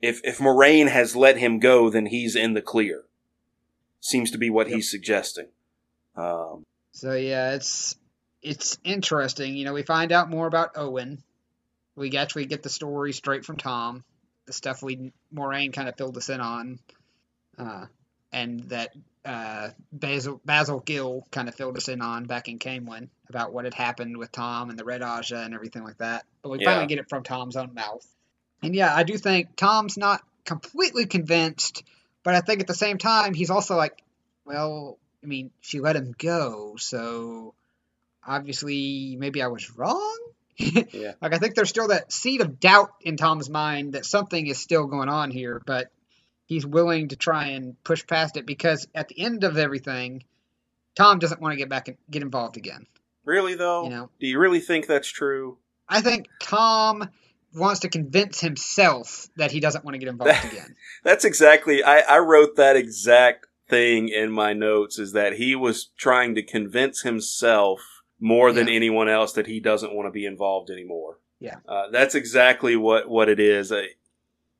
if 0.00 0.20
if 0.24 0.38
Moiraine 0.38 0.88
has 0.88 1.16
let 1.16 1.38
him 1.38 1.58
go, 1.58 1.90
then 1.90 2.06
he's 2.06 2.36
in 2.36 2.54
the 2.54 2.62
clear. 2.62 3.04
Seems 4.00 4.30
to 4.30 4.38
be 4.38 4.50
what 4.50 4.68
Yep. 4.68 4.76
he's 4.76 4.90
suggesting. 4.90 5.48
Um, 6.16 6.64
So 6.92 7.14
yeah, 7.14 7.54
it's 7.54 7.96
it's 8.42 8.78
interesting. 8.84 9.56
You 9.56 9.64
know, 9.64 9.72
we 9.72 9.82
find 9.82 10.12
out 10.12 10.30
more 10.30 10.46
about 10.46 10.74
Owyn. 10.74 11.18
We 11.96 12.16
actually 12.16 12.46
get 12.46 12.62
the 12.62 12.68
story 12.68 13.12
straight 13.12 13.44
from 13.44 13.56
Tom. 13.56 14.04
The 14.46 14.52
stuff 14.52 14.82
we 14.82 15.12
Moiraine 15.34 15.72
kind 15.72 15.88
of 15.88 15.96
filled 15.96 16.16
us 16.16 16.28
in 16.28 16.40
on, 16.40 16.78
uh, 17.58 17.86
and 18.32 18.60
that 18.70 18.94
uh, 19.24 19.70
Basel 19.92 20.40
Basel 20.44 20.80
Gill 20.80 21.26
kind 21.32 21.48
of 21.48 21.54
filled 21.56 21.76
us 21.76 21.88
in 21.88 22.00
on 22.00 22.24
back 22.24 22.48
in 22.48 22.58
Caemlyn 22.58 23.08
about 23.28 23.52
what 23.52 23.64
had 23.64 23.74
happened 23.74 24.16
with 24.16 24.32
Tom 24.32 24.70
and 24.70 24.78
the 24.78 24.84
Red 24.84 25.02
Ajah 25.02 25.44
and 25.44 25.54
everything 25.54 25.84
like 25.84 25.98
that. 25.98 26.24
But 26.42 26.50
we 26.50 26.58
Yeah. 26.60 26.66
finally 26.70 26.86
get 26.86 26.98
it 26.98 27.08
from 27.08 27.22
Tom's 27.22 27.56
own 27.56 27.74
mouth. 27.74 28.06
And 28.62 28.74
yeah, 28.74 28.94
I 28.94 29.02
do 29.04 29.16
think 29.18 29.54
Tom's 29.56 29.96
not 29.96 30.22
completely 30.44 31.06
convinced, 31.06 31.84
but 32.24 32.34
I 32.34 32.40
think 32.40 32.60
at 32.60 32.66
the 32.66 32.74
same 32.74 32.98
time 32.98 33.34
he's 33.34 33.50
also 33.50 33.76
like, 33.76 34.02
well, 34.44 34.98
I 35.22 35.26
mean, 35.26 35.50
she 35.60 35.80
let 35.80 35.96
him 35.96 36.14
go, 36.16 36.76
so 36.78 37.54
obviously 38.26 39.16
maybe 39.18 39.42
I 39.42 39.48
was 39.48 39.76
wrong. 39.76 40.18
Yeah. 40.58 41.12
Like 41.22 41.34
I 41.34 41.38
think 41.38 41.54
there's 41.54 41.68
still 41.68 41.88
that 41.88 42.12
seed 42.12 42.40
of 42.40 42.58
doubt 42.58 42.90
in 43.02 43.16
Tom's 43.16 43.48
mind 43.48 43.92
that 43.92 44.04
something 44.04 44.44
is 44.44 44.58
still 44.58 44.86
going 44.86 45.08
on 45.08 45.30
here, 45.30 45.62
but 45.64 45.92
he's 46.46 46.66
willing 46.66 47.08
to 47.08 47.16
try 47.16 47.48
and 47.48 47.80
push 47.84 48.04
past 48.04 48.36
it 48.36 48.44
because 48.44 48.88
at 48.92 49.06
the 49.06 49.20
end 49.20 49.44
of 49.44 49.56
everything, 49.56 50.24
Tom 50.96 51.20
doesn't 51.20 51.40
want 51.40 51.52
to 51.52 51.56
get 51.56 51.68
back 51.68 51.86
and 51.86 51.96
get 52.10 52.22
involved 52.22 52.56
again. 52.56 52.86
Really 53.28 53.54
though, 53.54 53.84
You 53.84 53.90
know, 53.90 54.10
do 54.18 54.26
you 54.26 54.38
really 54.40 54.60
think 54.60 54.86
that's 54.88 55.08
true? 55.08 55.58
I 55.88 56.00
think 56.00 56.26
Tom 56.40 57.08
wants 57.54 57.80
to 57.80 57.88
convince 57.88 58.40
himself 58.40 59.28
that 59.36 59.52
he 59.52 59.60
doesn't 59.60 59.84
want 59.84 59.94
to 59.94 59.98
get 59.98 60.08
involved 60.08 60.44
again. 60.52 60.74
That's 61.02 61.24
exactly. 61.24 61.82
I, 61.82 62.00
I 62.00 62.18
wrote 62.18 62.56
that 62.56 62.76
exact 62.76 63.46
thing 63.70 64.08
in 64.10 64.30
my 64.30 64.52
notes. 64.52 64.98
Is 64.98 65.12
that 65.12 65.34
he 65.34 65.54
was 65.54 65.88
trying 65.96 66.34
to 66.34 66.42
convince 66.42 67.00
himself 67.02 67.80
more 68.20 68.52
than 68.52 68.68
anyone 68.68 69.08
else 69.08 69.32
that 69.32 69.46
he 69.46 69.60
doesn't 69.60 69.94
want 69.94 70.06
to 70.08 70.10
be 70.10 70.26
involved 70.26 70.68
anymore. 70.70 71.20
Yeah. 71.40 71.56
uh, 71.68 71.88
that's 71.90 72.14
exactly 72.14 72.76
what 72.76 73.08
what 73.08 73.28
it 73.30 73.40
is. 73.40 73.72
Uh, 73.72 73.84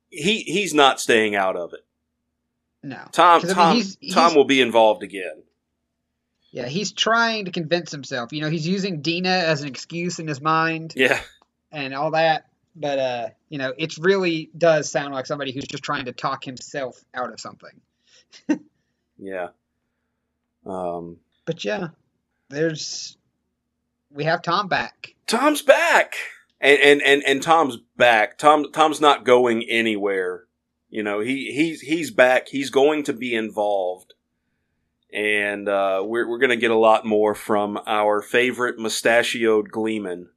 he 0.09 0.39
he's 0.39 0.73
not 0.73 0.99
staying 0.99 1.35
out 1.35 1.55
of 1.57 1.73
it. 1.73 1.85
No. 2.81 3.03
Tom 3.11 3.41
I 3.43 3.45
mean, 3.45 3.53
Tom 3.55 3.75
he's- 3.75 3.97
he's- 3.99 4.13
Tom 4.15 4.33
will 4.33 4.45
be 4.45 4.61
involved 4.61 5.03
again. 5.03 5.43
Yeah, 6.51 6.67
he's 6.67 6.91
trying 6.91 7.45
to 7.45 7.51
convince 7.51 7.91
himself. 7.91 8.33
You 8.33 8.41
know, 8.41 8.49
he's 8.49 8.67
using 8.67 9.01
Dena 9.01 9.29
as 9.29 9.61
an 9.61 9.67
excuse 9.67 10.19
in 10.19 10.27
his 10.27 10.41
mind. 10.41 10.93
Yeah, 10.95 11.19
and 11.71 11.93
all 11.93 12.11
that. 12.11 12.45
But 12.75 12.99
uh, 12.99 13.27
you 13.49 13.57
know, 13.57 13.73
it 13.77 13.97
really 13.97 14.49
does 14.57 14.89
sound 14.89 15.13
like 15.13 15.25
somebody 15.25 15.51
who's 15.51 15.65
just 15.65 15.83
trying 15.83 16.05
to 16.05 16.11
talk 16.11 16.43
himself 16.43 17.03
out 17.13 17.31
of 17.31 17.39
something. 17.39 17.81
Yeah. 19.19 19.49
Um, 20.65 21.17
But 21.45 21.63
yeah, 21.65 21.89
there's 22.49 23.17
we 24.11 24.23
have 24.23 24.41
Tom 24.41 24.67
back. 24.67 25.13
Tom's 25.27 25.61
back, 25.61 26.15
and 26.61 26.79
and 26.79 27.01
and 27.01 27.23
and 27.25 27.43
Tom's 27.43 27.77
back. 27.97 28.37
Tom 28.37 28.71
Tom's 28.71 29.01
not 29.01 29.25
going 29.25 29.63
anywhere. 29.63 30.45
You 30.89 31.03
know, 31.03 31.19
he 31.19 31.51
he's 31.51 31.81
he's 31.81 32.11
back. 32.11 32.47
He's 32.47 32.69
going 32.69 33.03
to 33.03 33.13
be 33.13 33.35
involved, 33.35 34.13
and 35.13 35.67
uh, 35.67 36.01
we're 36.05 36.27
we're 36.27 36.37
going 36.39 36.49
to 36.51 36.55
get 36.57 36.71
a 36.71 36.75
lot 36.77 37.05
more 37.05 37.33
from 37.35 37.79
our 37.87 38.21
favorite 38.21 38.77
mustachioed 38.77 39.71
Gleeman. 39.71 40.29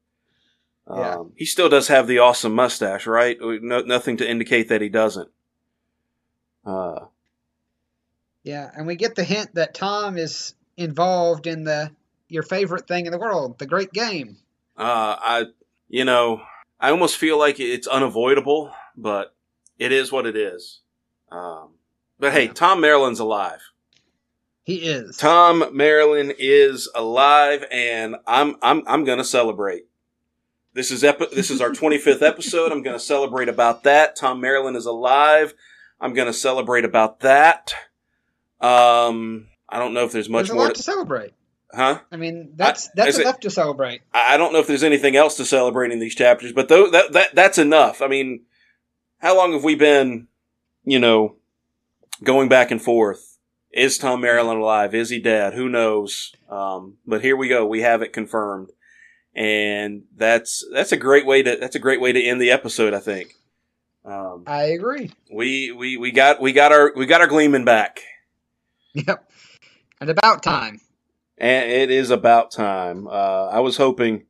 Um, 0.87 0.99
Yeah. 0.99 1.17
He 1.37 1.45
still 1.45 1.69
does 1.69 1.89
have 1.89 2.07
the 2.07 2.19
awesome 2.19 2.55
mustache, 2.55 3.07
right? 3.07 3.37
No, 3.41 3.81
nothing 3.81 4.17
to 4.19 4.29
indicate 4.29 4.69
that 4.69 4.81
he 4.81 4.89
doesn't. 4.89 5.31
Uh, 6.65 7.07
Yeah, 8.43 8.71
and 8.75 8.87
we 8.87 8.97
get 8.97 9.15
the 9.15 9.25
hint 9.25 9.55
that 9.55 9.75
Tom 9.75 10.17
is 10.19 10.55
involved 10.77 11.47
in 11.47 11.65
the 11.65 11.91
your 12.29 12.43
favorite 12.43 12.89
thing 12.89 13.05
in 13.07 13.13
the 13.13 13.19
world, 13.19 13.59
the 13.59 13.67
great 13.67 13.93
game. 13.93 14.39
Uh, 14.77 15.17
I, 15.21 15.45
you 15.89 16.05
know, 16.07 16.41
I 16.81 16.91
almost 16.91 17.19
feel 17.19 17.39
like 17.39 17.61
it's 17.61 17.87
unavoidable, 17.87 18.73
but 18.97 19.35
it 19.79 19.93
is 19.93 20.11
what 20.11 20.27
it 20.27 20.35
is. 20.35 20.81
Um, 21.31 21.75
but 22.19 22.33
hey, 22.33 22.47
Yeah. 22.47 22.53
Tom 22.55 22.81
Merrilin's 22.81 23.21
alive. 23.21 23.61
He 24.65 24.77
is. 24.77 25.17
Tom 25.17 25.63
Merrilin 25.75 26.35
is 26.39 26.89
alive, 26.95 27.65
and 27.71 28.17
I'm 28.27 28.57
I'm 28.63 28.83
I'm 28.87 29.05
gonna 29.05 29.25
celebrate. 29.25 29.87
This 30.75 30.91
is 30.91 31.03
epi- 31.05 31.27
this 31.35 31.51
is 31.51 31.61
our 31.61 31.71
25th 31.73 32.23
episode. 32.23 32.71
I'm 32.73 32.83
gonna 32.83 32.99
celebrate 33.01 33.49
about 33.49 33.83
that. 33.85 34.15
Tom 34.17 34.41
Merrilin 34.41 34.77
is 34.77 34.87
alive. 34.87 35.55
I'm 36.01 36.15
gonna 36.15 36.33
celebrate 36.33 36.85
about 36.85 37.21
that. 37.21 37.75
Um, 38.61 39.49
I 39.69 39.79
don't 39.79 39.95
know 39.95 40.05
if 40.05 40.13
there's 40.13 40.29
much 40.29 40.47
There's 40.49 40.57
more. 40.57 40.69
To, 40.69 40.75
to 40.75 40.83
celebrate. 40.83 41.33
huh? 41.73 41.99
I 42.13 42.17
mean, 42.17 42.53
that's 42.55 42.89
that's 42.95 43.11
is 43.11 43.19
it- 43.19 43.23
enough 43.23 43.41
to 43.41 43.51
celebrate. 43.51 44.03
I 44.15 44.35
I 44.35 44.37
don't 44.37 44.53
know 44.53 44.61
if 44.61 44.67
there's 44.69 44.85
anything 44.85 45.17
else 45.17 45.37
to 45.39 45.45
celebrate 45.45 45.91
in 45.91 45.99
these 45.99 46.15
chapters, 46.15 46.53
but 46.53 46.69
though 46.69 46.89
that, 46.91 47.13
that 47.13 47.35
that's 47.35 47.59
enough. 47.59 48.01
I 48.01 48.07
mean, 48.07 48.45
how 49.19 49.37
long 49.37 49.53
have 49.55 49.65
we 49.65 49.75
been, 49.75 50.29
you 50.85 51.01
know, 51.01 51.37
going 52.23 52.49
back 52.49 52.71
and 52.71 52.81
forth? 52.81 53.32
Is 53.73 53.97
Tom 53.99 54.21
Merrilin 54.23 54.61
alive? 54.61 54.95
Is 54.95 55.11
he 55.11 55.19
dead? 55.21 55.55
Who 55.55 55.69
knows? 55.69 56.33
Um, 56.49 56.99
but 57.07 57.23
here 57.23 57.37
we 57.37 57.49
go. 57.49 57.67
We 57.67 57.81
have 57.81 58.03
it 58.03 58.13
confirmed, 58.13 58.71
and 59.35 60.03
that's 60.17 60.65
that's 60.73 60.93
a 60.93 60.97
great 60.97 61.25
way 61.27 61.43
to 61.43 61.57
that's 61.57 61.77
a 61.77 61.79
great 61.81 62.01
way 62.01 62.13
to 62.13 62.23
end 62.23 62.41
the 62.41 62.51
episode. 62.51 62.93
I 62.95 63.01
think. 63.01 63.35
Um, 64.05 64.45
I 64.47 64.65
agree. 64.65 65.13
we 65.33 65.73
we 65.73 65.97
we 65.97 66.11
got 66.11 66.41
we 66.41 66.53
got 66.53 66.73
our 66.73 66.93
we 66.97 67.07
got 67.07 67.21
our 67.21 67.29
Gleeman 67.29 67.65
back, 67.65 68.01
Yep. 68.95 69.31
And 70.01 70.11
about 70.11 70.43
time. 70.43 70.81
and 71.39 71.71
it 71.71 71.91
is 71.91 72.11
about 72.11 72.51
time. 72.51 73.07
Uh, 73.07 73.47
I 73.47 73.61
was 73.61 73.77
hoping, 73.77 74.27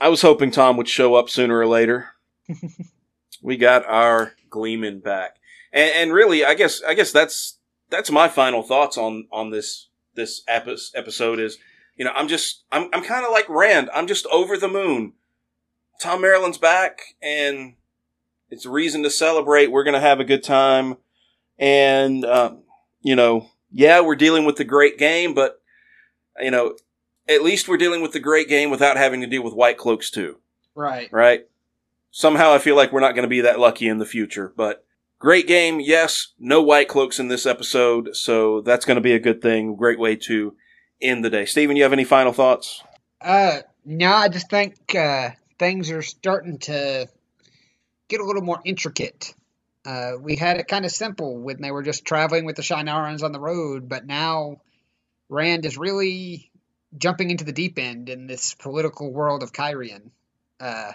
I 0.00 0.08
was 0.08 0.22
hoping 0.22 0.52
Tom 0.52 0.76
would 0.76 0.88
show 0.88 1.16
up 1.16 1.28
sooner 1.28 1.58
or 1.58 1.66
later. 1.66 2.10
we 3.42 3.56
got 3.56 3.84
our 3.86 4.32
Gleeman 4.48 5.00
back, 5.02 5.36
and, 5.72 5.90
and 5.96 6.12
really, 6.12 6.44
I 6.44 6.54
guess 6.54 6.80
I 6.86 6.94
guess 6.94 7.10
that's 7.10 7.58
that's 7.92 8.10
my 8.10 8.26
final 8.26 8.62
thoughts 8.62 8.98
on 8.98 9.28
on 9.30 9.50
this 9.50 9.86
this 10.14 10.42
episode. 10.48 11.38
Is 11.38 11.58
you 11.96 12.04
know 12.04 12.12
I'm 12.16 12.26
just 12.26 12.64
I'm 12.72 12.88
I'm 12.92 13.04
kind 13.04 13.24
of 13.24 13.30
like 13.30 13.48
Rand. 13.48 13.90
I'm 13.94 14.08
just 14.08 14.26
over 14.26 14.56
the 14.56 14.68
moon. 14.68 15.12
Tom 16.00 16.22
Merrilin's 16.22 16.58
back, 16.58 17.00
and 17.22 17.74
it's 18.50 18.66
a 18.66 18.70
reason 18.70 19.04
to 19.04 19.10
celebrate. 19.10 19.70
We're 19.70 19.84
gonna 19.84 20.00
have 20.00 20.18
a 20.18 20.24
good 20.24 20.42
time, 20.42 20.96
and 21.58 22.24
um, 22.24 22.62
you 23.02 23.14
know, 23.14 23.50
yeah, 23.70 24.00
we're 24.00 24.16
dealing 24.16 24.44
with 24.44 24.56
the 24.56 24.64
great 24.64 24.98
game, 24.98 25.34
but 25.34 25.60
you 26.40 26.50
know, 26.50 26.76
at 27.28 27.42
least 27.42 27.68
we're 27.68 27.76
dealing 27.76 28.02
with 28.02 28.12
the 28.12 28.20
great 28.20 28.48
game 28.48 28.70
without 28.70 28.96
having 28.96 29.20
to 29.20 29.26
deal 29.26 29.44
with 29.44 29.54
white 29.54 29.76
cloaks 29.78 30.10
too 30.10 30.38
Right. 30.74 31.12
right? 31.12 31.46
Somehow 32.10 32.52
I 32.52 32.58
feel 32.58 32.74
like 32.74 32.92
we're 32.92 33.00
not 33.00 33.14
going 33.14 33.24
to 33.24 33.28
be 33.28 33.42
that 33.42 33.60
lucky 33.60 33.86
in 33.88 33.98
the 33.98 34.06
future, 34.06 34.52
but 34.56 34.84
great 35.22 35.46
game. 35.46 35.78
Yes, 35.78 36.32
no 36.40 36.60
white 36.60 36.88
cloaks 36.88 37.20
in 37.20 37.28
this 37.28 37.46
episode, 37.46 38.16
so 38.16 38.60
that's 38.60 38.84
going 38.84 38.96
to 38.96 39.00
be 39.00 39.14
a 39.14 39.20
good 39.20 39.40
thing. 39.40 39.76
Great 39.76 40.00
way 40.00 40.16
to 40.16 40.56
end 41.00 41.24
the 41.24 41.30
day. 41.30 41.46
Steven, 41.46 41.76
you 41.76 41.84
have 41.84 41.92
any 41.92 42.02
final 42.02 42.32
thoughts? 42.32 42.82
Uh, 43.20 43.60
no, 43.84 44.12
I 44.12 44.28
just 44.28 44.50
think 44.50 44.74
uh, 44.96 45.30
things 45.60 45.92
are 45.92 46.02
starting 46.02 46.58
to 46.58 47.08
get 48.08 48.20
a 48.20 48.24
little 48.24 48.42
more 48.42 48.60
intricate. 48.64 49.32
Uh, 49.86 50.12
we 50.20 50.34
had 50.34 50.56
it 50.56 50.66
kind 50.66 50.84
of 50.84 50.90
simple 50.90 51.38
when 51.38 51.62
they 51.62 51.70
were 51.70 51.84
just 51.84 52.04
traveling 52.04 52.44
with 52.44 52.56
the 52.56 52.62
Shienarans 52.62 53.22
on 53.22 53.30
the 53.30 53.40
road, 53.40 53.88
but 53.88 54.04
now 54.04 54.56
Rand 55.28 55.64
is 55.64 55.78
really 55.78 56.50
jumping 56.98 57.30
into 57.30 57.44
the 57.44 57.52
deep 57.52 57.78
end 57.78 58.08
in 58.08 58.26
this 58.26 58.54
political 58.54 59.12
world 59.12 59.44
of 59.44 59.52
Cairhien. 59.52 60.10
Uh, 60.58 60.92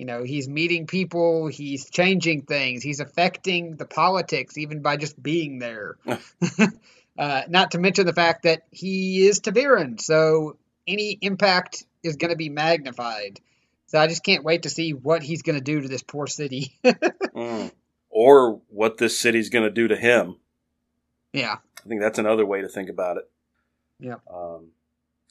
you 0.00 0.06
know, 0.06 0.22
he's 0.22 0.48
meeting 0.48 0.86
people, 0.86 1.48
he's 1.48 1.90
changing 1.90 2.40
things, 2.40 2.82
he's 2.82 3.00
affecting 3.00 3.76
the 3.76 3.84
politics 3.84 4.56
even 4.56 4.80
by 4.80 4.96
just 4.96 5.22
being 5.22 5.58
there. 5.58 5.98
uh, 7.18 7.42
not 7.50 7.72
to 7.72 7.78
mention 7.78 8.06
the 8.06 8.14
fact 8.14 8.44
that 8.44 8.62
he 8.70 9.26
is 9.26 9.40
ta'veren, 9.40 10.00
so 10.00 10.56
any 10.88 11.18
impact 11.20 11.84
is 12.02 12.16
going 12.16 12.30
to 12.30 12.36
be 12.36 12.48
magnified. 12.48 13.40
So 13.88 13.98
I 14.00 14.06
just 14.06 14.24
can't 14.24 14.42
wait 14.42 14.62
to 14.62 14.70
see 14.70 14.94
what 14.94 15.22
he's 15.22 15.42
going 15.42 15.58
to 15.58 15.62
do 15.62 15.82
to 15.82 15.88
this 15.88 16.02
poor 16.02 16.26
city. 16.26 16.74
Mm. 17.32 17.70
Or 18.10 18.60
what 18.68 18.98
this 18.98 19.16
city's 19.16 19.50
going 19.50 19.64
to 19.64 19.70
do 19.70 19.86
to 19.86 19.96
him. 19.96 20.36
yeah. 21.32 21.56
I 21.78 21.88
think 21.88 22.00
that's 22.00 22.18
another 22.18 22.44
way 22.44 22.60
to 22.60 22.68
think 22.68 22.90
about 22.90 23.18
it. 23.18 23.30
Yep. 24.00 24.20
Um, 24.30 24.72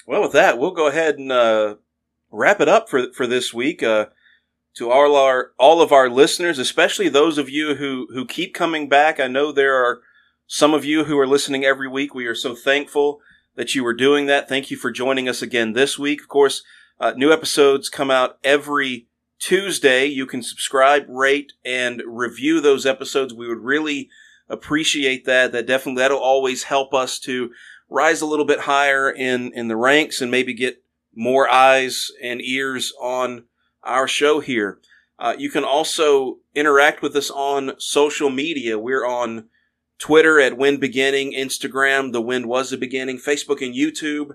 well, 0.07 0.22
with 0.22 0.32
that, 0.32 0.57
we'll 0.57 0.72
go 0.72 0.88
ahead 0.88 1.20
and 1.20 1.30
uh, 1.32 1.76
wrap 2.32 2.61
it 2.61 2.70
up 2.70 2.89
for 2.89 3.11
for 3.11 3.28
this 3.28 3.53
week. 3.53 3.84
Uh, 3.84 4.05
to 4.76 4.91
all 4.91 5.15
our 5.15 5.51
all 5.57 5.82
of 5.82 5.91
our 5.91 6.09
listeners, 6.09 6.59
especially 6.59 7.09
those 7.09 7.38
of 7.38 7.49
you 7.49 7.76
who 7.76 8.07
who 8.13 8.26
keep 8.26 8.53
coming 8.53 8.88
back. 8.88 9.20
I 9.20 9.28
know 9.28 9.51
there 9.51 9.76
are 9.76 9.99
some 10.47 10.74
of 10.74 10.86
you 10.86 11.05
who 11.05 11.17
are 11.20 11.28
listening 11.28 11.63
every 11.63 11.88
week. 11.88 12.13
We 12.13 12.26
are 12.26 12.36
so 12.36 12.55
thankful 12.55 13.20
that 13.55 13.76
you 13.76 13.86
are 13.86 13.93
doing 13.93 14.26
that. 14.28 14.47
Thank 14.47 14.72
you 14.72 14.78
for 14.78 14.91
joining 14.91 15.28
us 15.28 15.41
again 15.41 15.74
this 15.74 15.99
week. 15.99 16.22
Of 16.22 16.28
course, 16.28 16.63
uh, 16.99 17.13
new 17.15 17.32
episodes 17.32 17.89
come 17.89 18.09
out 18.09 18.38
every 18.43 19.07
Tuesday. 19.39 20.05
You 20.05 20.26
can 20.26 20.43
subscribe, 20.43 21.05
rate, 21.07 21.53
and 21.65 22.01
review 22.05 22.61
those 22.61 22.86
episodes. 22.86 23.34
We 23.34 23.47
would 23.47 23.59
really 23.59 24.09
appreciate 24.47 25.26
that. 25.26 25.51
That 25.51 25.67
definitely 25.67 26.01
that'll 26.01 26.20
always 26.20 26.63
help 26.63 26.93
us 26.93 27.20
to 27.20 27.51
rise 27.89 28.22
a 28.22 28.26
little 28.26 28.45
bit 28.45 28.61
higher 28.61 29.09
in 29.09 29.51
in 29.53 29.67
the 29.67 29.78
ranks 29.78 30.22
and 30.22 30.32
maybe 30.32 30.53
get 30.53 30.84
more 31.15 31.49
eyes 31.49 32.11
and 32.22 32.41
ears 32.41 32.93
on 33.01 33.45
our 33.84 34.07
show 34.07 34.39
here. 34.39 34.80
Uh, 35.17 35.36
you 35.38 35.49
can 35.49 35.63
also 35.63 36.38
interact 36.55 37.01
with 37.01 37.15
us 37.15 37.30
on 37.30 37.73
social 37.77 38.30
media. 38.30 38.80
We're 38.80 39.05
on 39.05 39.49
Twitter 39.99 40.39
at 40.39 40.57
Wind 40.57 40.80
Beginning, 40.80 41.34
Instagram, 41.34 42.13
The 42.13 42.21
Wind 42.21 42.45
Was 42.45 42.71
a 42.71 42.77
Beginning, 42.77 43.17
Facebook 43.17 43.61
and 43.61 43.75
YouTube, 43.75 44.32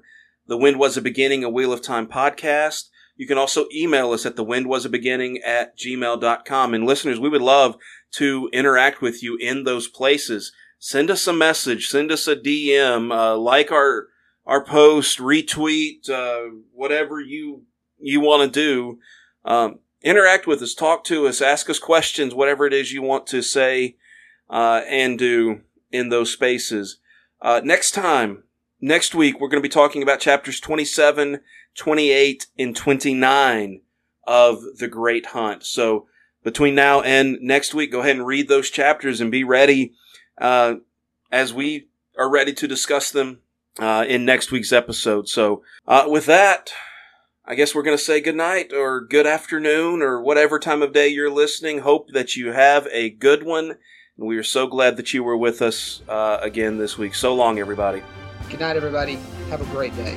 The 0.47 0.59
Wind 0.59 0.79
Was 0.79 0.97
a 0.97 1.03
Beginning, 1.03 1.43
a 1.43 1.49
Wheel 1.49 1.73
of 1.73 1.81
Time 1.81 2.07
podcast. 2.07 2.91
You 3.17 3.27
can 3.27 3.39
also 3.39 3.67
email 3.73 4.13
us 4.13 4.27
at 4.27 4.37
the 4.37 4.45
wind 4.45 4.67
was 4.67 4.85
a 4.85 4.89
beginning 4.89 5.41
at 5.45 5.79
gmail.com. 5.79 6.75
And 6.75 6.85
listeners, 6.85 7.21
we 7.21 7.29
would 7.29 7.43
love 7.43 7.77
to 8.13 8.49
interact 8.53 9.01
with 9.01 9.23
you 9.23 9.37
in 9.37 9.65
those 9.65 9.87
places. 9.87 10.53
Send 10.79 11.11
us 11.11 11.27
a 11.27 11.33
message, 11.33 11.89
send 11.89 12.11
us 12.11 12.27
a 12.27 12.37
DM, 12.37 13.15
uh, 13.17 13.37
like 13.37 13.71
our, 13.71 14.09
our 14.45 14.65
post, 14.65 15.19
retweet, 15.19 16.11
uh, 16.11 16.57
whatever 16.73 17.21
you, 17.21 17.63
you 17.99 18.21
want 18.21 18.53
to 18.53 18.61
do. 18.61 18.99
Um, 19.45 19.81
interact 20.03 20.47
with 20.47 20.63
us, 20.63 20.75
talk 20.75 21.05
to 21.05 21.27
us, 21.27 21.41
ask 21.41 21.69
us 21.69 21.79
questions, 21.79 22.35
whatever 22.35 22.67
it 22.67 22.73
is 22.73 22.93
you 22.93 23.03
want 23.03 23.27
to 23.29 23.43
say, 23.43 23.97
uh, 24.51 24.83
and 24.89 25.19
do 25.19 25.63
in 25.91 26.09
those 26.09 26.33
spaces. 26.33 26.99
Uh, 27.41 27.61
next 27.65 27.93
time, 27.93 28.45
next 28.81 29.15
week, 29.15 29.41
we're 29.41 29.49
going 29.49 29.63
to 29.63 29.69
be 29.69 29.73
talking 29.73 30.03
about 30.03 30.21
chapters 30.21 30.61
27, 30.61 31.41
28, 31.75 32.47
and 32.59 32.77
29 32.77 33.81
of 34.27 34.63
The 34.79 34.89
Great 34.89 35.27
Hunt. 35.27 35.65
So 35.65 36.07
between 36.43 36.75
now 36.75 37.01
and 37.01 37.39
next 37.41 37.75
week, 37.75 37.93
go 37.93 38.01
ahead 38.01 38.17
and 38.17 38.27
read 38.27 38.49
those 38.49 38.71
chapters 38.71 39.21
and 39.21 39.31
be 39.31 39.45
ready, 39.45 39.93
uh, 40.39 40.77
as 41.33 41.53
we 41.53 41.89
are 42.17 42.31
ready 42.31 42.53
to 42.53 42.69
discuss 42.69 43.11
them, 43.11 43.41
uh, 43.79 44.05
in 44.07 44.25
next 44.25 44.53
week's 44.53 44.73
episode. 44.73 45.29
So, 45.29 45.63
uh, 45.89 46.05
with 46.07 46.27
that, 46.27 46.73
I 47.47 47.57
guess 47.57 47.75
we're 47.75 47.83
going 47.83 47.97
to 47.97 48.03
say 48.03 48.23
good 48.23 48.37
night 48.37 48.73
or 48.73 49.03
good 49.03 49.27
afternoon 49.27 50.01
or 50.01 50.19
whatever 50.19 50.59
time 50.59 50.81
of 50.81 50.95
day 50.95 51.09
you're 51.09 51.31
listening. 51.31 51.81
Hope 51.81 52.09
that 52.13 52.37
you 52.37 52.53
have 52.53 52.89
a 52.91 53.11
good 53.11 53.43
one. 53.43 53.77
And 54.17 54.27
we 54.27 54.39
are 54.39 54.43
so 54.43 54.67
glad 54.67 54.97
that 54.97 55.13
you 55.13 55.23
were 55.23 55.37
with 55.37 55.61
us 55.61 56.01
uh, 56.09 56.39
again 56.41 56.79
this 56.79 56.97
week. 56.97 57.15
So 57.15 57.35
long, 57.35 57.59
everybody. 57.59 58.03
Good 58.49 58.61
night, 58.61 58.77
everybody. 58.77 59.19
Have 59.51 59.61
a 59.61 59.67
great 59.67 59.95
day. 59.95 60.17